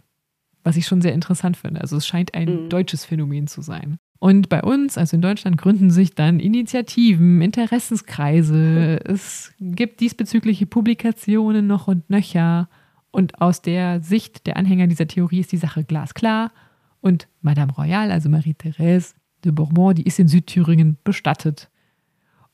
Was 0.66 0.76
ich 0.76 0.86
schon 0.88 1.02
sehr 1.02 1.14
interessant 1.14 1.56
finde. 1.58 1.80
Also 1.80 1.96
es 1.96 2.06
scheint 2.06 2.34
ein 2.34 2.64
Mhm. 2.66 2.70
deutsches 2.70 3.06
Phänomen 3.06 3.48
zu 3.48 3.62
sein. 3.62 3.98
Und 4.20 4.50
bei 4.50 4.62
uns, 4.64 4.98
also 4.98 5.16
in 5.16 5.22
Deutschland, 5.22 5.58
gründen 5.58 5.92
sich 5.92 6.16
dann 6.16 6.40
Initiativen, 6.40 7.42
Interessenskreise. 7.42 9.00
Es 9.06 9.54
gibt 9.60 10.00
diesbezügliche 10.00 10.66
Publikationen 10.66 11.68
noch 11.68 11.88
und 11.88 12.10
nöcher. 12.10 12.68
Und 13.12 13.42
aus 13.42 13.62
der 13.62 14.02
Sicht 14.02 14.46
der 14.48 14.58
Anhänger 14.58 14.88
dieser 14.88 15.08
Theorie 15.08 15.40
ist 15.40 15.52
die 15.52 15.58
Sache 15.58 15.84
glasklar. 15.84 16.52
Und 17.02 17.28
Madame 17.42 17.72
Royale, 17.74 18.12
also 18.12 18.30
Marie-Thérèse 18.30 19.14
de 19.44 19.52
Bourbon, 19.52 19.94
die 19.94 20.04
ist 20.04 20.20
in 20.20 20.28
Südthüringen 20.28 20.98
bestattet. 21.04 21.70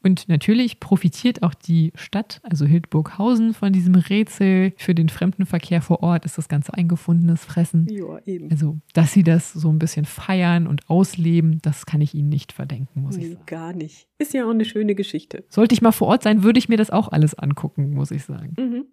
Und 0.04 0.28
natürlich 0.30 0.80
profitiert 0.80 1.44
auch 1.44 1.54
die 1.54 1.92
Stadt, 1.96 2.40
also 2.44 2.66
Hildburghausen, 2.66 3.54
von 3.54 3.72
diesem 3.72 3.96
Rätsel. 3.96 4.74
Für 4.78 4.96
den 4.96 5.10
Fremdenverkehr 5.10 5.82
vor 5.82 6.02
Ort 6.04 6.26
ist 6.26 6.38
das 6.38 6.48
Ganze 6.50 6.74
eingefundenes 6.74 7.46
Fressen. 7.46 7.88
Ja, 7.90 8.20
eben. 8.26 8.50
Also, 8.52 8.80
dass 8.94 9.14
sie 9.14 9.24
das 9.24 9.54
so 9.54 9.70
ein 9.72 9.80
bisschen 9.80 10.06
feiern 10.06 10.66
und 10.68 10.90
ausleben, 10.90 11.60
das 11.62 11.86
kann 11.86 12.02
ich 12.02 12.14
ihnen 12.16 12.30
nicht 12.30 12.52
verdenken, 12.52 13.02
muss 13.02 13.18
ich 13.18 13.24
Nee, 13.24 13.34
sagen. 13.34 13.46
gar 13.46 13.74
nicht. 13.74 14.08
Ist 14.18 14.34
ja 14.34 14.46
auch 14.46 14.50
eine 14.52 14.66
schöne 14.66 14.96
Geschichte. 14.96 15.44
Sollte 15.50 15.74
ich 15.74 15.82
mal 15.82 15.92
vor 15.92 16.08
Ort 16.08 16.24
sein, 16.24 16.44
würde 16.44 16.60
ich 16.60 16.70
mir 16.70 16.78
das 16.78 16.90
auch 16.90 17.12
alles 17.12 17.36
angucken, 17.36 17.94
muss 17.94 18.12
ich 18.12 18.24
sagen. 18.24 18.56
Mhm. 18.58 18.86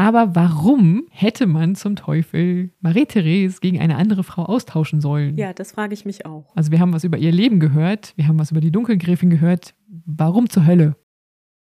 Aber 0.00 0.34
warum 0.34 1.04
hätte 1.10 1.46
man 1.46 1.74
zum 1.74 1.94
Teufel 1.94 2.70
Marie-Therese 2.80 3.60
gegen 3.60 3.78
eine 3.78 3.96
andere 3.96 4.24
Frau 4.24 4.46
austauschen 4.46 5.02
sollen? 5.02 5.36
Ja, 5.36 5.52
das 5.52 5.72
frage 5.72 5.92
ich 5.92 6.06
mich 6.06 6.24
auch. 6.24 6.56
Also 6.56 6.72
wir 6.72 6.80
haben 6.80 6.94
was 6.94 7.04
über 7.04 7.18
ihr 7.18 7.30
Leben 7.30 7.60
gehört, 7.60 8.14
wir 8.16 8.26
haben 8.26 8.38
was 8.38 8.50
über 8.50 8.62
die 8.62 8.72
Dunkelgräfin 8.72 9.28
gehört. 9.28 9.74
Warum 10.06 10.48
zur 10.48 10.64
Hölle? 10.64 10.96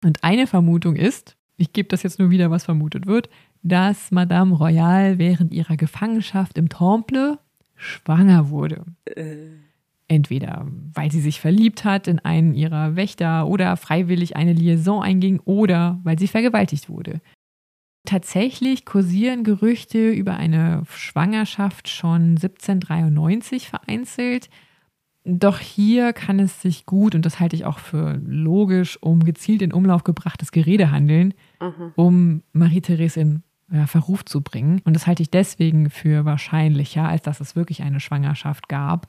Und 0.03 0.25
eine 0.25 0.47
Vermutung 0.47 0.97
ist, 0.97 1.37
ich 1.59 1.75
gebe 1.75 1.91
das 1.91 2.05
jetzt 2.05 2.19
nur 2.19 2.31
wieder, 2.31 2.51
was 2.51 2.65
vermutet 2.65 3.07
wird, 3.07 3.29
dass 3.63 4.11
Madame 4.11 4.55
Royale 4.55 5.19
während 5.19 5.53
ihrer 5.53 5.77
Gefangenschaft 5.77 6.57
im 6.57 6.71
Temple 6.71 7.39
schwanger 7.77 8.49
wurde. 8.49 8.87
Äh, 9.05 9.59
Entweder 10.09 10.67
weil 10.95 11.13
sie 11.13 11.21
sich 11.21 11.39
verliebt 11.39 11.85
hat 11.85 12.09
in 12.09 12.19
einen 12.19 12.55
ihrer 12.55 12.97
Wächter 12.97 13.47
oder 13.47 13.77
freiwillig 13.77 14.37
eine 14.37 14.55
Liaison 14.55 15.03
einging 15.03 15.41
oder 15.45 16.01
weil 16.03 16.19
sie 16.19 16.29
vergewaltigt 16.29 16.89
wurde. 16.89 17.21
Tatsächlich 18.05 18.85
kursieren 18.85 19.45
Gerüchte 19.45 20.11
über 20.11 20.37
eine 20.37 20.83
Schwangerschaft 20.91 21.89
schon 21.89 22.37
1793 22.37 23.69
vereinzelt. 23.69 24.51
Doch 25.25 25.61
hier 25.61 26.13
kann 26.13 26.41
es 26.41 26.61
sich 26.61 26.85
gut, 26.85 27.15
und 27.15 27.25
das 27.25 27.39
halte 27.39 27.55
ich 27.55 27.65
auch 27.65 27.79
für 27.79 28.21
logisch, 28.27 28.99
um 29.01 29.25
gezielt 29.25 29.63
in 29.63 29.73
Umlauf 29.73 30.03
gebrachtes 30.03 30.51
Gerede 30.51 30.91
handeln, 30.91 31.33
Aha. 31.61 31.93
um 31.95 32.43
Marie-Therese 32.53 33.21
in 33.21 33.43
ja, 33.71 33.87
Verruf 33.87 34.25
zu 34.25 34.41
bringen. 34.41 34.81
Und 34.85 34.95
das 34.95 35.07
halte 35.07 35.23
ich 35.23 35.31
deswegen 35.31 35.91
für 35.91 36.25
wahrscheinlicher, 36.25 37.09
als 37.09 37.23
dass 37.23 37.41
es 37.41 37.55
wirklich 37.55 37.83
eine 37.83 38.01
Schwangerschaft 38.01 38.69
gab. 38.69 39.07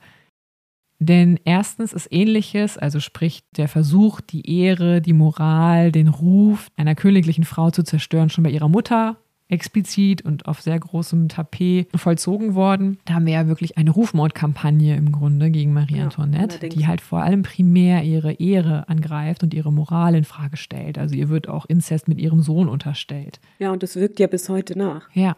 Denn 0.98 1.38
erstens 1.44 1.92
ist 1.92 2.08
ähnliches, 2.10 2.78
also 2.78 3.00
sprich 3.00 3.42
der 3.56 3.68
Versuch, 3.68 4.20
die 4.20 4.60
Ehre, 4.60 5.00
die 5.00 5.12
Moral, 5.12 5.92
den 5.92 6.08
Ruf 6.08 6.68
einer 6.76 6.94
königlichen 6.94 7.44
Frau 7.44 7.70
zu 7.70 7.82
zerstören, 7.82 8.30
schon 8.30 8.44
bei 8.44 8.50
ihrer 8.50 8.68
Mutter 8.68 9.16
explizit 9.48 10.22
und 10.22 10.46
auf 10.46 10.62
sehr 10.62 10.78
großem 10.78 11.28
Tapet 11.28 11.88
vollzogen 11.94 12.54
worden. 12.54 12.98
Da 13.04 13.14
haben 13.14 13.26
wir 13.26 13.34
ja 13.34 13.46
wirklich 13.46 13.76
eine 13.76 13.90
Rufmordkampagne 13.90 14.96
im 14.96 15.12
Grunde 15.12 15.50
gegen 15.50 15.72
Marie 15.74 15.98
Ja, 15.98 16.04
Antoinette, 16.04 16.54
allerdings. 16.54 16.74
die 16.74 16.86
halt 16.86 17.00
vor 17.02 17.22
allem 17.22 17.42
primär 17.42 18.02
ihre 18.04 18.32
Ehre 18.32 18.88
angreift 18.88 19.42
und 19.42 19.52
ihre 19.52 19.72
Moral 19.72 20.14
in 20.14 20.24
Frage 20.24 20.56
stellt. 20.56 20.98
Also 20.98 21.14
ihr 21.14 21.28
wird 21.28 21.48
auch 21.48 21.66
Inzest 21.66 22.08
mit 22.08 22.18
ihrem 22.20 22.40
Sohn 22.40 22.68
unterstellt. 22.68 23.38
Ja, 23.58 23.70
und 23.70 23.82
das 23.82 23.96
wirkt 23.96 24.18
ja 24.18 24.26
bis 24.26 24.48
heute 24.48 24.78
nach. 24.78 25.08
Ja. 25.12 25.36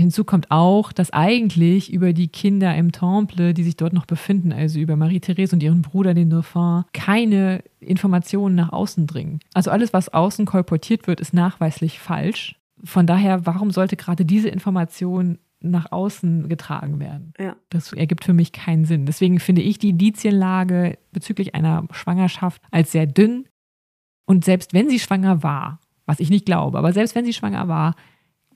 Hinzu 0.00 0.24
kommt 0.24 0.50
auch, 0.50 0.92
dass 0.92 1.12
eigentlich 1.12 1.92
über 1.92 2.12
die 2.12 2.28
Kinder 2.28 2.74
im 2.76 2.92
Temple, 2.92 3.54
die 3.54 3.62
sich 3.62 3.76
dort 3.76 3.92
noch 3.92 4.06
befinden, 4.06 4.52
also 4.52 4.78
über 4.78 4.96
Marie-Therese 4.96 5.54
und 5.54 5.62
ihren 5.62 5.82
Bruder, 5.82 6.14
den 6.14 6.30
Dauphin, 6.30 6.84
keine 6.92 7.62
Informationen 7.80 8.54
nach 8.54 8.72
außen 8.72 9.06
dringen. 9.06 9.40
Also 9.54 9.70
alles, 9.70 9.92
was 9.92 10.08
außen 10.08 10.46
kolportiert 10.46 11.06
wird, 11.06 11.20
ist 11.20 11.34
nachweislich 11.34 11.98
falsch. 11.98 12.56
Von 12.82 13.06
daher, 13.06 13.46
warum 13.46 13.70
sollte 13.70 13.96
gerade 13.96 14.24
diese 14.24 14.48
Information 14.48 15.38
nach 15.60 15.92
außen 15.92 16.48
getragen 16.48 16.98
werden? 17.00 17.34
Ja. 17.38 17.56
Das 17.68 17.92
ergibt 17.92 18.24
für 18.24 18.32
mich 18.32 18.52
keinen 18.52 18.84
Sinn. 18.84 19.06
Deswegen 19.06 19.38
finde 19.38 19.62
ich 19.62 19.78
die 19.78 19.90
Indizienlage 19.90 20.98
bezüglich 21.12 21.54
einer 21.54 21.86
Schwangerschaft 21.92 22.62
als 22.70 22.92
sehr 22.92 23.06
dünn. 23.06 23.46
Und 24.26 24.44
selbst 24.44 24.72
wenn 24.72 24.88
sie 24.88 24.98
schwanger 24.98 25.42
war, 25.42 25.80
was 26.06 26.20
ich 26.20 26.30
nicht 26.30 26.46
glaube, 26.46 26.78
aber 26.78 26.92
selbst 26.92 27.14
wenn 27.14 27.24
sie 27.24 27.32
schwanger 27.32 27.68
war, 27.68 27.94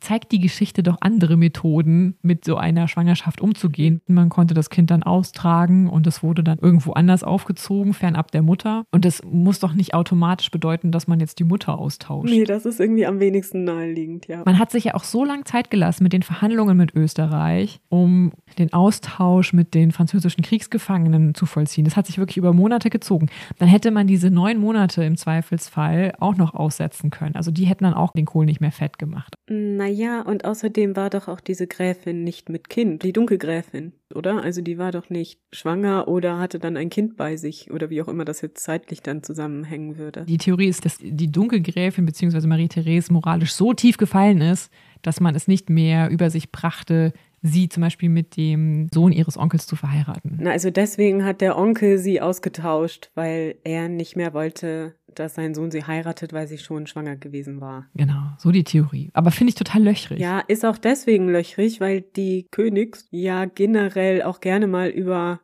zeigt 0.04 0.32
die 0.32 0.38
Geschichte 0.38 0.82
doch 0.82 0.98
andere 1.00 1.36
Methoden, 1.36 2.16
mit 2.22 2.44
so 2.44 2.56
einer 2.56 2.88
Schwangerschaft 2.88 3.40
umzugehen. 3.40 4.02
Man 4.06 4.28
konnte 4.28 4.52
das 4.52 4.68
Kind 4.68 4.90
dann 4.90 5.02
austragen 5.02 5.88
und 5.88 6.06
es 6.06 6.22
wurde 6.22 6.44
dann 6.44 6.58
irgendwo 6.58 6.92
anders 6.92 7.24
aufgezogen, 7.24 7.94
fernab 7.94 8.30
der 8.30 8.42
Mutter. 8.42 8.84
Und 8.92 9.06
das 9.06 9.22
muss 9.24 9.60
doch 9.60 9.72
nicht 9.72 9.94
automatisch 9.94 10.50
bedeuten, 10.50 10.92
dass 10.92 11.06
man 11.06 11.20
jetzt 11.20 11.38
die 11.38 11.44
Mutter 11.44 11.78
austauscht. 11.78 12.30
Nee, 12.30 12.44
das 12.44 12.66
ist 12.66 12.80
irgendwie 12.80 13.06
am 13.06 13.18
wenigsten 13.18 13.64
naheliegend, 13.64 14.28
ja. 14.28 14.42
Man 14.44 14.58
hat 14.58 14.70
sich 14.70 14.84
ja 14.84 14.94
auch 14.94 15.04
so 15.04 15.24
lange 15.24 15.44
Zeit 15.44 15.70
gelassen 15.70 16.02
mit 16.02 16.12
den 16.12 16.22
Verhandlungen 16.22 16.76
mit 16.76 16.94
Österreich, 16.94 17.80
um 17.88 18.32
den 18.58 18.72
Austausch 18.74 19.54
mit 19.54 19.72
den 19.72 19.90
französischen 19.90 20.42
Kriegsgefangenen 20.42 21.34
zu 21.34 21.46
vollziehen. 21.46 21.86
Das 21.86 21.96
hat 21.96 22.06
sich 22.06 22.18
wirklich 22.18 22.36
über 22.36 22.52
Monate 22.52 22.90
gezogen. 22.90 23.30
Dann 23.58 23.68
hätte 23.68 23.90
man 23.90 24.06
diese 24.06 24.30
neun 24.30 24.58
Monate 24.58 25.02
im 25.02 25.16
Zweifelsfall 25.16 26.12
auch 26.20 26.36
noch 26.36 26.52
aussetzen 26.52 27.08
können. 27.08 27.36
Also 27.36 27.50
die 27.50 27.64
hätten 27.64 27.84
dann 27.84 27.94
auch 27.94 28.12
den 28.12 28.26
Kohl 28.26 28.44
nicht 28.44 28.60
mehr 28.60 28.72
fett 28.72 28.98
gemacht. 28.98 29.34
Naja, 29.48 29.93
und 30.26 30.44
außerdem 30.44 30.96
war 30.96 31.10
doch 31.10 31.28
auch 31.28 31.40
diese 31.40 31.66
Gräfin 31.66 32.24
nicht 32.24 32.48
mit 32.48 32.68
Kind, 32.68 33.02
die 33.02 33.12
Dunkelgräfin, 33.12 33.92
oder? 34.14 34.42
Also 34.42 34.60
die 34.60 34.78
war 34.78 34.92
doch 34.92 35.10
nicht 35.10 35.40
schwanger 35.52 36.08
oder 36.08 36.38
hatte 36.38 36.58
dann 36.58 36.76
ein 36.76 36.90
Kind 36.90 37.16
bei 37.16 37.36
sich 37.36 37.70
oder 37.70 37.90
wie 37.90 38.02
auch 38.02 38.08
immer 38.08 38.24
das 38.24 38.40
jetzt 38.40 38.62
zeitlich 38.62 39.02
dann 39.02 39.22
zusammenhängen 39.22 39.96
würde. 39.98 40.24
Die 40.26 40.38
Theorie 40.38 40.68
ist, 40.68 40.84
dass 40.84 40.98
die 40.98 41.30
Dunkelgräfin 41.30 42.06
bzw. 42.06 42.46
Marie-Therese 42.46 43.12
moralisch 43.12 43.52
so 43.52 43.72
tief 43.72 43.96
gefallen 43.96 44.40
ist, 44.40 44.72
dass 45.02 45.20
man 45.20 45.34
es 45.34 45.48
nicht 45.48 45.70
mehr 45.70 46.10
über 46.10 46.30
sich 46.30 46.50
brachte, 46.50 47.12
sie 47.44 47.68
zum 47.68 47.82
Beispiel 47.82 48.08
mit 48.08 48.36
dem 48.36 48.88
Sohn 48.92 49.12
ihres 49.12 49.36
Onkels 49.36 49.66
zu 49.66 49.76
verheiraten. 49.76 50.38
Na, 50.40 50.50
also 50.50 50.70
deswegen 50.70 51.24
hat 51.24 51.42
der 51.42 51.58
Onkel 51.58 51.98
sie 51.98 52.20
ausgetauscht, 52.20 53.10
weil 53.14 53.56
er 53.64 53.88
nicht 53.88 54.16
mehr 54.16 54.32
wollte, 54.32 54.94
dass 55.18 55.34
sein 55.34 55.54
Sohn 55.54 55.70
sie 55.70 55.84
heiratet, 55.84 56.32
weil 56.32 56.46
sie 56.46 56.58
schon 56.58 56.86
schwanger 56.86 57.16
gewesen 57.16 57.60
war. 57.60 57.86
Genau, 57.94 58.32
so 58.38 58.50
die 58.50 58.64
Theorie. 58.64 59.10
Aber 59.12 59.30
finde 59.30 59.50
ich 59.50 59.54
total 59.54 59.82
löchrig. 59.82 60.18
Ja, 60.18 60.40
ist 60.40 60.64
auch 60.64 60.78
deswegen 60.78 61.28
löchrig, 61.28 61.80
weil 61.80 62.02
die 62.02 62.46
Königs 62.50 63.08
ja 63.10 63.44
generell 63.44 64.22
auch 64.22 64.40
gerne 64.40 64.66
mal 64.66 64.88
über 64.88 65.40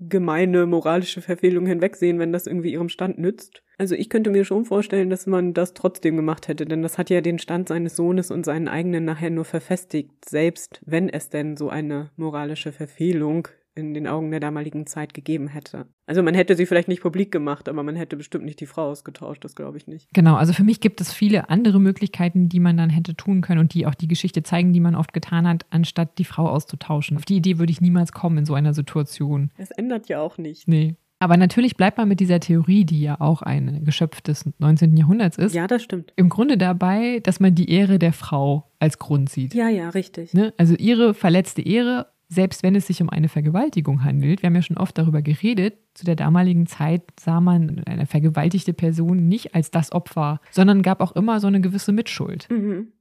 gemeine 0.00 0.66
moralische 0.66 1.20
Verfehlungen 1.20 1.68
hinwegsehen, 1.68 2.18
wenn 2.18 2.32
das 2.32 2.46
irgendwie 2.46 2.72
ihrem 2.72 2.88
Stand 2.88 3.18
nützt. 3.18 3.62
Also 3.76 3.94
ich 3.94 4.10
könnte 4.10 4.30
mir 4.30 4.44
schon 4.44 4.64
vorstellen, 4.64 5.10
dass 5.10 5.26
man 5.26 5.54
das 5.54 5.74
trotzdem 5.74 6.16
gemacht 6.16 6.48
hätte, 6.48 6.64
denn 6.64 6.82
das 6.82 6.98
hat 6.98 7.10
ja 7.10 7.20
den 7.20 7.38
Stand 7.38 7.68
seines 7.68 7.96
Sohnes 7.96 8.30
und 8.30 8.44
seinen 8.44 8.68
eigenen 8.68 9.04
nachher 9.04 9.30
nur 9.30 9.44
verfestigt, 9.44 10.28
selbst 10.28 10.80
wenn 10.84 11.08
es 11.08 11.28
denn 11.28 11.56
so 11.56 11.68
eine 11.68 12.10
moralische 12.16 12.72
Verfehlung 12.72 13.48
in 13.74 13.94
den 13.94 14.06
Augen 14.06 14.30
der 14.30 14.40
damaligen 14.40 14.86
Zeit 14.86 15.14
gegeben 15.14 15.46
hätte. 15.48 15.86
Also 16.06 16.22
man 16.22 16.34
hätte 16.34 16.56
sie 16.56 16.66
vielleicht 16.66 16.88
nicht 16.88 17.02
publik 17.02 17.30
gemacht, 17.30 17.68
aber 17.68 17.82
man 17.82 17.94
hätte 17.96 18.16
bestimmt 18.16 18.44
nicht 18.44 18.60
die 18.60 18.66
Frau 18.66 18.88
ausgetauscht, 18.90 19.44
das 19.44 19.54
glaube 19.54 19.76
ich 19.76 19.86
nicht. 19.86 20.08
Genau, 20.12 20.34
also 20.34 20.52
für 20.52 20.64
mich 20.64 20.80
gibt 20.80 21.00
es 21.00 21.12
viele 21.12 21.48
andere 21.50 21.80
Möglichkeiten, 21.80 22.48
die 22.48 22.60
man 22.60 22.76
dann 22.76 22.90
hätte 22.90 23.14
tun 23.14 23.40
können 23.42 23.60
und 23.60 23.72
die 23.74 23.86
auch 23.86 23.94
die 23.94 24.08
Geschichte 24.08 24.42
zeigen, 24.42 24.72
die 24.72 24.80
man 24.80 24.94
oft 24.96 25.12
getan 25.12 25.46
hat, 25.46 25.66
anstatt 25.70 26.18
die 26.18 26.24
Frau 26.24 26.48
auszutauschen. 26.48 27.16
Auf 27.16 27.24
die 27.24 27.36
Idee 27.36 27.58
würde 27.58 27.70
ich 27.72 27.80
niemals 27.80 28.12
kommen 28.12 28.38
in 28.38 28.44
so 28.44 28.54
einer 28.54 28.74
Situation. 28.74 29.50
Es 29.56 29.70
ändert 29.70 30.08
ja 30.08 30.20
auch 30.20 30.36
nicht. 30.36 30.66
Nee. 30.66 30.96
Aber 31.22 31.36
natürlich 31.36 31.76
bleibt 31.76 31.98
man 31.98 32.08
mit 32.08 32.18
dieser 32.18 32.40
Theorie, 32.40 32.86
die 32.86 33.02
ja 33.02 33.20
auch 33.20 33.42
ein 33.42 33.84
Geschöpf 33.84 34.22
des 34.22 34.48
19. 34.58 34.96
Jahrhunderts 34.96 35.36
ist, 35.36 35.54
Ja, 35.54 35.66
das 35.66 35.82
stimmt. 35.82 36.14
im 36.16 36.30
Grunde 36.30 36.56
dabei, 36.56 37.20
dass 37.22 37.40
man 37.40 37.54
die 37.54 37.70
Ehre 37.70 37.98
der 37.98 38.14
Frau 38.14 38.70
als 38.78 38.98
Grund 38.98 39.28
sieht. 39.28 39.52
Ja, 39.54 39.68
ja, 39.68 39.90
richtig. 39.90 40.32
Ne? 40.32 40.54
Also 40.56 40.74
ihre 40.76 41.12
verletzte 41.12 41.60
Ehre, 41.60 42.06
selbst 42.32 42.62
wenn 42.62 42.76
es 42.76 42.86
sich 42.86 43.02
um 43.02 43.10
eine 43.10 43.28
Vergewaltigung 43.28 44.04
handelt, 44.04 44.42
wir 44.42 44.46
haben 44.46 44.54
ja 44.54 44.62
schon 44.62 44.78
oft 44.78 44.96
darüber 44.96 45.20
geredet, 45.20 45.74
zu 45.94 46.04
der 46.04 46.14
damaligen 46.14 46.66
Zeit 46.68 47.02
sah 47.18 47.40
man 47.40 47.82
eine 47.84 48.06
vergewaltigte 48.06 48.72
Person 48.72 49.26
nicht 49.26 49.56
als 49.56 49.72
das 49.72 49.90
Opfer, 49.90 50.40
sondern 50.52 50.82
gab 50.82 51.00
auch 51.00 51.12
immer 51.12 51.40
so 51.40 51.48
eine 51.48 51.60
gewisse 51.60 51.90
Mitschuld. 51.90 52.48
Mhm. 52.48 52.92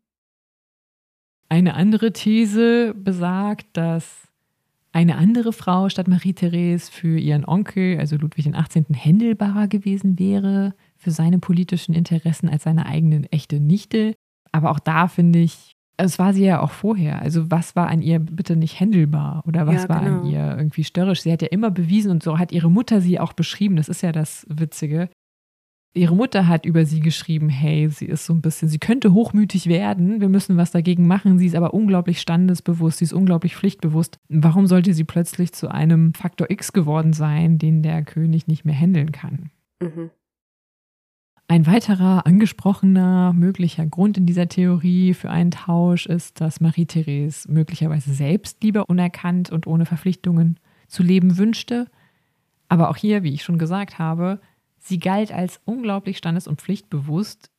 Eine 1.48 1.76
andere 1.76 2.12
These 2.12 2.96
besagt, 2.96 3.68
dass 3.74 4.28
eine 4.92 5.18
andere 5.18 5.54
Frau 5.54 5.90
statt 5.90 6.08
Marie-Therese 6.08 6.92
für 6.92 7.20
ihren 7.20 7.46
Onkel, 7.46 8.00
also 8.00 8.18
Ludwig 8.18 8.52
XVIII., 8.52 8.86
händelbarer 8.94 9.68
gewesen 9.68 10.18
wäre 10.18 10.74
für 10.98 11.12
seine 11.12 11.38
politischen 11.38 11.94
Interessen 11.94 12.50
als 12.50 12.64
seine 12.64 12.88
eigene 12.88 13.32
echte 13.32 13.60
Nichte. 13.60 14.16
Aber 14.52 14.72
auch 14.72 14.80
da 14.80 15.08
finde 15.08 15.38
ich, 15.38 15.76
es 16.00 16.20
war 16.20 16.34
sie 16.34 16.46
ja 16.46 16.62
auch 16.62 16.72
vorher. 16.72 17.22
Also 17.22 17.52
was 17.52 17.76
war 17.76 17.88
an 17.88 18.02
ihr 18.02 18.20
bitte 18.20 18.56
nicht 18.56 18.80
händelbar 18.80 19.44
oder 19.48 19.68
was 19.68 19.84
Ja, 19.84 19.90
war 19.90 20.02
an 20.02 20.22
genau. 20.24 20.30
ihr 20.30 20.58
irgendwie 20.58 20.84
störrisch? 20.84 21.22
Sie 21.22 21.32
hat 21.32 21.42
ja 21.42 21.50
immer 21.50 21.72
bewiesen 21.72 22.12
und 22.12 22.24
so 22.24 22.40
hat 22.40 22.52
ihre 22.52 22.72
Mutter 22.72 23.02
sie 23.02 23.20
auch 23.20 23.34
beschrieben. 23.34 23.76
Das 23.76 23.90
ist 23.90 24.02
ja 24.02 24.12
das 24.12 24.46
Witzige. 24.50 25.10
Ihre 25.96 26.16
Mutter 26.16 26.48
hat 26.48 26.66
über 26.68 26.86
sie 26.86 27.00
geschrieben, 27.00 27.50
hey, 27.50 27.90
sie 27.90 28.06
ist 28.06 28.26
so 28.26 28.34
ein 28.34 28.42
bisschen, 28.42 28.70
sie 28.70 28.78
könnte 28.78 29.12
hochmütig 29.12 29.66
werden, 29.68 30.22
wir 30.22 30.30
müssen 30.30 30.56
was 30.56 30.70
dagegen 30.70 31.08
machen, 31.08 31.40
sie 31.40 31.48
ist 31.48 31.56
aber 31.56 31.74
unglaublich 31.74 32.22
standesbewusst, 32.22 33.00
sie 33.00 33.06
ist 33.06 33.14
unglaublich 33.14 33.56
pflichtbewusst. 33.56 34.20
Warum 34.30 34.68
sollte 34.68 34.94
sie 34.94 35.04
plötzlich 35.04 35.52
zu 35.52 35.68
einem 35.70 36.14
Faktor 36.14 36.52
X 36.52 36.74
geworden 36.74 37.12
sein, 37.12 37.58
den 37.58 37.82
der 37.82 38.04
König 38.04 38.48
nicht 38.48 38.66
mehr 38.66 38.76
handeln 38.76 39.12
kann? 39.12 39.50
Mhm. 39.82 40.12
Ein 41.52 41.66
weiterer 41.66 42.28
angesprochener 42.28 43.34
möglicher 43.34 43.84
Grund 43.84 44.20
in 44.20 44.28
dieser 44.28 44.48
Theorie 44.48 45.16
für 45.16 45.32
einen 45.32 45.50
Tausch 45.50 46.06
ist, 46.06 46.40
dass 46.42 46.62
Marie-Therese 46.62 47.52
möglicherweise 47.52 48.14
selbst 48.14 48.64
lieber 48.64 48.88
unerkannt 48.88 49.50
und 49.50 49.66
ohne 49.66 49.88
Verpflichtungen 49.88 50.60
zu 50.88 51.02
leben 51.02 51.40
wünschte. 51.40 51.88
Aber 52.68 52.92
auch 52.92 52.98
hier, 52.98 53.24
wie 53.24 53.34
ich 53.34 53.42
schon 53.42 53.58
gesagt 53.58 53.98
habe, 53.98 54.40
sie 54.78 55.00
galt 55.00 55.32
als 55.32 55.60
unglaublich 55.66 56.20
standes- 56.20 56.48
und 56.48 56.62
pflichtbewusst. 56.62 57.50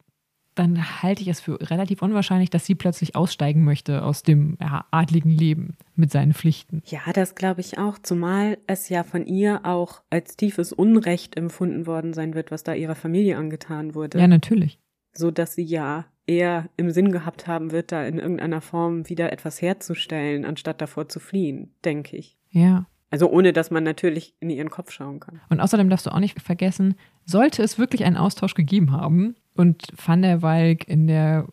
Dann 0.54 1.02
halte 1.02 1.22
ich 1.22 1.28
es 1.28 1.40
für 1.40 1.60
relativ 1.70 2.02
unwahrscheinlich, 2.02 2.50
dass 2.50 2.66
sie 2.66 2.74
plötzlich 2.74 3.14
aussteigen 3.14 3.64
möchte 3.64 4.02
aus 4.02 4.22
dem 4.22 4.58
ja, 4.60 4.84
adligen 4.90 5.30
Leben 5.30 5.76
mit 5.94 6.10
seinen 6.10 6.34
Pflichten. 6.34 6.82
Ja, 6.86 7.00
das 7.12 7.34
glaube 7.34 7.60
ich 7.60 7.78
auch, 7.78 7.98
zumal 7.98 8.58
es 8.66 8.88
ja 8.88 9.04
von 9.04 9.26
ihr 9.26 9.64
auch 9.64 10.02
als 10.10 10.36
tiefes 10.36 10.72
Unrecht 10.72 11.36
empfunden 11.36 11.86
worden 11.86 12.12
sein 12.12 12.34
wird, 12.34 12.50
was 12.50 12.64
da 12.64 12.74
ihrer 12.74 12.96
Familie 12.96 13.36
angetan 13.36 13.94
wurde. 13.94 14.18
Ja, 14.18 14.26
natürlich. 14.26 14.78
so 15.12 15.30
dass 15.30 15.54
sie 15.54 15.64
ja 15.64 16.06
eher 16.26 16.68
im 16.76 16.90
Sinn 16.90 17.10
gehabt 17.12 17.46
haben 17.46 17.72
wird, 17.72 17.92
da 17.92 18.04
in 18.04 18.18
irgendeiner 18.18 18.60
Form 18.60 19.08
wieder 19.08 19.32
etwas 19.32 19.60
herzustellen, 19.60 20.44
anstatt 20.44 20.80
davor 20.80 21.08
zu 21.08 21.18
fliehen, 21.20 21.74
denke 21.84 22.16
ich. 22.16 22.38
Ja. 22.50 22.86
Also 23.10 23.28
ohne, 23.28 23.52
dass 23.52 23.70
man 23.70 23.82
natürlich 23.82 24.34
in 24.38 24.50
ihren 24.50 24.70
Kopf 24.70 24.92
schauen 24.92 25.18
kann. 25.18 25.40
Und 25.48 25.60
außerdem 25.60 25.90
darfst 25.90 26.06
du 26.06 26.10
auch 26.10 26.20
nicht 26.20 26.40
vergessen, 26.40 26.94
sollte 27.26 27.62
es 27.62 27.78
wirklich 27.78 28.04
einen 28.04 28.16
Austausch 28.16 28.54
gegeben 28.54 28.92
haben 28.92 29.34
und 29.54 29.88
Van 29.96 30.22
der 30.22 30.42
Walk 30.42 30.86
in 30.86 31.08
der 31.08 31.46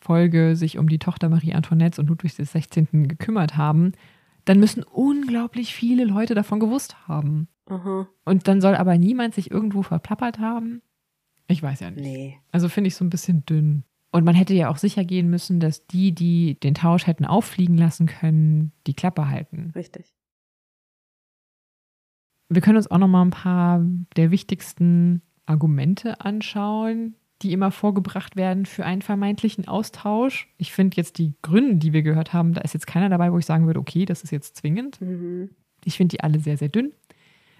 Folge 0.00 0.56
sich 0.56 0.78
um 0.78 0.88
die 0.88 0.98
Tochter 0.98 1.28
Marie 1.28 1.52
Antoinette 1.54 2.00
und 2.00 2.08
Ludwig 2.08 2.32
XVI. 2.32 2.86
gekümmert 3.06 3.56
haben, 3.56 3.92
dann 4.44 4.58
müssen 4.58 4.82
unglaublich 4.82 5.74
viele 5.74 6.04
Leute 6.04 6.34
davon 6.34 6.58
gewusst 6.60 6.96
haben. 7.06 7.48
Aha. 7.66 8.08
Und 8.24 8.48
dann 8.48 8.60
soll 8.60 8.74
aber 8.74 8.98
niemand 8.98 9.34
sich 9.34 9.50
irgendwo 9.50 9.82
verplappert 9.82 10.38
haben. 10.38 10.82
Ich 11.46 11.62
weiß 11.62 11.80
ja 11.80 11.90
nicht. 11.90 12.02
Nee. 12.02 12.38
Also 12.50 12.68
finde 12.68 12.88
ich 12.88 12.96
so 12.96 13.04
ein 13.04 13.10
bisschen 13.10 13.44
dünn. 13.44 13.84
Und 14.10 14.24
man 14.24 14.34
hätte 14.34 14.54
ja 14.54 14.68
auch 14.68 14.76
sicher 14.76 15.04
gehen 15.04 15.30
müssen, 15.30 15.60
dass 15.60 15.86
die, 15.86 16.12
die 16.12 16.58
den 16.58 16.74
Tausch 16.74 17.06
hätten 17.06 17.24
auffliegen 17.24 17.78
lassen 17.78 18.06
können, 18.06 18.72
die 18.86 18.94
Klappe 18.94 19.28
halten. 19.28 19.72
Richtig. 19.74 20.14
Wir 22.54 22.60
können 22.62 22.76
uns 22.76 22.90
auch 22.90 22.98
noch 22.98 23.08
mal 23.08 23.22
ein 23.22 23.30
paar 23.30 23.82
der 24.16 24.30
wichtigsten 24.30 25.22
Argumente 25.46 26.20
anschauen, 26.20 27.14
die 27.40 27.52
immer 27.52 27.70
vorgebracht 27.70 28.36
werden 28.36 28.66
für 28.66 28.84
einen 28.84 29.02
vermeintlichen 29.02 29.66
Austausch. 29.66 30.48
Ich 30.58 30.72
finde 30.72 30.96
jetzt 30.96 31.18
die 31.18 31.34
Gründe, 31.42 31.76
die 31.76 31.92
wir 31.92 32.02
gehört 32.02 32.32
haben, 32.32 32.52
da 32.52 32.60
ist 32.60 32.74
jetzt 32.74 32.86
keiner 32.86 33.08
dabei, 33.08 33.32
wo 33.32 33.38
ich 33.38 33.46
sagen 33.46 33.66
würde, 33.66 33.80
okay, 33.80 34.04
das 34.04 34.22
ist 34.22 34.30
jetzt 34.30 34.56
zwingend. 34.56 35.00
Mhm. 35.00 35.50
Ich 35.84 35.96
finde 35.96 36.16
die 36.16 36.20
alle 36.22 36.38
sehr, 36.38 36.56
sehr 36.56 36.68
dünn. 36.68 36.92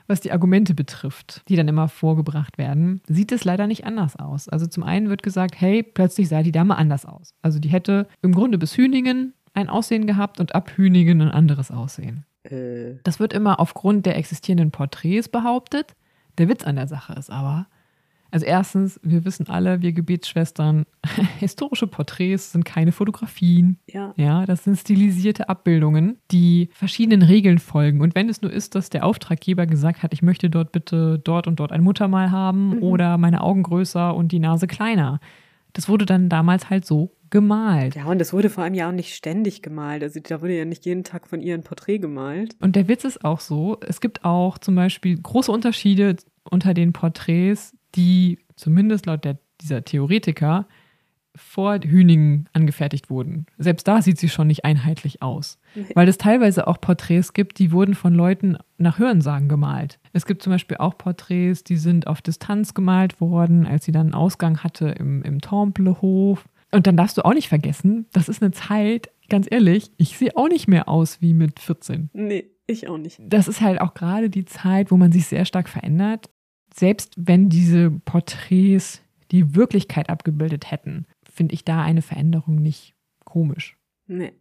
Was 0.06 0.20
die 0.20 0.32
Argumente 0.32 0.74
betrifft, 0.74 1.42
die 1.48 1.56
dann 1.56 1.68
immer 1.68 1.88
vorgebracht 1.88 2.58
werden, 2.58 3.00
sieht 3.06 3.32
es 3.32 3.44
leider 3.44 3.66
nicht 3.66 3.84
anders 3.84 4.16
aus. 4.16 4.48
Also 4.48 4.66
zum 4.66 4.82
einen 4.82 5.08
wird 5.08 5.22
gesagt, 5.22 5.60
hey, 5.60 5.82
plötzlich 5.82 6.28
sah 6.28 6.42
die 6.42 6.52
Dame 6.52 6.76
anders 6.76 7.06
aus. 7.06 7.34
Also 7.40 7.58
die 7.58 7.70
hätte 7.70 8.08
im 8.20 8.32
Grunde 8.32 8.58
bis 8.58 8.76
Hüningen 8.76 9.32
ein 9.54 9.68
Aussehen 9.68 10.06
gehabt 10.06 10.40
und 10.40 10.54
ab 10.54 10.72
Hüningen 10.76 11.22
ein 11.22 11.30
anderes 11.30 11.70
Aussehen. 11.70 12.24
Äh, 12.44 12.94
Das 13.04 13.20
wird 13.20 13.32
immer 13.32 13.60
aufgrund 13.60 14.06
der 14.06 14.16
existierenden 14.16 14.70
Porträts 14.70 15.28
behauptet. 15.28 15.94
Der 16.38 16.48
Witz 16.48 16.64
an 16.64 16.76
der 16.76 16.86
Sache 16.88 17.12
ist 17.14 17.30
aber, 17.30 17.66
also 18.30 18.46
erstens, 18.46 18.98
wir 19.02 19.26
wissen 19.26 19.48
alle, 19.48 19.82
wir 19.82 19.92
Gebetsschwestern, 19.92 20.86
historische 21.38 21.86
Porträts 21.86 22.52
sind 22.52 22.64
keine 22.64 22.90
Fotografien. 22.92 23.78
ja. 23.86 24.14
Ja, 24.16 24.46
das 24.46 24.64
sind 24.64 24.76
stilisierte 24.78 25.50
Abbildungen, 25.50 26.16
die 26.30 26.70
verschiedenen 26.72 27.20
Regeln 27.20 27.58
folgen. 27.58 28.00
Und 28.00 28.14
wenn 28.14 28.30
es 28.30 28.40
nur 28.40 28.50
ist, 28.50 28.74
dass 28.74 28.88
der 28.88 29.04
Auftraggeber 29.04 29.66
gesagt 29.66 30.02
hat, 30.02 30.14
ich 30.14 30.22
möchte 30.22 30.48
dort 30.48 30.72
bitte 30.72 31.18
dort 31.18 31.46
und 31.46 31.60
dort 31.60 31.72
ein 31.72 31.82
Muttermal 31.82 32.30
haben 32.30 32.76
Mhm. 32.76 32.82
oder 32.82 33.18
meine 33.18 33.42
Augen 33.42 33.62
größer 33.64 34.14
und 34.14 34.32
die 34.32 34.38
Nase 34.38 34.66
kleiner. 34.66 35.20
Das 35.74 35.88
wurde 35.90 36.06
dann 36.06 36.30
damals 36.30 36.70
halt 36.70 36.86
so 36.86 37.12
gemalt. 37.32 37.96
Ja, 37.96 38.04
und 38.04 38.20
das 38.20 38.32
wurde 38.32 38.50
vor 38.50 38.62
allem 38.62 38.74
ja 38.74 38.88
auch 38.88 38.92
nicht 38.92 39.14
ständig 39.14 39.62
gemalt. 39.62 40.04
Also 40.04 40.20
da 40.20 40.40
wurde 40.40 40.56
ja 40.56 40.64
nicht 40.64 40.86
jeden 40.86 41.02
Tag 41.02 41.26
von 41.26 41.40
ihr 41.40 41.54
ein 41.54 41.64
Porträt 41.64 41.98
gemalt. 41.98 42.54
Und 42.60 42.76
der 42.76 42.86
Witz 42.86 43.04
ist 43.04 43.24
auch 43.24 43.40
so, 43.40 43.78
es 43.80 44.00
gibt 44.00 44.24
auch 44.24 44.58
zum 44.58 44.76
Beispiel 44.76 45.18
große 45.20 45.50
Unterschiede 45.50 46.16
unter 46.48 46.74
den 46.74 46.92
Porträts, 46.92 47.74
die 47.96 48.38
zumindest 48.54 49.06
laut 49.06 49.24
der, 49.24 49.38
dieser 49.60 49.84
Theoretiker 49.84 50.68
vor 51.34 51.78
Hüningen 51.82 52.48
angefertigt 52.52 53.08
wurden. 53.08 53.46
Selbst 53.56 53.88
da 53.88 54.02
sieht 54.02 54.18
sie 54.18 54.28
schon 54.28 54.48
nicht 54.48 54.66
einheitlich 54.66 55.22
aus. 55.22 55.58
Nee. 55.74 55.86
Weil 55.94 56.08
es 56.08 56.18
teilweise 56.18 56.66
auch 56.66 56.80
Porträts 56.80 57.32
gibt, 57.32 57.58
die 57.58 57.72
wurden 57.72 57.94
von 57.94 58.14
Leuten 58.14 58.58
nach 58.76 58.98
Hörensagen 58.98 59.48
gemalt. 59.48 59.98
Es 60.12 60.26
gibt 60.26 60.42
zum 60.42 60.52
Beispiel 60.52 60.76
auch 60.76 60.98
Porträts, 60.98 61.64
die 61.64 61.76
sind 61.76 62.06
auf 62.06 62.20
Distanz 62.20 62.74
gemalt 62.74 63.22
worden, 63.22 63.66
als 63.66 63.86
sie 63.86 63.92
dann 63.92 64.08
einen 64.08 64.14
Ausgang 64.14 64.58
hatte 64.58 64.88
im, 64.88 65.22
im 65.22 65.40
Templehof. 65.40 66.46
Und 66.74 66.86
dann 66.86 66.96
darfst 66.96 67.18
du 67.18 67.24
auch 67.24 67.34
nicht 67.34 67.48
vergessen, 67.48 68.06
das 68.12 68.28
ist 68.28 68.42
eine 68.42 68.50
Zeit, 68.52 69.10
ganz 69.28 69.46
ehrlich, 69.50 69.90
ich 69.98 70.16
sehe 70.18 70.36
auch 70.36 70.48
nicht 70.48 70.68
mehr 70.68 70.88
aus 70.88 71.20
wie 71.20 71.34
mit 71.34 71.60
14 71.60 72.10
Nee, 72.12 72.50
ich 72.66 72.88
auch 72.88 72.98
nicht. 72.98 73.20
das 73.24 73.46
ist 73.48 73.60
halt 73.60 73.80
auch 73.80 73.94
gerade 73.94 74.30
die 74.30 74.44
Zeit, 74.46 74.90
wo 74.90 74.96
man 74.96 75.12
sich 75.12 75.26
sehr 75.26 75.44
stark 75.44 75.68
verändert. 75.68 76.30
Selbst 76.74 77.14
wenn 77.18 77.48
diese 77.50 77.90
Porträts 77.90 79.02
die 79.30 79.54
Wirklichkeit 79.54 80.08
abgebildet 80.08 80.70
hätten, 80.70 81.06
finde 81.30 81.54
ich 81.54 81.64
da 81.64 81.82
eine 81.82 82.02
Veränderung 82.02 82.56
nicht 82.56 82.94
komisch. 83.24 83.76
Nee, 84.06 84.32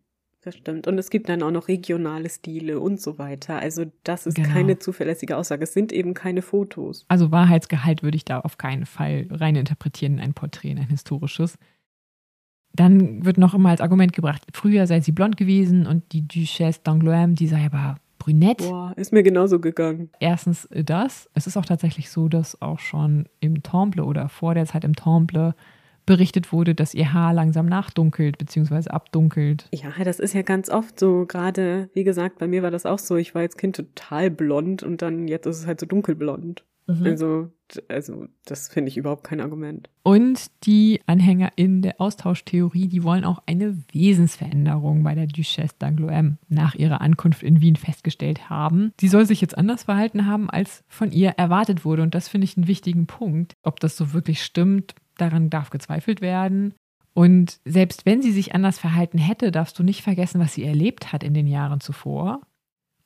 das 0.41 0.55
stimmt. 0.55 0.87
Und 0.87 0.97
es 0.97 1.09
gibt 1.09 1.27
dann 1.29 1.43
auch 1.43 1.51
noch 1.51 1.67
regionale 1.67 2.29
Stile 2.29 2.79
und 2.79 2.99
so 3.01 3.17
weiter. 3.17 3.59
Also 3.59 3.85
das 4.03 4.25
ist 4.27 4.35
Genau. 4.35 4.49
keine 4.49 4.79
zuverlässige 4.79 5.37
Aussage. 5.37 5.63
Es 5.63 5.73
sind 5.73 5.91
eben 5.91 6.13
keine 6.13 6.41
Fotos. 6.41 7.05
Also 7.09 7.31
Wahrheitsgehalt 7.31 8.03
würde 8.03 8.15
ich 8.17 8.25
da 8.25 8.39
auf 8.39 8.57
keinen 8.57 8.85
Fall 8.85 9.27
rein 9.29 9.55
interpretieren 9.55 10.13
in 10.13 10.19
ein 10.21 10.33
Porträt, 10.33 10.71
in 10.71 10.79
ein 10.79 10.89
historisches. 10.89 11.57
Dann 12.73 13.25
wird 13.25 13.37
noch 13.37 13.53
immer 13.53 13.69
als 13.69 13.81
Argument 13.81 14.13
gebracht, 14.13 14.43
früher 14.53 14.87
sei 14.87 15.01
sie 15.01 15.11
blond 15.11 15.35
gewesen 15.37 15.85
und 15.87 16.03
die 16.13 16.27
Duchesse 16.27 16.81
d'Angoulême, 16.85 17.35
die 17.35 17.47
sei 17.47 17.65
aber 17.65 17.95
brünett. 18.17 18.59
Boah, 18.59 18.93
ist 18.95 19.11
mir 19.11 19.23
genauso 19.23 19.59
gegangen. 19.59 20.09
Erstens 20.19 20.69
das. 20.71 21.29
Es 21.33 21.47
ist 21.47 21.57
auch 21.57 21.65
tatsächlich 21.65 22.09
so, 22.09 22.29
dass 22.29 22.61
auch 22.61 22.79
schon 22.79 23.25
im 23.39 23.61
Temple 23.63 24.03
oder 24.05 24.29
vor 24.29 24.53
der 24.53 24.65
Zeit 24.65 24.83
im 24.83 24.95
Temple 24.95 25.53
berichtet 26.05 26.51
wurde, 26.51 26.73
dass 26.73 26.93
ihr 26.93 27.13
Haar 27.13 27.33
langsam 27.33 27.65
nachdunkelt 27.67 28.37
bzw. 28.37 28.89
abdunkelt. 28.89 29.67
Ja, 29.73 29.91
das 30.03 30.19
ist 30.19 30.33
ja 30.33 30.41
ganz 30.41 30.69
oft 30.69 30.99
so. 30.99 31.25
Gerade, 31.27 31.89
wie 31.93 32.03
gesagt, 32.03 32.37
bei 32.39 32.47
mir 32.47 32.63
war 32.63 32.71
das 32.71 32.85
auch 32.85 32.99
so. 32.99 33.17
Ich 33.17 33.35
war 33.35 33.41
als 33.41 33.57
Kind 33.57 33.75
total 33.75 34.31
blond 34.31 34.81
und 34.83 35.01
dann 35.01 35.27
jetzt 35.27 35.45
ist 35.45 35.59
es 35.59 35.67
halt 35.67 35.79
so 35.79 35.85
dunkelblond. 35.85 36.63
Also, 37.05 37.43
d- 37.43 37.49
also 37.89 38.27
das 38.45 38.69
finde 38.69 38.89
ich 38.89 38.97
überhaupt 38.97 39.23
kein 39.23 39.39
Argument. 39.41 39.89
Und 40.03 40.51
die 40.65 41.01
Anhänger 41.05 41.51
in 41.55 41.81
der 41.81 41.99
Austauschtheorie, 41.99 42.87
die 42.87 43.03
wollen 43.03 43.23
auch 43.23 43.41
eine 43.45 43.77
Wesensveränderung 43.91 45.03
bei 45.03 45.15
der 45.15 45.27
Duchesse 45.27 45.75
d'Angoulême 45.79 46.37
nach 46.49 46.75
ihrer 46.75 47.01
Ankunft 47.01 47.43
in 47.43 47.61
Wien 47.61 47.75
festgestellt 47.75 48.49
haben. 48.49 48.91
Sie 48.99 49.07
soll 49.07 49.25
sich 49.25 49.41
jetzt 49.41 49.57
anders 49.57 49.83
verhalten 49.83 50.25
haben, 50.25 50.49
als 50.49 50.83
von 50.87 51.11
ihr 51.11 51.29
erwartet 51.31 51.85
wurde. 51.85 52.01
Und 52.01 52.15
das 52.15 52.27
finde 52.27 52.45
ich 52.45 52.57
einen 52.57 52.67
wichtigen 52.67 53.07
Punkt. 53.07 53.53
Ob 53.63 53.79
das 53.79 53.95
so 53.97 54.13
wirklich 54.13 54.43
stimmt, 54.43 54.95
daran 55.17 55.49
darf 55.49 55.69
gezweifelt 55.69 56.21
werden. 56.21 56.73
Und 57.13 57.59
selbst 57.65 58.05
wenn 58.05 58.21
sie 58.21 58.31
sich 58.31 58.55
anders 58.55 58.79
verhalten 58.79 59.17
hätte, 59.17 59.51
darfst 59.51 59.77
du 59.77 59.83
nicht 59.83 60.01
vergessen, 60.01 60.39
was 60.39 60.53
sie 60.53 60.63
erlebt 60.63 61.11
hat 61.11 61.23
in 61.23 61.33
den 61.33 61.47
Jahren 61.47 61.81
zuvor. 61.81 62.41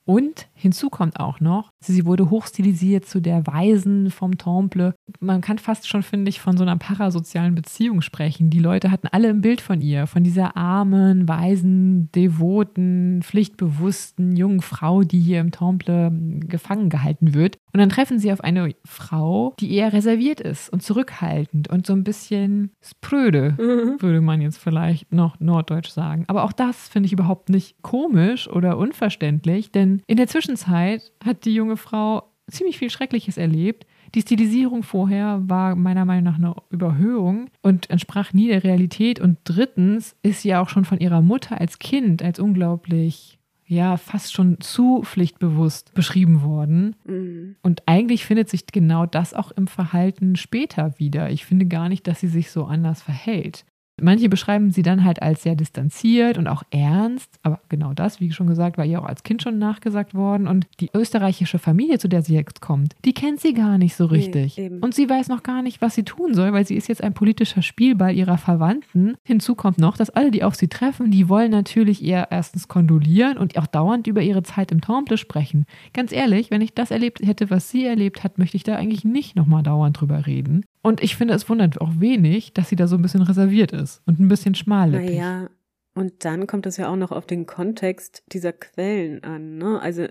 Und 0.06 0.48
hinzu 0.54 0.90
kommt 0.90 1.20
auch 1.20 1.40
noch, 1.40 1.72
sie 1.80 2.06
wurde 2.06 2.30
hochstilisiert 2.30 3.06
zu 3.06 3.20
der 3.20 3.46
Weisen 3.48 4.12
vom 4.12 4.38
Temple. 4.38 4.94
Man 5.20 5.42
kann 5.42 5.58
fast 5.58 5.88
schon, 5.88 6.04
finde 6.04 6.30
ich, 6.30 6.40
von 6.40 6.58
so 6.58 6.64
einer 6.64 6.78
parasozialen 6.78 7.56
Beziehung 7.56 8.02
sprechen. 8.02 8.50
Die 8.52 8.60
Leute 8.60 8.92
hatten 8.92 9.08
alle 9.08 9.30
ein 9.30 9.42
Bild 9.42 9.62
von 9.62 9.82
ihr, 9.82 10.06
von 10.06 10.24
dieser 10.24 10.56
armen, 10.56 11.28
weisen, 11.28 12.12
devoten, 12.12 13.22
pflichtbewussten 13.24 14.36
jungen 14.36 14.62
Frau, 14.62 15.02
die 15.02 15.20
hier 15.20 15.40
im 15.40 15.52
Temple 15.52 16.12
gefangen 16.42 16.90
gehalten 16.90 17.34
wird. 17.34 17.58
Und 17.74 17.80
dann 17.80 17.90
treffen 17.90 18.20
sie 18.20 18.32
auf 18.32 18.42
eine 18.42 18.74
Frau, 18.86 19.54
die 19.60 19.74
eher 19.74 19.92
reserviert 19.92 20.40
ist 20.40 20.70
und 20.72 20.84
zurückhaltend 20.84 21.68
und 21.70 21.86
so 21.86 21.94
ein 21.94 22.04
bisschen 22.04 22.72
spröde 22.82 23.58
würde 24.00 24.22
man 24.22 24.42
jetzt 24.42 24.58
vielleicht 24.58 25.12
noch 25.12 25.40
norddeutsch 25.40 25.90
sagen. 25.90 26.26
Aber 26.28 26.44
auch 26.44 26.54
das 26.54 26.88
finde 26.88 27.08
ich 27.08 27.14
überhaupt 27.14 27.50
nicht 27.50 27.82
komisch 27.82 28.48
oder 28.50 28.78
unverständlich, 28.78 29.72
denn 29.72 29.95
in 30.08 30.18
der 30.18 30.28
Zwischenzeit 30.28 31.12
hat 31.24 31.46
die 31.46 31.54
junge 31.54 31.78
Frau 31.78 32.24
ziemlich 32.50 32.78
viel 32.78 32.90
Schreckliches 32.90 33.38
erlebt. 33.38 33.86
Die 34.14 34.22
Stilisierung 34.22 34.84
vorher 34.84 35.42
war 35.46 35.76
meiner 35.76 36.06
Meinung 36.06 36.24
nach 36.24 36.38
eine 36.38 36.56
Überhöhung 36.70 37.50
und 37.62 37.90
entsprach 37.90 38.34
nie 38.34 38.48
der 38.48 38.64
Realität. 38.64 39.20
Und 39.20 39.40
drittens 39.44 40.16
ist 40.22 40.42
sie 40.42 40.56
auch 40.56 40.70
schon 40.70 40.86
von 40.86 41.00
ihrer 41.00 41.22
Mutter 41.22 41.60
als 41.60 41.80
Kind 41.80 42.24
als 42.24 42.40
unglaublich, 42.40 43.40
ja, 43.68 43.98
fast 43.98 44.32
schon 44.32 44.62
zu 44.62 45.02
pflichtbewusst 45.04 45.94
beschrieben 45.96 46.44
worden. 46.44 46.96
Mhm. 47.06 47.56
Und 47.64 47.84
eigentlich 47.88 48.26
findet 48.26 48.50
sich 48.50 48.68
genau 48.68 49.06
das 49.06 49.34
auch 49.34 49.52
im 49.52 49.68
Verhalten 49.68 50.36
später 50.36 50.98
wieder. 51.00 51.32
Ich 51.32 51.46
finde 51.46 51.66
gar 51.66 51.90
nicht, 51.90 52.08
dass 52.08 52.20
sie 52.20 52.28
sich 52.28 52.52
so 52.52 52.66
anders 52.66 53.02
verhält. 53.02 53.66
Manche 54.02 54.28
beschreiben 54.30 54.72
sie 54.72 54.82
dann 54.82 55.04
halt 55.06 55.22
als 55.22 55.44
sehr 55.44 55.56
distanziert 55.56 56.38
und 56.38 56.48
auch 56.48 56.64
ernst, 56.72 57.40
aber 57.44 57.62
genau 57.70 57.94
das, 57.94 58.20
wie 58.20 58.32
schon 58.32 58.48
gesagt, 58.48 58.78
war 58.78 58.86
ihr 58.86 59.02
auch 59.02 59.06
als 59.06 59.24
Kind 59.24 59.42
schon 59.42 59.58
nachgesagt 59.58 60.14
worden. 60.14 60.48
Und 60.48 60.68
die 60.82 60.90
österreichische 60.94 61.60
Familie, 61.60 61.98
zu 61.98 62.08
der 62.10 62.22
sie 62.22 62.34
jetzt 62.34 62.62
kommt, 62.62 62.96
die 63.06 63.14
kennt 63.14 63.40
sie 63.40 63.54
gar 63.54 63.78
nicht 63.78 63.96
so 63.96 64.06
Nee, 64.08 64.16
richtig. 64.16 64.58
eben. 64.58 64.80
und 64.80 64.94
sie 64.94 65.10
weiß 65.10 65.30
noch 65.30 65.44
gar 65.44 65.62
nicht, 65.62 65.82
was 65.82 65.96
sie 65.96 66.04
tun 66.04 66.34
soll, 66.34 66.52
weil 66.52 66.66
sie 66.68 66.76
ist 66.76 66.90
jetzt 66.90 67.04
ein 67.04 67.14
politischer 67.14 67.62
Spielball 67.62 68.14
ihrer 68.16 68.38
Verwandten. 68.38 69.16
Hinzu 69.24 69.56
kommt 69.56 69.78
noch, 69.78 69.96
dass 69.98 70.10
alle, 70.10 70.32
die 70.32 70.44
auf 70.44 70.56
sie 70.56 70.68
treffen, 70.68 71.10
die 71.12 71.30
wollen 71.30 71.52
natürlich 71.52 72.04
ihr 72.04 72.28
erstens 72.32 72.68
kondolieren 72.68 73.38
und 73.38 73.58
auch 73.58 73.68
dauernd 73.68 74.08
über 74.08 74.22
ihre 74.22 74.44
Zeit 74.44 74.72
im 74.72 74.82
Temple 74.82 75.18
sprechen. 75.18 75.66
Ganz 75.94 76.12
ehrlich, 76.12 76.52
wenn 76.52 76.62
ich 76.62 76.74
das 76.74 76.92
erlebt 76.92 77.26
hätte, 77.26 77.50
was 77.50 77.70
sie 77.70 77.86
erlebt 77.86 78.24
hat, 78.24 78.38
möchte 78.38 78.58
ich 78.58 78.64
da 78.64 78.76
eigentlich 78.76 79.06
nicht 79.06 79.36
nochmal 79.36 79.64
dauernd 79.64 80.00
drüber 80.00 80.26
reden. 80.26 80.66
Und 80.86 81.02
ich 81.02 81.16
finde, 81.16 81.34
es 81.34 81.50
wundert 81.50 81.82
auch 81.82 82.00
wenig, 82.00 82.54
dass 82.54 82.70
sie 82.70 82.76
da 82.76 82.86
so 82.86 82.96
ein 82.96 83.02
bisschen 83.02 83.24
reserviert 83.24 83.72
ist 83.72 84.04
und 84.06 84.20
ein 84.20 84.28
bisschen 84.28 84.54
schmallippig. 84.54 85.18
Naja, 85.18 85.50
und 85.96 86.24
dann 86.24 86.46
kommt 86.46 86.68
es 86.68 86.78
ja 86.78 86.90
auch 86.90 86.96
noch 86.96 87.12
auf 87.12 87.26
den 87.26 87.48
Kontext 87.48 88.22
dieser 88.32 88.54
Quellen 88.54 89.24
an. 89.24 89.58
Ne? 89.58 89.80
Also 89.82 90.06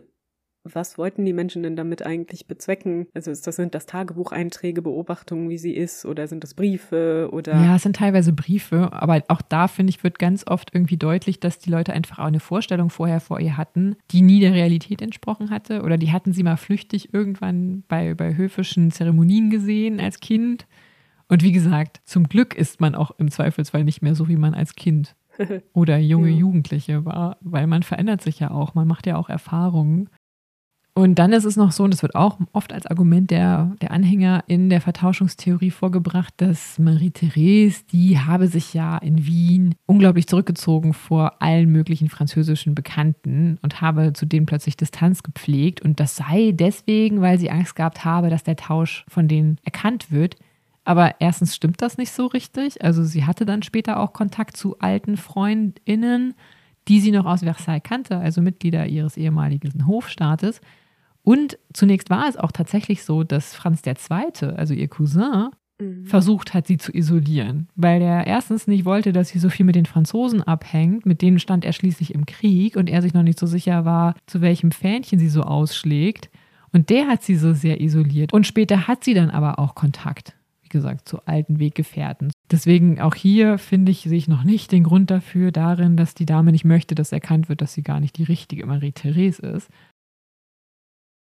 was 0.64 0.96
wollten 0.96 1.24
die 1.24 1.34
Menschen 1.34 1.62
denn 1.62 1.76
damit 1.76 2.04
eigentlich 2.04 2.46
bezwecken? 2.46 3.06
Also 3.14 3.30
ist 3.30 3.46
das 3.46 3.56
sind 3.56 3.74
das 3.74 3.86
Tagebucheinträge, 3.86 4.80
Beobachtungen, 4.82 5.50
wie 5.50 5.58
sie 5.58 5.74
ist, 5.74 6.06
oder 6.06 6.26
sind 6.26 6.42
das 6.42 6.54
Briefe 6.54 7.28
oder 7.32 7.62
Ja, 7.62 7.76
es 7.76 7.82
sind 7.82 7.96
teilweise 7.96 8.32
Briefe, 8.32 8.92
aber 8.92 9.22
auch 9.28 9.42
da, 9.42 9.68
finde 9.68 9.90
ich, 9.90 10.02
wird 10.02 10.18
ganz 10.18 10.46
oft 10.46 10.74
irgendwie 10.74 10.96
deutlich, 10.96 11.38
dass 11.38 11.58
die 11.58 11.70
Leute 11.70 11.92
einfach 11.92 12.18
auch 12.18 12.24
eine 12.24 12.40
Vorstellung 12.40 12.88
vorher 12.88 13.20
vor 13.20 13.40
ihr 13.40 13.56
hatten, 13.56 13.96
die 14.10 14.22
nie 14.22 14.40
der 14.40 14.54
Realität 14.54 15.02
entsprochen 15.02 15.50
hatte. 15.50 15.82
Oder 15.82 15.98
die 15.98 16.12
hatten 16.12 16.32
sie 16.32 16.42
mal 16.42 16.56
flüchtig 16.56 17.12
irgendwann 17.12 17.84
bei, 17.86 18.14
bei 18.14 18.34
höfischen 18.34 18.90
Zeremonien 18.90 19.50
gesehen 19.50 20.00
als 20.00 20.20
Kind. 20.20 20.66
Und 21.28 21.42
wie 21.42 21.52
gesagt, 21.52 22.00
zum 22.04 22.28
Glück 22.28 22.54
ist 22.54 22.80
man 22.80 22.94
auch 22.94 23.12
im 23.18 23.30
Zweifelsfall 23.30 23.84
nicht 23.84 24.02
mehr 24.02 24.14
so, 24.14 24.28
wie 24.28 24.36
man 24.36 24.54
als 24.54 24.74
Kind 24.74 25.14
oder 25.74 25.98
junge 25.98 26.30
Ja. 26.30 26.36
Jugendliche 26.36 27.04
war, 27.04 27.36
weil 27.40 27.66
man 27.66 27.82
verändert 27.82 28.22
sich 28.22 28.40
ja 28.40 28.50
auch, 28.50 28.74
man 28.74 28.88
macht 28.88 29.06
ja 29.06 29.16
auch 29.16 29.28
Erfahrungen. 29.28 30.08
Und 30.96 31.16
dann 31.16 31.32
ist 31.32 31.44
es 31.44 31.56
noch 31.56 31.72
so, 31.72 31.82
und 31.82 31.92
das 31.92 32.02
wird 32.02 32.14
auch 32.14 32.38
oft 32.52 32.72
als 32.72 32.86
Argument 32.86 33.28
der, 33.28 33.72
der 33.82 33.90
Anhänger 33.90 34.44
in 34.46 34.70
der 34.70 34.80
Vertauschungstheorie 34.80 35.72
vorgebracht, 35.72 36.32
dass 36.36 36.78
Marie-Therese, 36.78 37.82
die 37.90 38.20
habe 38.20 38.46
sich 38.46 38.74
ja 38.74 38.98
in 38.98 39.26
Wien 39.26 39.74
unglaublich 39.86 40.28
zurückgezogen 40.28 40.94
vor 40.94 41.42
allen 41.42 41.68
möglichen 41.72 42.08
französischen 42.08 42.76
Bekannten 42.76 43.58
und 43.60 43.80
habe 43.80 44.12
zu 44.12 44.24
denen 44.24 44.46
plötzlich 44.46 44.76
Distanz 44.76 45.24
gepflegt. 45.24 45.82
Und 45.82 45.98
das 45.98 46.14
sei 46.14 46.52
deswegen, 46.54 47.20
weil 47.20 47.40
sie 47.40 47.50
Angst 47.50 47.74
gehabt 47.74 48.04
habe, 48.04 48.30
dass 48.30 48.44
der 48.44 48.54
Tausch 48.54 49.04
von 49.08 49.26
denen 49.26 49.58
erkannt 49.64 50.12
wird. 50.12 50.36
Aber 50.84 51.16
erstens 51.18 51.56
stimmt 51.56 51.82
das 51.82 51.98
nicht 51.98 52.12
so 52.12 52.26
richtig. 52.26 52.84
Also 52.84 53.02
sie 53.02 53.24
hatte 53.24 53.44
dann 53.44 53.64
später 53.64 53.98
auch 53.98 54.12
Kontakt 54.12 54.56
zu 54.56 54.78
alten 54.78 55.16
Freundinnen, 55.16 56.34
die 56.86 57.00
sie 57.00 57.10
noch 57.10 57.24
aus 57.24 57.40
Versailles 57.40 57.82
kannte, 57.82 58.18
also 58.18 58.40
Mitglieder 58.42 58.86
ihres 58.86 59.16
ehemaligen 59.16 59.88
Hofstaates. 59.88 60.60
Und 61.24 61.58
zunächst 61.72 62.10
war 62.10 62.28
es 62.28 62.36
auch 62.36 62.52
tatsächlich 62.52 63.02
so, 63.02 63.24
dass 63.24 63.54
Franz 63.54 63.82
II., 63.84 64.50
also 64.50 64.74
ihr 64.74 64.88
Cousin, 64.88 65.48
mhm. 65.80 66.06
versucht 66.06 66.54
hat, 66.54 66.66
sie 66.66 66.76
zu 66.76 66.92
isolieren, 66.92 67.68
weil 67.74 68.02
er 68.02 68.26
erstens 68.26 68.66
nicht 68.66 68.84
wollte, 68.84 69.12
dass 69.12 69.30
sie 69.30 69.38
so 69.38 69.48
viel 69.48 69.66
mit 69.66 69.74
den 69.74 69.86
Franzosen 69.86 70.42
abhängt, 70.42 71.06
mit 71.06 71.22
denen 71.22 71.38
stand 71.38 71.64
er 71.64 71.72
schließlich 71.72 72.14
im 72.14 72.26
Krieg 72.26 72.76
und 72.76 72.88
er 72.88 73.02
sich 73.02 73.14
noch 73.14 73.22
nicht 73.22 73.38
so 73.38 73.46
sicher 73.46 73.84
war, 73.84 74.14
zu 74.26 74.40
welchem 74.42 74.70
Fähnchen 74.70 75.18
sie 75.18 75.28
so 75.28 75.42
ausschlägt. 75.42 76.30
Und 76.72 76.90
der 76.90 77.06
hat 77.06 77.22
sie 77.22 77.36
so 77.36 77.52
sehr 77.52 77.80
isoliert. 77.80 78.32
Und 78.32 78.46
später 78.46 78.88
hat 78.88 79.04
sie 79.04 79.14
dann 79.14 79.30
aber 79.30 79.60
auch 79.60 79.74
Kontakt, 79.76 80.34
wie 80.62 80.68
gesagt, 80.68 81.08
zu 81.08 81.24
alten 81.24 81.60
Weggefährten. 81.60 82.32
Deswegen 82.50 83.00
auch 83.00 83.14
hier 83.14 83.58
finde 83.58 83.92
ich, 83.92 84.00
sehe 84.02 84.18
ich 84.18 84.28
noch 84.28 84.42
nicht 84.42 84.72
den 84.72 84.82
Grund 84.82 85.10
dafür 85.10 85.52
darin, 85.52 85.96
dass 85.96 86.14
die 86.14 86.26
Dame 86.26 86.50
nicht 86.50 86.64
möchte, 86.64 86.96
dass 86.96 87.12
erkannt 87.12 87.48
wird, 87.48 87.60
dass 87.60 87.74
sie 87.74 87.82
gar 87.82 88.00
nicht 88.00 88.18
die 88.18 88.24
richtige 88.24 88.66
Marie-Therese 88.66 89.40
ist. 89.40 89.70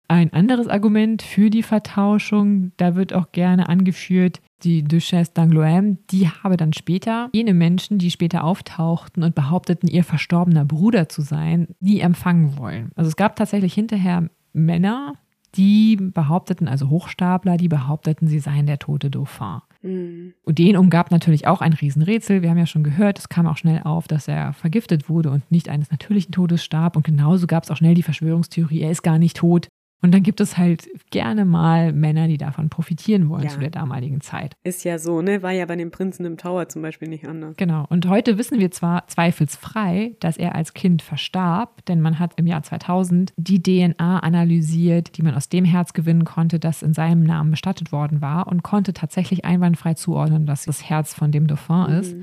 Ein 0.07 0.33
anderes 0.33 0.67
Argument 0.67 1.21
für 1.21 1.49
die 1.49 1.63
Vertauschung, 1.63 2.71
da 2.77 2.95
wird 2.95 3.13
auch 3.13 3.31
gerne 3.31 3.69
angeführt, 3.69 4.41
die 4.63 4.83
Duchesse 4.83 5.31
d'Angloem, 5.31 5.97
die 6.11 6.29
habe 6.29 6.57
dann 6.57 6.73
später 6.73 7.29
jene 7.33 7.53
Menschen, 7.53 7.97
die 7.97 8.11
später 8.11 8.43
auftauchten 8.43 9.23
und 9.23 9.35
behaupteten, 9.35 9.89
ihr 9.89 10.03
verstorbener 10.03 10.65
Bruder 10.65 11.09
zu 11.09 11.21
sein, 11.21 11.69
nie 11.79 11.99
empfangen 11.99 12.57
wollen. 12.57 12.91
Also 12.95 13.07
es 13.07 13.15
gab 13.15 13.35
tatsächlich 13.35 13.73
hinterher 13.73 14.29
Männer, 14.53 15.13
die 15.55 15.95
behaupteten, 15.95 16.67
also 16.67 16.89
Hochstapler, 16.89 17.57
die 17.57 17.67
behaupteten, 17.67 18.27
sie 18.27 18.39
seien 18.39 18.65
der 18.65 18.79
tote 18.79 19.09
Dauphin. 19.09 19.61
Mhm. 19.81 20.33
Und 20.43 20.57
den 20.59 20.77
umgab 20.77 21.11
natürlich 21.11 21.47
auch 21.47 21.61
ein 21.61 21.73
Riesenrätsel. 21.73 22.41
Wir 22.41 22.49
haben 22.49 22.57
ja 22.57 22.65
schon 22.65 22.83
gehört, 22.83 23.19
es 23.19 23.29
kam 23.29 23.47
auch 23.47 23.57
schnell 23.57 23.81
auf, 23.83 24.07
dass 24.07 24.27
er 24.27 24.53
vergiftet 24.53 25.09
wurde 25.09 25.29
und 25.31 25.49
nicht 25.51 25.69
eines 25.69 25.91
natürlichen 25.91 26.31
Todes 26.31 26.63
starb. 26.63 26.95
Und 26.95 27.05
genauso 27.05 27.47
gab 27.47 27.63
es 27.63 27.71
auch 27.71 27.77
schnell 27.77 27.95
die 27.95 28.03
Verschwörungstheorie, 28.03 28.81
er 28.81 28.91
ist 28.91 29.03
gar 29.03 29.17
nicht 29.17 29.37
tot. 29.37 29.67
Und 30.01 30.13
dann 30.13 30.21
gibt 30.21 30.39
es 30.39 30.57
halt 30.57 30.87
gerne 31.09 31.45
mal 31.45 31.91
Männer, 31.91 32.27
die 32.27 32.37
davon 32.37 32.69
profitieren 32.69 33.27
wollen 33.29 33.45
ja. 33.45 33.49
zu 33.49 33.59
der 33.59 33.71
damaligen 33.71 34.21
Zeit. 34.21 34.55
Ist 34.63 34.83
ja 34.83 34.99
so, 34.99 35.21
ne? 35.21 35.41
War 35.41 35.51
ja 35.51 35.65
bei 35.65 35.75
dem 35.75 35.89
Prinzen 35.89 36.25
im 36.25 36.37
Tower 36.37 36.69
zum 36.69 36.83
Beispiel 36.83 37.07
nicht 37.07 37.27
anders. 37.27 37.57
Genau. 37.57 37.85
Und 37.89 38.07
heute 38.07 38.37
wissen 38.37 38.59
wir 38.59 38.69
zwar 38.69 39.07
zweifelsfrei, 39.07 40.15
dass 40.19 40.37
er 40.37 40.53
als 40.53 40.75
Kind 40.75 41.01
verstarb, 41.01 41.83
denn 41.85 42.01
man 42.01 42.19
hat 42.19 42.33
im 42.37 42.45
Jahr 42.45 42.61
2000 42.61 43.33
die 43.35 43.63
DNA 43.63 44.19
analysiert, 44.19 45.17
die 45.17 45.23
man 45.23 45.33
aus 45.33 45.49
dem 45.49 45.65
Herz 45.65 45.93
gewinnen 45.93 46.25
konnte, 46.25 46.59
das 46.59 46.83
in 46.83 46.93
seinem 46.93 47.23
Namen 47.23 47.49
bestattet 47.49 47.91
worden 47.91 48.21
war 48.21 48.47
und 48.47 48.61
konnte 48.61 48.93
tatsächlich 48.93 49.43
einwandfrei 49.43 49.95
zuordnen, 49.95 50.45
dass 50.45 50.65
das 50.65 50.87
Herz 50.87 51.15
von 51.15 51.31
dem 51.31 51.47
Dauphin 51.47 51.87
mhm. 51.87 51.99
ist. 51.99 52.15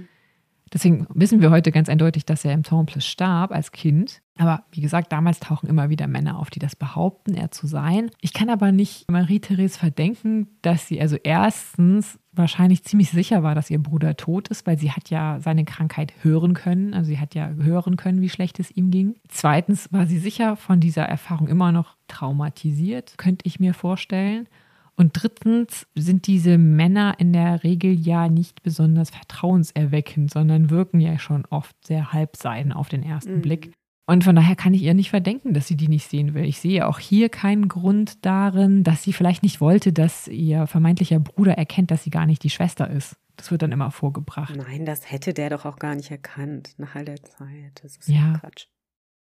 Deswegen 0.73 1.07
wissen 1.13 1.41
wir 1.41 1.51
heute 1.51 1.71
ganz 1.71 1.89
eindeutig, 1.89 2.25
dass 2.25 2.45
er 2.45 2.53
im 2.53 2.63
Temple 2.63 3.01
starb 3.01 3.53
als 3.53 3.73
Kind. 3.73 4.22
Aber 4.39 4.65
wie 4.73 4.81
gesagt, 4.81 5.13
damals 5.13 5.41
tauchen 5.41 5.69
immer 5.69 5.91
wieder 5.91 6.07
Männer 6.07 6.39
auf, 6.39 6.49
die 6.49 6.59
das 6.59 6.75
behaupten, 6.75 7.35
er 7.35 7.51
zu 7.51 7.67
sein. 7.67 8.11
Ich 8.21 8.33
kann 8.33 8.49
aber 8.49 8.73
nicht 8.73 9.11
Marie-Therese 9.11 9.79
verdenken, 9.79 10.49
dass 10.63 10.89
sie 10.89 11.01
also 11.01 11.17
erstens 11.23 12.19
wahrscheinlich 12.33 12.83
ziemlich 12.83 13.11
sicher 13.11 13.43
war, 13.43 13.55
dass 13.55 13.71
ihr 13.71 13.79
Bruder 13.79 14.17
tot 14.17 14.49
ist, 14.49 14.67
weil 14.67 14.79
sie 14.79 14.91
hat 14.91 15.11
ja 15.11 15.39
seine 15.41 15.65
Krankheit 15.65 16.15
hören 16.23 16.55
können. 16.55 16.95
Also 16.95 17.09
sie 17.09 17.19
hat 17.19 17.35
ja 17.35 17.51
hören 17.51 17.97
können, 17.97 18.23
wie 18.23 18.31
schlecht 18.31 18.59
es 18.59 18.71
ihm 18.71 18.91
ging. 18.91 19.17
Zweitens 19.29 19.93
war 19.93 20.07
sie 20.07 20.19
sicher 20.19 20.57
von 20.57 20.81
dieser 20.81 21.05
Erfahrung 21.05 21.49
immer 21.49 21.71
noch 21.71 21.97
traumatisiert, 22.09 23.19
könnte 23.19 23.47
ich 23.47 23.61
mir 23.61 23.75
vorstellen. 23.75 24.49
Und 24.97 25.13
drittens 25.15 25.87
sind 25.95 26.27
diese 26.27 26.59
Männer 26.59 27.15
in 27.19 27.33
der 27.33 27.65
Regel 27.65 27.93
ja 27.93 28.29
nicht 28.29 28.63
besonders 28.63 29.11
vertrauenserweckend, 29.11 30.31
sondern 30.31 30.71
wirken 30.71 31.01
ja 31.01 31.19
schon 31.19 31.45
oft 31.47 31.75
sehr 31.87 32.13
halbseiden 32.13 32.73
auf 32.73 32.89
den 32.89 33.03
ersten 33.03 33.37
mhm. 33.37 33.43
Blick. 33.43 33.73
Und 34.07 34.25
von 34.25 34.35
daher 34.35 34.57
kann 34.57 34.75
ich 34.75 34.83
ihr 34.83 34.95
nicht 34.95 35.11
verdenken, 35.11 35.55
dass 35.55 35.69
sie 35.69 35.77
die 35.77 35.89
nicht 35.89 36.09
sehen 36.09 36.35
will. 36.35 36.45
Ich 36.45 36.61
sehe 36.61 36.87
auch 36.89 36.99
hier 36.99 37.29
keinen 37.29 37.69
Grund 37.69 38.25
darin, 38.27 38.83
dass 38.83 39.03
sie 39.03 39.13
vielleicht 39.13 39.43
nicht 39.43 39.61
wollte, 39.61 39.93
dass 39.93 40.27
ihr 40.29 40.67
vermeintlicher 40.67 41.21
Bruder 41.21 41.53
erkennt, 41.53 41.91
dass 41.91 42.03
sie 42.03 42.11
gar 42.11 42.27
nicht 42.27 42.43
die 42.43 42.51
Schwester 42.51 42.91
ist. 42.91 43.17
Das 43.37 43.51
wird 43.51 43.63
dann 43.63 43.73
immer 43.73 43.91
vorgebracht. 43.91 44.55
Nein, 44.57 44.85
das 44.85 45.11
hätte 45.11 45.33
der 45.33 45.51
doch 45.51 45.65
auch 45.65 45.79
gar 45.79 45.95
nicht 45.95 46.11
erkannt 46.11 46.75
nach 46.79 46.97
all 46.97 47.05
der 47.05 47.23
Zeit. 47.23 47.81
Das 47.83 47.97
ist 47.97 48.09
ja 48.09 48.39
Quatsch. 48.41 48.67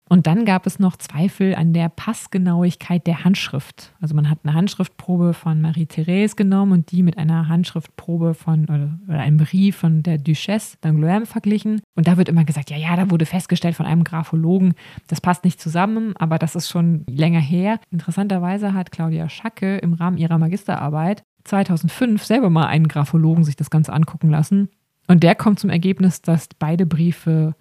Und 0.09 0.27
dann 0.27 0.45
gab 0.45 0.67
es 0.67 0.79
noch 0.79 0.97
Zweifel 0.97 1.55
an 1.55 1.73
der 1.73 1.89
Passgenauigkeit 1.89 3.07
der 3.07 3.25
Handschrift. 3.25 3.95
Also 4.01 4.15
man 4.15 4.29
hat 4.29 4.41
eine 4.45 4.53
Handschriftprobe 4.53 5.33
von 5.33 5.63
Marie-Therese 5.63 6.37
genommen 6.37 6.73
und 6.73 6.91
die 6.91 7.03
mit 7.03 7.17
einer 7.17 7.49
Handschriftprobe 7.49 8.35
von 8.35 8.65
oder, 8.65 8.99
oder 9.09 9.21
einem 9.21 9.39
Brief 9.39 9.77
von 9.77 10.03
der 10.03 10.19
Duchesse 10.19 10.77
d'Angloem 10.83 11.25
verglichen. 11.25 11.81
Und 11.95 12.07
da 12.07 12.19
wird 12.19 12.29
immer 12.29 12.45
gesagt, 12.45 12.71
ja, 12.71 12.77
ja, 12.77 12.97
da 12.97 13.11
wurde 13.11 13.25
festgestellt 13.25 13.77
von 13.77 13.87
einem 13.87 14.05
Graphologen, 14.05 14.75
das 15.09 15.23
passt 15.23 15.45
nicht 15.45 15.61
zusammen, 15.61 16.15
aber 16.19 16.39
das 16.39 16.55
ist 16.55 16.69
schon 16.69 17.05
länger 17.09 17.41
her. 17.41 17.81
Interessanterweise 17.91 18.75
hat 18.75 18.93
Claudia 18.93 19.31
Schacke 19.31 19.79
im 19.79 19.95
Rahmen 19.95 20.19
ihrer 20.19 20.39
Magisterarbeit 20.39 21.23
2005 21.45 22.25
selber 22.25 22.51
mal 22.51 22.67
einen 22.67 22.89
Graphologen 22.89 23.45
sich 23.45 23.57
das 23.57 23.71
Ganze 23.71 23.93
angucken 23.93 24.31
lassen. 24.31 24.69
Und 25.07 25.23
der 25.23 25.35
kommt 25.35 25.61
zum 25.61 25.71
Ergebnis, 25.71 26.23
dass 26.23 26.49
beide 26.59 26.87
Briefe 26.87 27.55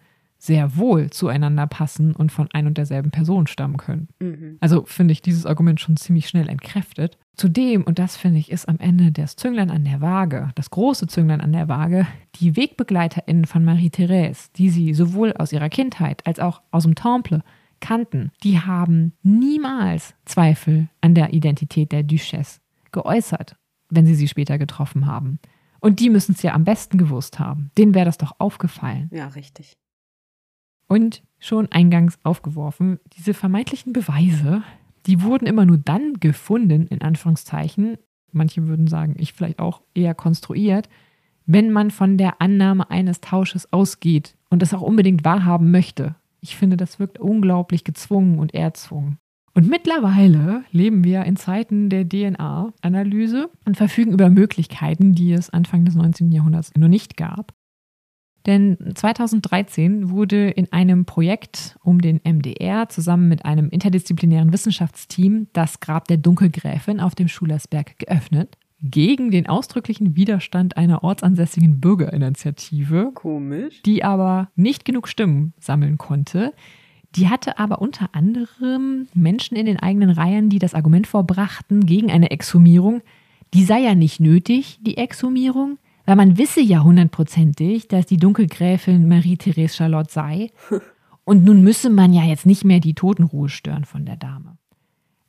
sehr 0.43 0.75
wohl 0.75 1.09
zueinander 1.09 1.67
passen 1.67 2.13
und 2.13 2.29
von 2.29 2.49
ein 2.51 2.67
und 2.67 2.77
derselben 2.77 3.11
Person 3.11 3.47
stammen 3.47 3.77
können. 3.77 4.09
Mhm. 4.19 4.57
Also 4.59 4.83
finde 4.83 5.13
ich 5.13 5.21
dieses 5.21 5.45
Argument 5.45 5.79
schon 5.79 5.95
ziemlich 5.95 6.27
schnell 6.27 6.49
entkräftet. 6.49 7.17
Zudem, 7.37 7.83
und 7.83 7.97
das 7.97 8.17
finde 8.17 8.39
ich, 8.39 8.51
ist 8.51 8.67
am 8.67 8.77
Ende 8.79 9.13
das 9.13 9.37
Zünglein 9.37 9.71
an 9.71 9.85
der 9.85 10.01
Waage, 10.01 10.49
das 10.55 10.69
große 10.69 11.07
Zünglein 11.07 11.39
an 11.39 11.53
der 11.53 11.69
Waage, 11.69 12.05
die 12.35 12.57
WegbegleiterInnen 12.57 13.45
von 13.45 13.63
Marie-Therese, 13.63 14.49
die 14.57 14.69
sie 14.69 14.93
sowohl 14.93 15.31
aus 15.31 15.53
ihrer 15.53 15.69
Kindheit 15.69 16.27
als 16.27 16.41
auch 16.41 16.61
aus 16.71 16.83
dem 16.83 16.95
Temple 16.95 17.41
kannten, 17.79 18.31
die 18.43 18.59
haben 18.59 19.13
niemals 19.23 20.13
Zweifel 20.25 20.89
an 20.99 21.15
der 21.15 21.33
Identität 21.33 21.93
der 21.93 22.03
Duchesse 22.03 22.59
geäußert, 22.91 23.55
wenn 23.89 24.05
sie 24.05 24.15
sie 24.15 24.27
später 24.27 24.57
getroffen 24.57 25.05
haben. 25.05 25.39
Und 25.79 26.01
die 26.01 26.09
müssen 26.09 26.33
es 26.33 26.41
ja 26.41 26.53
am 26.53 26.65
besten 26.65 26.97
gewusst 26.97 27.39
haben. 27.39 27.71
Denen 27.77 27.93
wäre 27.93 28.05
das 28.05 28.17
doch 28.17 28.33
aufgefallen. 28.39 29.09
Ja, 29.13 29.27
richtig. 29.27 29.77
Und 30.87 31.23
schon 31.39 31.71
eingangs 31.71 32.17
aufgeworfen, 32.23 32.99
diese 33.17 33.33
vermeintlichen 33.33 33.93
Beweise, 33.93 34.63
die 35.05 35.21
wurden 35.21 35.45
immer 35.45 35.65
nur 35.65 35.77
dann 35.77 36.13
gefunden, 36.19 36.87
in 36.87 37.01
Anführungszeichen, 37.01 37.97
manche 38.31 38.67
würden 38.67 38.87
sagen, 38.87 39.15
ich 39.17 39.33
vielleicht 39.33 39.59
auch 39.59 39.81
eher 39.93 40.13
konstruiert, 40.13 40.89
wenn 41.45 41.71
man 41.71 41.91
von 41.91 42.17
der 42.17 42.41
Annahme 42.41 42.89
eines 42.89 43.21
Tausches 43.21 43.71
ausgeht 43.73 44.35
und 44.49 44.61
das 44.61 44.73
auch 44.73 44.81
unbedingt 44.81 45.25
wahrhaben 45.25 45.71
möchte. 45.71 46.15
Ich 46.39 46.55
finde, 46.55 46.77
das 46.77 46.99
wirkt 46.99 47.19
unglaublich 47.19 47.83
gezwungen 47.83 48.39
und 48.39 48.53
erzwungen. 48.53 49.17
Und 49.53 49.69
mittlerweile 49.69 50.63
leben 50.71 51.03
wir 51.03 51.23
in 51.25 51.35
Zeiten 51.35 51.89
der 51.89 52.07
DNA-Analyse 52.07 53.49
und 53.65 53.77
verfügen 53.77 54.11
über 54.11 54.29
Möglichkeiten, 54.29 55.13
die 55.13 55.31
es 55.31 55.51
Anfang 55.51 55.85
des 55.85 55.95
19. 55.95 56.31
Jahrhunderts 56.31 56.71
noch 56.75 56.87
nicht 56.87 57.17
gab. 57.17 57.53
Denn 58.45 58.77
2013 58.95 60.09
wurde 60.09 60.49
in 60.49 60.71
einem 60.73 61.05
Projekt 61.05 61.77
um 61.83 62.01
den 62.01 62.19
MDR 62.23 62.89
zusammen 62.89 63.29
mit 63.29 63.45
einem 63.45 63.69
interdisziplinären 63.69 64.51
Wissenschaftsteam 64.51 65.47
das 65.53 65.79
Grab 65.79 66.07
der 66.07 66.17
Dunkelgräfin 66.17 66.99
auf 66.99 67.15
dem 67.15 67.29
Schulersberg 67.29 67.97
geöffnet. 67.99 68.57
Gegen 68.81 69.31
den 69.31 69.47
ausdrücklichen 69.47 70.17
Widerstand 70.17 70.75
einer 70.75 71.05
ortsansässigen 71.05 71.79
Bürgerinitiative. 71.79 73.11
Komisch. 73.13 73.81
Die 73.83 74.03
aber 74.03 74.49
nicht 74.57 74.83
genug 74.83 75.07
Stimmen 75.07 75.53
sammeln 75.57 75.97
konnte. 75.97 76.53
Die 77.15 77.29
hatte 77.29 77.59
aber 77.59 77.81
unter 77.81 78.09
anderem 78.13 79.07
Menschen 79.13 79.55
in 79.55 79.67
den 79.67 79.79
eigenen 79.79 80.09
Reihen, 80.09 80.49
die 80.49 80.59
das 80.59 80.73
Argument 80.73 81.07
vorbrachten 81.07 81.85
gegen 81.85 82.11
eine 82.11 82.31
Exhumierung. 82.31 83.01
Die 83.53 83.63
sei 83.63 83.81
ja 83.81 83.95
nicht 83.95 84.19
nötig, 84.19 84.79
die 84.81 84.97
Exhumierung, 84.97 85.77
weil 86.05 86.15
man 86.15 86.37
wisse 86.37 86.61
ja 86.61 86.83
hundertprozentig, 86.83 87.87
dass 87.87 88.05
die 88.05 88.17
Dunkelgräfin 88.17 89.07
Marie-Therese 89.07 89.75
Charlotte 89.75 90.11
sei. 90.11 90.51
Und 91.25 91.45
nun 91.45 91.63
müsse 91.63 91.89
man 91.89 92.11
ja 92.11 92.23
jetzt 92.23 92.45
nicht 92.45 92.65
mehr 92.65 92.81
die 92.81 92.95
Totenruhe 92.95 93.47
stören 93.47 93.85
von 93.85 94.05
der 94.05 94.17
Dame. 94.17 94.57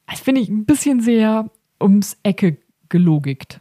Das 0.08 0.20
finde 0.20 0.40
ich 0.40 0.48
ein 0.48 0.64
bisschen 0.64 1.00
sehr 1.00 1.48
ums 1.80 2.18
Ecke 2.24 2.58
gelogikt. 2.88 3.60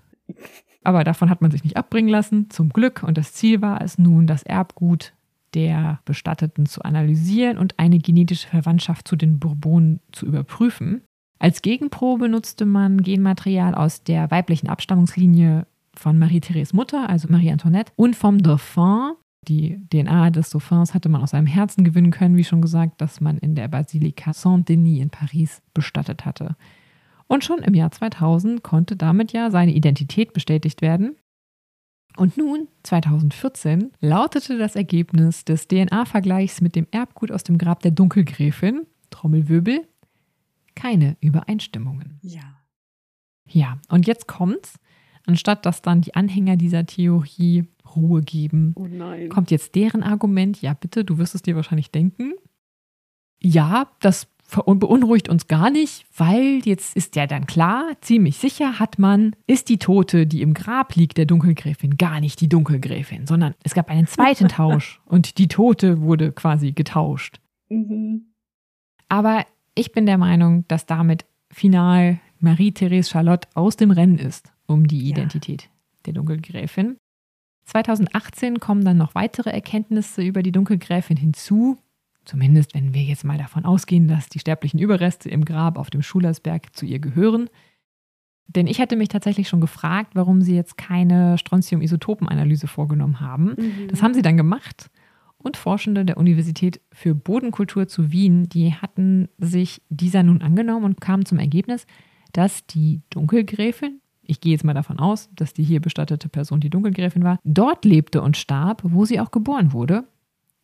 Aber 0.84 1.04
davon 1.04 1.30
hat 1.30 1.42
man 1.42 1.52
sich 1.52 1.64
nicht 1.64 1.78
abbringen 1.78 2.10
lassen, 2.10 2.50
zum 2.50 2.70
Glück. 2.70 3.04
Und 3.04 3.18
das 3.18 3.34
Ziel 3.34 3.62
war 3.62 3.82
es 3.82 3.98
nun, 4.00 4.26
das 4.28 4.44
Erbgut 4.44 5.14
der 5.54 6.00
Bestatteten 6.06 6.66
zu 6.66 6.82
analysieren 6.82 7.58
und 7.58 7.78
eine 7.78 8.00
genetische 8.00 8.48
Verwandtschaft 8.48 9.08
zu 9.08 9.16
den 9.16 9.40
Bourbonen 9.40 10.00
zu 10.12 10.26
überprüfen. 10.26 11.04
Als 11.40 11.62
Gegenprobe 11.62 12.30
nutzte 12.30 12.66
man 12.66 13.02
Genmaterial 13.02 13.76
aus 13.76 14.04
der 14.04 14.32
weiblichen 14.32 14.70
Abstammungslinie 14.70 15.68
von 15.96 16.18
Marie-Therese 16.18 16.76
Mutter, 16.76 17.10
also 17.10 17.28
Marie 17.30 17.52
Antoinette, 17.52 17.92
und 17.96 18.16
vom 18.16 18.42
Dauphin. 18.42 19.14
Die 19.48 19.78
DNA 19.92 20.30
des 20.30 20.52
Dauphins 20.52 20.94
hatte 20.94 21.10
man 21.10 21.22
aus 21.22 21.32
seinem 21.32 21.48
Herzen 21.48 21.84
gewinnen 21.84 22.12
können, 22.12 22.38
wie 22.38 22.46
schon 22.46 22.62
gesagt, 22.62 23.02
das 23.02 23.20
man 23.20 23.38
in 23.38 23.56
der 23.56 23.68
Basilika 23.68 24.34
Saint-Denis 24.34 25.02
in 25.02 25.10
Paris 25.10 25.62
bestattet 25.74 26.26
hatte. 26.26 26.56
Und 27.28 27.44
schon 27.44 27.60
im 27.60 27.74
Jahr 27.74 27.92
2000 27.92 28.64
konnte 28.64 28.96
damit 28.96 29.34
ja 29.34 29.52
seine 29.52 29.74
Identität 29.74 30.34
bestätigt 30.34 30.82
werden. 30.82 31.16
Und 32.16 32.38
nun, 32.38 32.68
2014, 32.84 33.92
lautete 34.00 34.58
das 34.58 34.76
Ergebnis 34.76 35.46
des 35.46 35.68
DNA-Vergleichs 35.68 36.62
mit 36.62 36.76
dem 36.76 36.88
Erbgut 36.92 37.32
aus 37.32 37.44
dem 37.44 37.58
Grab 37.58 37.82
der 37.82 37.92
Dunkelgräfin, 37.92 38.86
Trommelwirbel, 39.10 39.88
keine 40.76 41.18
Übereinstimmungen. 41.22 42.20
Ja. 42.22 42.62
Ja, 43.48 43.80
und 43.90 44.08
jetzt 44.08 44.28
kommt's. 44.28 44.80
Anstatt 45.26 45.66
dass 45.66 45.82
dann 45.82 46.02
die 46.02 46.16
Anhänger 46.16 46.58
dieser 46.58 46.86
Theorie 46.86 47.66
Ruhe 47.96 48.22
geben, 48.22 48.76
Oh 48.76 48.88
kommt 49.30 49.52
jetzt 49.52 49.76
deren 49.76 50.04
Argument, 50.04 50.62
ja 50.62 50.74
bitte, 50.74 51.06
du 51.06 51.18
wirst 51.18 51.36
es 51.36 51.42
dir 51.42 51.56
wahrscheinlich 51.56 51.92
denken. 51.92 52.34
Ja, 53.42 53.92
das 54.00 54.28
beunruhigt 54.50 55.30
uns 55.30 55.48
gar 55.48 55.70
nicht, 55.70 56.06
weil 56.18 56.62
jetzt 56.64 56.96
ist 56.96 57.16
ja 57.16 57.28
dann 57.28 57.48
klar, 57.48 57.86
ziemlich 58.02 58.38
sicher 58.38 58.80
hat 58.80 59.00
man, 59.00 59.36
ist 59.48 59.70
die 59.70 59.80
Tote, 59.80 60.28
die 60.28 60.42
im 60.42 60.54
Grab 60.54 60.96
liegt, 60.96 61.18
der 61.18 61.26
Dunkelgräfin, 61.26 61.98
gar 61.98 62.20
nicht 62.20 62.40
die 62.42 62.50
Dunkelgräfin, 62.50 63.26
sondern 63.26 63.56
es 63.64 63.74
gab 63.74 63.90
einen 63.90 64.08
zweiten 64.08 64.48
Tausch 64.50 65.02
und 65.06 65.38
die 65.38 65.48
Tote 65.48 66.02
wurde 66.02 66.32
quasi 66.32 66.72
getauscht. 66.72 67.40
Mhm. 67.70 68.34
Aber 69.10 69.46
ich 69.76 69.92
bin 69.92 70.06
der 70.06 70.18
Meinung, 70.18 70.66
dass 70.68 70.86
damit 70.86 71.26
final 71.52 72.20
Marie-Therese 72.40 73.10
Charlotte 73.10 73.48
aus 73.54 73.78
dem 73.78 73.92
Rennen 73.92 74.20
ist 74.20 74.52
um 74.74 74.88
die 74.88 75.04
Ja. 75.04 75.10
Identität 75.12 75.70
der 76.06 76.14
Dunkelgräfin. 76.14 76.98
2018 77.66 78.60
kommen 78.60 78.84
dann 78.84 78.98
noch 78.98 79.16
weitere 79.16 79.50
Erkenntnisse 79.52 80.22
über 80.22 80.44
die 80.44 80.52
Dunkelgräfin 80.52 81.18
hinzu. 81.18 81.78
Zumindest 82.26 82.74
wenn 82.74 82.94
wir 82.94 83.04
jetzt 83.04 83.24
mal 83.24 83.38
davon 83.38 83.66
ausgehen, 83.66 84.08
dass 84.08 84.28
die 84.30 84.40
sterblichen 84.40 84.80
Überreste 84.80 85.30
im 85.30 85.46
Grab 85.46 85.78
auf 85.78 85.90
dem 85.90 86.02
Schulersberg 86.02 86.76
zu 86.76 86.86
ihr 86.86 87.00
gehören. 87.00 87.50
Denn 88.48 88.68
ich 88.68 88.80
hatte 88.82 88.96
mich 88.96 89.08
tatsächlich 89.08 89.48
schon 89.48 89.62
gefragt, 89.62 90.12
warum 90.16 90.42
sie 90.42 90.56
jetzt 90.56 90.78
keine 90.78 91.38
Strontium-Isotopenanalyse 91.38 92.68
vorgenommen 92.68 93.20
haben. 93.22 93.56
Mhm. 93.58 93.88
Das 93.90 94.02
haben 94.02 94.14
sie 94.14 94.22
dann 94.22 94.38
gemacht. 94.38 94.90
Und 95.38 95.58
Forschende 95.58 96.06
der 96.06 96.18
Universität 96.18 96.80
für 96.92 97.16
Bodenkultur 97.16 97.88
zu 97.88 98.12
Wien, 98.12 98.48
die 98.48 98.74
hatten 98.74 99.28
sich 99.38 99.82
dieser 99.90 100.24
nun 100.24 100.42
angenommen 100.42 100.86
und 100.86 101.02
kamen 101.02 101.26
zum 101.26 101.40
Ergebnis, 101.40 101.86
dass 102.32 102.66
die 102.66 103.02
Dunkelgräfin, 103.10 104.00
ich 104.26 104.42
gehe 104.42 104.52
jetzt 104.52 104.64
mal 104.64 104.74
davon 104.74 105.00
aus, 105.00 105.30
dass 105.36 105.54
die 105.54 105.64
hier 105.64 105.80
bestattete 105.80 106.30
Person 106.30 106.60
die 106.60 106.70
Dunkelgräfin 106.70 107.24
war, 107.24 107.40
dort 107.44 107.86
lebte 107.86 108.22
und 108.22 108.38
starb, 108.38 108.82
wo 108.84 109.06
sie 109.06 109.20
auch 109.20 109.32
geboren 109.32 109.74
wurde 109.74 110.06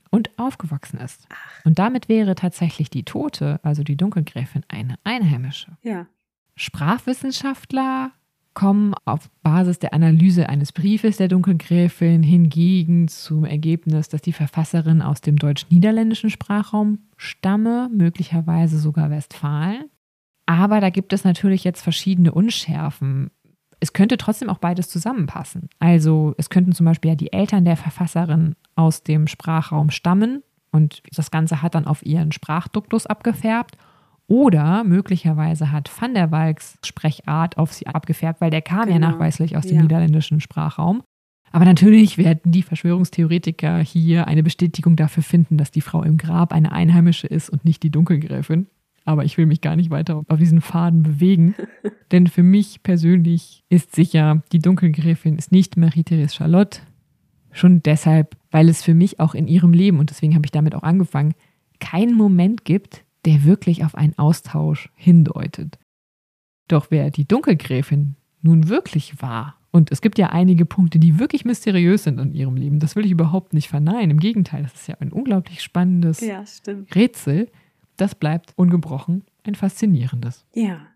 und 0.10 0.32
aufgewachsen 0.38 0.99
ist. 0.99 1.28
Und 1.66 1.80
damit 1.80 2.10
wäre 2.10 2.36
tatsächlich 2.36 2.89
die 2.89 3.03
Tote, 3.03 3.60
also 3.64 3.84
die 3.84 3.97
Dunkelgräfin, 3.97 4.64
eine 4.68 4.95
Einheimische. 5.03 5.78
Ja. 5.84 6.07
Sprachwissenschaftler 6.55 8.12
kommen 8.53 8.93
auf 9.05 9.30
Basis 9.43 9.80
der 9.80 9.93
Analyse 9.93 10.49
eines 10.49 10.74
Briefes 10.74 11.18
der 11.18 11.28
Dunkelgräfin 11.28 12.24
hingegen 12.24 13.07
zum 13.07 13.45
Ergebnis, 13.45 14.10
dass 14.10 14.22
die 14.22 14.34
Verfasserin 14.34 15.01
aus 15.01 15.22
dem 15.22 15.38
deutsch-niederländischen 15.38 16.30
Sprachraum 16.30 16.99
stamme, 17.16 17.89
möglicherweise 17.93 18.80
sogar 18.80 19.12
Westfalen. 19.12 19.86
Aber 20.45 20.82
da 20.82 20.89
gibt 20.89 21.14
es 21.14 21.24
natürlich 21.24 21.64
jetzt 21.64 21.82
verschiedene 21.82 22.32
Unschärfen. 22.32 23.30
Es 23.80 23.94
könnte 23.94 24.18
trotzdem 24.18 24.50
auch 24.50 24.58
beides 24.58 24.90
zusammenpassen. 24.90 25.70
Also 25.80 26.34
es 26.38 26.50
könnten 26.50 26.74
zum 26.74 26.86
Beispiel 26.86 27.10
ja 27.12 27.16
die 27.16 27.32
Eltern 27.32 27.64
der 27.66 27.78
Verfasserin 27.78 28.56
aus 28.76 29.04
dem 29.04 29.28
Sprachraum 29.28 29.90
stammen 29.90 30.44
und 30.72 31.02
das 31.16 31.32
Ganze 31.32 31.62
hat 31.62 31.76
dann 31.76 31.86
auf 31.86 32.06
ihren 32.06 32.32
Sprachduktus 32.32 33.06
abgefärbt. 33.06 33.78
Oder 34.28 34.84
möglicherweise 34.84 35.72
hat 35.72 35.90
Van 36.00 36.14
der 36.14 36.30
Walks 36.32 36.78
Sprechart 36.86 37.58
auf 37.58 37.74
sie 37.74 37.88
abgefärbt, 37.88 38.42
weil 38.42 38.52
der 38.52 38.62
kam 38.62 38.88
ja 38.88 38.96
Genau. 38.96 39.10
nachweislich 39.10 39.58
aus 39.58 39.66
dem 39.66 39.78
Ja. 39.78 39.82
niederländischen 39.82 40.40
Sprachraum. 40.40 41.02
Aber 41.52 41.66
natürlich 41.66 42.20
werden 42.20 42.52
die 42.52 42.62
Verschwörungstheoretiker 42.62 43.80
hier 43.80 44.28
eine 44.28 44.44
Bestätigung 44.44 44.96
dafür 44.96 45.24
finden, 45.24 45.58
dass 45.58 45.72
die 45.72 45.82
Frau 45.82 46.04
im 46.04 46.18
Grab 46.18 46.54
eine 46.54 46.72
Einheimische 46.72 47.26
ist 47.26 47.50
und 47.50 47.66
nicht 47.66 47.82
die 47.82 47.90
Dunkelgräfin. 47.90 48.68
Aber 49.06 49.26
ich 49.26 49.38
will 49.38 49.45
mich 49.45 49.62
gar 49.62 49.76
nicht 49.76 49.89
weiter 49.89 50.24
auf 50.28 50.39
diesen 50.39 50.62
Faden 50.62 51.04
bewegen. 51.04 51.56
Denn 52.12 52.28
für 52.28 52.43
mich 52.43 52.84
persönlich 52.84 53.64
ist 53.70 53.95
sicher, 53.95 54.43
die 54.52 54.60
Dunkelgräfin 54.60 55.38
ist 55.38 55.52
nicht 55.52 55.78
Marie-Therese 55.78 56.36
Charlotte. 56.36 56.82
Schon 57.52 57.82
deshalb, 57.82 58.36
weil 58.52 58.70
es 58.70 58.84
für 58.84 58.93
mich 58.93 59.20
auch 59.20 59.34
in 59.34 59.47
ihrem 59.47 59.74
Leben, 59.74 60.00
und 60.00 60.10
deswegen 60.10 60.36
habe 60.36 60.45
ich 60.45 60.52
damit 60.52 60.76
auch 60.76 60.84
angefangen, 60.84 61.34
keinen 61.80 62.16
Moment 62.16 62.66
gibt, 62.66 63.04
der 63.26 63.43
wirklich 63.43 63.84
auf 63.84 63.95
einen 63.95 64.18
Austausch 64.18 64.89
hindeutet. 64.95 65.80
Doch 66.68 66.88
wer 66.91 67.10
die 67.10 67.28
Dunkelgräfin 67.28 68.16
nun 68.41 68.70
wirklich 68.70 69.22
war, 69.22 69.56
und 69.72 69.91
es 69.91 70.02
gibt 70.02 70.18
ja 70.18 70.28
einige 70.28 70.66
Punkte, 70.66 70.97
die 70.97 71.20
wirklich 71.20 71.45
mysteriös 71.45 72.04
sind 72.04 72.20
in 72.20 72.34
ihrem 72.34 72.56
Leben, 72.56 72.80
das 72.80 72.95
will 72.95 73.06
ich 73.06 73.12
überhaupt 73.12 73.54
nicht 73.54 73.68
verneinen. 73.68 74.12
Im 74.12 74.20
Gegenteil, 74.20 74.64
das 74.64 74.74
ist 74.74 74.88
ja 74.88 74.95
ein 75.00 75.12
unglaublich 75.12 75.62
spannendes 75.62 76.22
Ja. 76.22 76.43
Rätsel. 76.95 77.50
Das 78.00 78.16
bleibt 78.16 78.54
ungebrochen 78.56 79.26
ein 79.43 79.56
faszinierendes. 79.56 80.45
Ja. 80.54 80.88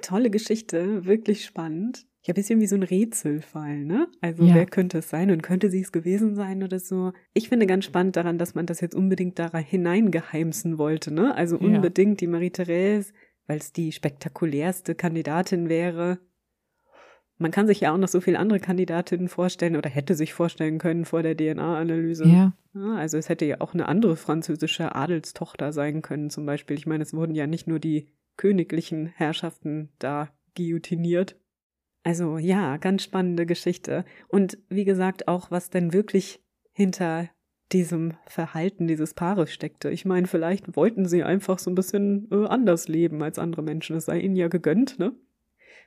Tolle 0.00 0.30
Geschichte, 0.30 1.04
wirklich 1.04 1.44
spannend. 1.44 2.06
Ich 2.22 2.28
habe 2.28 2.36
bisschen 2.36 2.60
wie 2.60 2.68
so 2.68 2.76
ein 2.76 2.84
Rätselfall, 2.84 3.84
ne? 3.84 4.06
Also 4.20 4.44
Ja. 4.44 4.54
wer 4.54 4.66
könnte 4.66 4.98
es 4.98 5.10
sein 5.10 5.32
und 5.32 5.42
könnte 5.42 5.68
sie 5.68 5.80
es 5.80 5.90
gewesen 5.90 6.36
sein 6.36 6.62
oder 6.62 6.78
so? 6.78 7.12
Ich 7.34 7.48
finde 7.48 7.66
ganz 7.66 7.84
spannend 7.86 8.14
daran, 8.14 8.38
dass 8.38 8.54
man 8.54 8.66
das 8.66 8.80
jetzt 8.80 8.94
unbedingt 8.94 9.40
da 9.40 9.50
hineingeheimsen 9.58 10.78
wollte, 10.78 11.12
ne? 11.12 11.34
Also 11.34 11.58
Ja. 11.58 11.66
unbedingt 11.66 12.20
die 12.20 12.28
Marie-Therese, 12.28 13.12
weil 13.48 13.58
es 13.58 13.72
die 13.72 13.90
spektakulärste 13.90 14.94
Kandidatin 14.94 15.68
wäre. 15.68 16.20
Man 17.42 17.50
kann 17.50 17.66
sich 17.66 17.80
ja 17.80 17.92
auch 17.92 17.98
noch 17.98 18.08
so 18.08 18.20
viele 18.20 18.38
andere 18.38 18.60
Kandidatinnen 18.60 19.28
vorstellen 19.28 19.76
oder 19.76 19.90
hätte 19.90 20.14
sich 20.14 20.32
vorstellen 20.32 20.78
können 20.78 21.04
vor 21.04 21.22
der 21.22 21.36
DNA-Analyse. 21.36 22.26
Ja, 22.28 22.52
Ja, 22.72 22.94
also 22.94 23.18
es 23.18 23.28
hätte 23.28 23.44
ja 23.44 23.60
auch 23.60 23.74
eine 23.74 23.88
andere 23.88 24.16
französische 24.16 24.94
Adelstochter 24.94 25.72
sein 25.72 26.02
können, 26.02 26.30
zum 26.30 26.46
Beispiel. 26.46 26.76
Ich 26.76 26.86
meine, 26.86 27.02
es 27.02 27.12
wurden 27.12 27.34
ja 27.34 27.48
nicht 27.48 27.66
nur 27.66 27.80
die 27.80 28.06
königlichen 28.36 29.06
Herrschaften 29.08 29.90
da 29.98 30.30
guillotiniert. 30.56 31.36
Also 32.04 32.38
ja, 32.38 32.76
ganz 32.76 33.02
spannende 33.02 33.44
Geschichte. 33.44 34.04
Und 34.28 34.58
wie 34.68 34.84
gesagt, 34.84 35.26
auch 35.26 35.50
was 35.50 35.68
denn 35.68 35.92
wirklich 35.92 36.40
hinter 36.72 37.28
diesem 37.72 38.14
Verhalten 38.26 38.86
dieses 38.86 39.14
Paares 39.14 39.52
steckte. 39.52 39.90
Ich 39.90 40.04
meine, 40.04 40.26
vielleicht 40.28 40.76
wollten 40.76 41.06
sie 41.06 41.24
einfach 41.24 41.58
so 41.58 41.70
ein 41.70 41.74
bisschen 41.74 42.28
äh, 42.30 42.46
anders 42.46 42.86
leben 42.86 43.22
als 43.22 43.38
andere 43.38 43.62
Menschen. 43.62 43.96
Es 43.96 44.04
sei 44.04 44.20
ihnen 44.20 44.36
ja 44.36 44.48
gegönnt, 44.48 44.98
ne? 44.98 45.12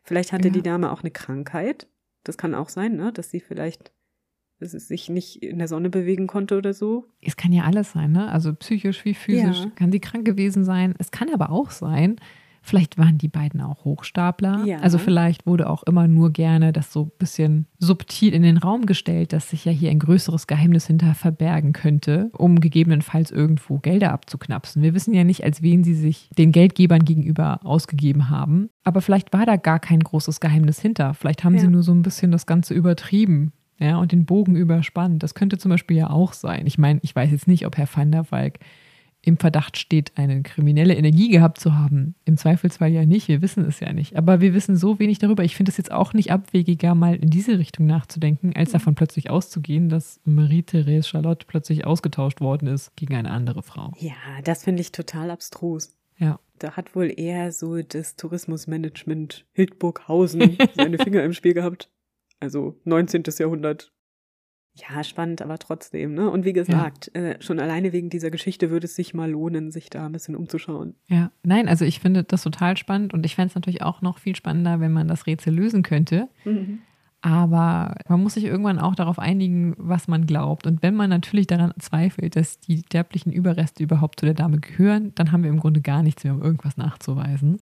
Vielleicht 0.06 0.32
hatte 0.32 0.48
Ja. 0.48 0.54
die 0.54 0.62
Dame 0.62 0.92
auch 0.92 1.02
eine 1.02 1.12
Krankheit. 1.12 1.88
Das 2.24 2.38
kann 2.38 2.56
auch 2.56 2.70
sein, 2.70 2.96
ne? 2.96 3.12
Dass 3.12 3.30
sie 3.32 3.40
vielleicht 3.42 3.92
dass 4.58 4.72
sie 4.72 4.80
sich 4.80 5.10
nicht 5.10 5.44
in 5.44 5.58
der 5.60 5.68
Sonne 5.68 5.90
bewegen 5.90 6.28
konnte 6.28 6.58
oder 6.58 6.74
so. 6.74 7.08
es 7.22 7.36
kann 7.36 7.52
ja 7.52 7.64
alles 7.66 7.92
sein, 7.92 8.14
ne? 8.14 8.32
Also 8.32 8.54
psychisch 8.54 9.04
wie 9.04 9.14
physisch 9.14 9.60
Ja. 9.66 9.70
kann 9.76 9.92
sie 9.92 10.00
krank 10.00 10.24
gewesen 10.24 10.64
sein. 10.64 10.96
Es 10.98 11.12
kann 11.12 11.30
aber 11.34 11.50
auch 11.50 11.72
sein, 11.72 12.16
vielleicht 12.66 12.98
waren 12.98 13.18
die 13.18 13.28
beiden 13.28 13.62
auch 13.62 13.86
Hochstapler. 13.86 14.66
Ja. 14.66 14.80
Also 14.80 14.98
vielleicht 14.98 15.46
wurde 15.46 15.70
auch 15.70 15.84
immer 15.84 16.08
nur 16.08 16.32
gerne 16.32 16.74
das 16.74 16.92
so 16.92 17.04
ein 17.04 17.12
bisschen 17.18 17.68
subtil 17.80 18.34
in 18.34 18.42
den 18.44 18.58
Raum 18.58 18.86
gestellt, 18.86 19.32
dass 19.34 19.50
sich 19.50 19.66
ja 19.66 19.72
hier 19.72 19.92
ein 19.92 20.00
größeres 20.00 20.48
Geheimnis 20.48 20.88
hinter 20.88 21.14
verbergen 21.16 21.72
könnte, 21.74 22.30
um 22.34 22.60
gegebenenfalls 22.60 23.32
irgendwo 23.32 23.78
Gelder 23.78 24.12
abzuknapsen. 24.12 24.82
Wir 24.82 24.94
wissen 24.94 25.14
ja 25.14 25.24
nicht, 25.24 25.44
als 25.44 25.62
wen 25.62 25.84
sie 25.84 25.96
sich 25.96 26.30
den 26.38 26.52
Geldgebern 26.52 27.06
gegenüber 27.06 27.60
ausgegeben 27.64 28.30
haben. 28.30 28.70
Aber 28.84 29.02
vielleicht 29.02 29.32
war 29.34 29.46
da 29.46 29.56
gar 29.56 29.80
kein 29.80 30.00
großes 30.00 30.40
Geheimnis 30.40 30.80
hinter. 30.80 31.14
Vielleicht 31.14 31.44
haben 31.44 31.56
Ja. 31.56 31.62
sie 31.62 31.68
nur 31.68 31.84
so 31.84 31.92
ein 31.94 32.02
bisschen 32.02 32.32
das 32.32 32.46
Ganze 32.46 32.74
übertrieben. 32.74 33.54
Ja, 33.78 33.98
und 33.98 34.14
den 34.14 34.26
Bogen 34.26 34.56
überspannt. 34.56 35.22
Das 35.22 35.34
könnte 35.36 35.58
zum 35.58 35.70
Beispiel 35.70 35.98
ja 35.98 36.10
auch 36.10 36.32
sein. 36.32 36.66
Ich 36.66 36.78
meine, 36.78 37.00
ich 37.04 37.14
weiß 37.14 37.30
jetzt 37.30 37.48
nicht, 37.48 37.66
ob 37.66 37.78
Herr 37.78 37.90
van 37.94 38.10
der 38.12 38.32
Walk 38.32 38.60
im 39.26 39.38
Verdacht 39.38 39.78
steht, 39.78 40.14
eine 40.16 40.44
kriminelle 40.44 40.96
Energie 40.96 41.30
gehabt 41.30 41.60
zu 41.60 41.76
haben. 41.76 42.16
Im 42.26 42.38
Zweifelsfall 42.38 42.92
ja 42.92 43.06
nicht, 43.06 43.28
wir 43.28 43.42
wissen 43.42 43.66
es 43.66 43.80
ja 43.80 43.92
nicht. 43.92 44.16
Aber 44.16 44.40
wir 44.40 44.54
wissen 44.54 44.76
so 44.76 45.00
wenig 45.00 45.18
darüber. 45.18 45.44
Ich 45.44 45.56
finde 45.56 45.72
es 45.72 45.78
jetzt 45.78 45.92
auch 45.92 46.14
nicht 46.14 46.32
abwegiger, 46.32 46.94
mal 46.94 47.16
in 47.16 47.32
diese 47.32 47.58
Richtung 47.58 47.88
nachzudenken, 47.88 48.54
als 48.56 48.72
davon 48.72 48.94
plötzlich 48.94 49.32
auszugehen, 49.32 49.90
dass 49.90 50.20
Marie-Therese 50.26 51.08
Charlotte 51.10 51.46
plötzlich 51.48 51.88
ausgetauscht 51.88 52.40
worden 52.40 52.68
ist 52.68 52.96
gegen 52.96 53.16
eine 53.16 53.32
andere 53.32 53.64
Frau. 53.64 53.94
Ja, 53.98 54.14
das 54.44 54.64
finde 54.64 54.82
ich 54.82 54.92
total 54.92 55.32
abstrus. 55.32 55.96
Ja. 56.20 56.40
Da 56.60 56.78
hat 56.78 56.96
wohl 56.96 57.12
eher 57.16 57.52
so 57.52 57.82
das 57.82 58.16
Tourismusmanagement 58.16 59.46
Hildburghausen 59.54 60.58
seine 60.76 61.00
Finger 61.00 61.24
im 61.24 61.34
Spiel 61.34 61.54
gehabt. 61.54 61.90
Also 62.40 62.80
19. 62.84 63.24
Jahrhundert. 63.40 63.92
Ja, 64.76 65.04
spannend, 65.04 65.42
aber 65.42 65.58
trotzdem, 65.58 66.14
ne? 66.14 66.30
Und 66.30 66.44
wie 66.44 66.52
gesagt, 66.52 67.10
ja. 67.16 67.22
äh, 67.22 67.42
schon 67.42 67.60
alleine 67.60 67.94
wegen 67.94 68.10
dieser 68.10 68.30
Geschichte 68.30 68.70
würde 68.70 68.86
es 68.86 68.96
sich 68.96 69.14
mal 69.14 69.32
lohnen, 69.32 69.72
sich 69.72 69.90
da 69.90 70.06
ein 70.06 70.12
bisschen 70.12 70.36
umzuschauen. 70.36 70.96
Ja, 71.08 71.32
nein, 71.44 71.70
also 71.70 71.86
ich 71.86 72.02
finde 72.02 72.24
das 72.24 72.44
total 72.44 72.76
spannend 72.76 73.14
und 73.14 73.26
ich 73.26 73.36
fände 73.36 73.50
es 73.50 73.56
natürlich 73.56 73.82
auch 73.82 74.02
noch 74.02 74.18
viel 74.18 74.36
spannender, 74.36 74.82
wenn 74.82 74.92
man 74.92 75.08
das 75.08 75.28
Rätsel 75.28 75.54
lösen 75.54 75.82
könnte. 75.82 76.28
Mhm. 76.44 76.80
Aber 77.22 77.96
man 78.08 78.22
muss 78.22 78.36
sich 78.36 78.44
irgendwann 78.44 78.78
auch 78.78 78.94
darauf 78.94 79.18
einigen, 79.18 79.74
was 79.78 80.08
man 80.08 80.28
glaubt. 80.28 80.68
Und 80.68 80.84
wenn 80.84 80.94
man 80.94 81.10
natürlich 81.10 81.48
daran 81.48 81.74
zweifelt, 81.80 82.36
dass 82.36 82.60
die 82.60 82.84
sterblichen 82.86 83.32
Überreste 83.32 83.82
überhaupt 83.82 84.20
zu 84.20 84.28
der 84.28 84.36
Dame 84.36 84.60
gehören, 84.60 85.12
dann 85.16 85.32
haben 85.32 85.42
wir 85.42 85.50
im 85.50 85.60
Grunde 85.60 85.82
gar 85.82 86.04
nichts 86.04 86.24
mehr, 86.24 86.36
um 86.36 86.44
irgendwas 86.44 86.78
nachzuweisen. 86.78 87.58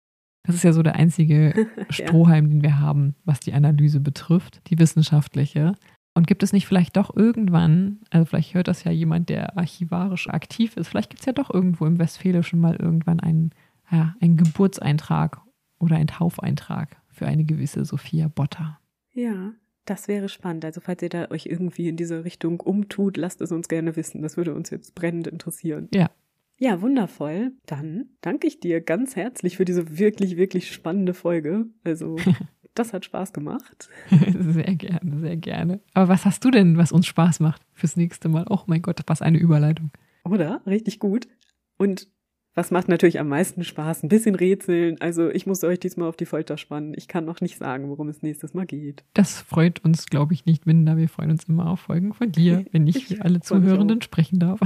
Das 0.46 0.56
ist 0.56 0.64
ja 0.64 0.74
so 0.74 0.82
der 0.82 0.96
einzige 0.96 1.66
Strohhalm, 1.88 2.44
ja. 2.44 2.50
den 2.50 2.62
wir 2.62 2.78
haben, 2.78 3.14
was 3.24 3.40
die 3.40 3.54
Analyse 3.54 4.00
betrifft, 4.00 4.60
die 4.68 4.78
wissenschaftliche. 4.78 5.76
Und 6.14 6.28
gibt 6.28 6.44
es 6.44 6.52
nicht 6.52 6.66
vielleicht 6.66 6.96
doch 6.96 7.14
irgendwann, 7.16 7.98
also 8.10 8.24
vielleicht 8.24 8.54
hört 8.54 8.68
das 8.68 8.84
ja 8.84 8.92
jemand, 8.92 9.28
der 9.28 9.58
archivarisch 9.58 10.28
aktiv 10.28 10.76
ist, 10.76 10.88
vielleicht 10.88 11.10
gibt 11.10 11.20
es 11.20 11.26
ja 11.26 11.32
doch 11.32 11.52
irgendwo 11.52 11.86
im 11.86 11.98
Westfälischen 11.98 12.60
mal 12.60 12.76
irgendwann 12.76 13.18
einen, 13.18 13.50
ja, 13.90 14.14
einen 14.20 14.36
Geburtseintrag 14.36 15.40
oder 15.80 15.96
einen 15.96 16.06
Taufeintrag 16.06 16.96
für 17.08 17.26
eine 17.26 17.44
gewisse 17.44 17.84
Sophia 17.84 18.28
Botter. 18.28 18.78
Ja, 19.12 19.52
das 19.84 20.08
wäre 20.08 20.28
spannend. 20.28 20.64
Also 20.64 20.80
falls 20.80 21.02
ihr 21.02 21.08
da 21.08 21.30
euch 21.30 21.46
irgendwie 21.46 21.88
in 21.88 21.96
diese 21.96 22.24
Richtung 22.24 22.60
umtut, 22.60 23.16
lasst 23.16 23.40
es 23.40 23.52
uns 23.52 23.68
gerne 23.68 23.96
wissen. 23.96 24.22
Das 24.22 24.36
würde 24.36 24.54
uns 24.54 24.70
jetzt 24.70 24.94
brennend 24.94 25.26
interessieren. 25.26 25.88
Ja. 25.92 26.10
Ja, 26.56 26.80
wundervoll. 26.80 27.52
Dann 27.66 28.10
danke 28.20 28.46
ich 28.46 28.60
dir 28.60 28.80
ganz 28.80 29.16
herzlich 29.16 29.56
für 29.56 29.64
diese 29.64 29.98
wirklich, 29.98 30.36
wirklich 30.36 30.72
spannende 30.72 31.12
Folge. 31.12 31.66
Also, 31.82 32.16
das 32.74 32.92
hat 32.92 33.04
Spaß 33.04 33.32
gemacht. 33.32 33.88
sehr 34.10 34.74
gerne, 34.74 35.20
sehr 35.20 35.36
gerne. 35.36 35.80
Aber 35.92 36.08
was 36.08 36.24
hast 36.24 36.44
du 36.44 36.50
denn, 36.50 36.76
was 36.76 36.92
uns 36.92 37.06
Spaß 37.06 37.40
macht 37.40 37.62
fürs 37.72 37.96
nächste 37.96 38.28
Mal? 38.28 38.44
Oh 38.48 38.60
mein 38.66 38.82
Gott, 38.82 39.00
was 39.06 39.22
eine 39.22 39.38
Überleitung. 39.38 39.90
Oder? 40.24 40.62
Richtig 40.66 40.98
gut. 40.98 41.28
Und 41.76 42.08
was 42.54 42.70
macht 42.70 42.88
natürlich 42.88 43.18
am 43.18 43.28
meisten 43.28 43.64
Spaß? 43.64 44.04
Ein 44.04 44.08
bisschen 44.08 44.36
rätseln. 44.36 45.00
Also 45.00 45.28
ich 45.28 45.44
muss 45.44 45.64
euch 45.64 45.80
diesmal 45.80 46.08
auf 46.08 46.16
die 46.16 46.24
Folter 46.24 46.56
spannen. 46.56 46.94
Ich 46.96 47.08
kann 47.08 47.24
noch 47.24 47.40
nicht 47.40 47.58
sagen, 47.58 47.88
worum 47.88 48.08
es 48.08 48.22
nächstes 48.22 48.54
Mal 48.54 48.64
geht. 48.64 49.04
Das 49.12 49.40
freut 49.40 49.84
uns, 49.84 50.06
glaube 50.06 50.34
ich, 50.34 50.46
nicht 50.46 50.64
minder. 50.64 50.96
Wir 50.96 51.08
freuen 51.08 51.32
uns 51.32 51.44
immer 51.44 51.68
auf 51.68 51.80
Folgen 51.80 52.14
von 52.14 52.30
dir, 52.30 52.64
wenn 52.72 52.86
ich, 52.86 53.06
für 53.06 53.22
alle 53.22 53.40
Zuhörenden 53.40 54.02
sprechen 54.02 54.38
darf. 54.38 54.60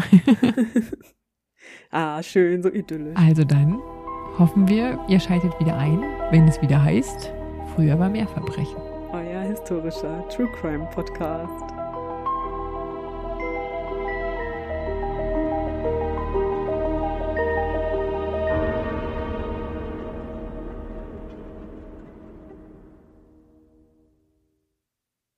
ah, 1.90 2.22
schön, 2.22 2.62
so 2.62 2.70
idyllisch. 2.70 3.16
Also 3.16 3.44
dann 3.44 3.78
hoffen 4.38 4.68
wir, 4.68 5.00
ihr 5.09 5.18
schaltet 5.18 5.59
wieder 5.59 5.76
ein, 5.78 6.02
wenn 6.30 6.46
es 6.46 6.61
wieder 6.61 6.82
heißt, 6.82 7.32
früher 7.78 7.96
war 7.96 8.08
mehr 8.08 8.26
Verbrechen. 8.26 8.76
Euer 9.12 9.42
historischer 9.42 10.28
True 10.30 10.48
Crime 10.60 10.88
Podcast. 10.92 11.77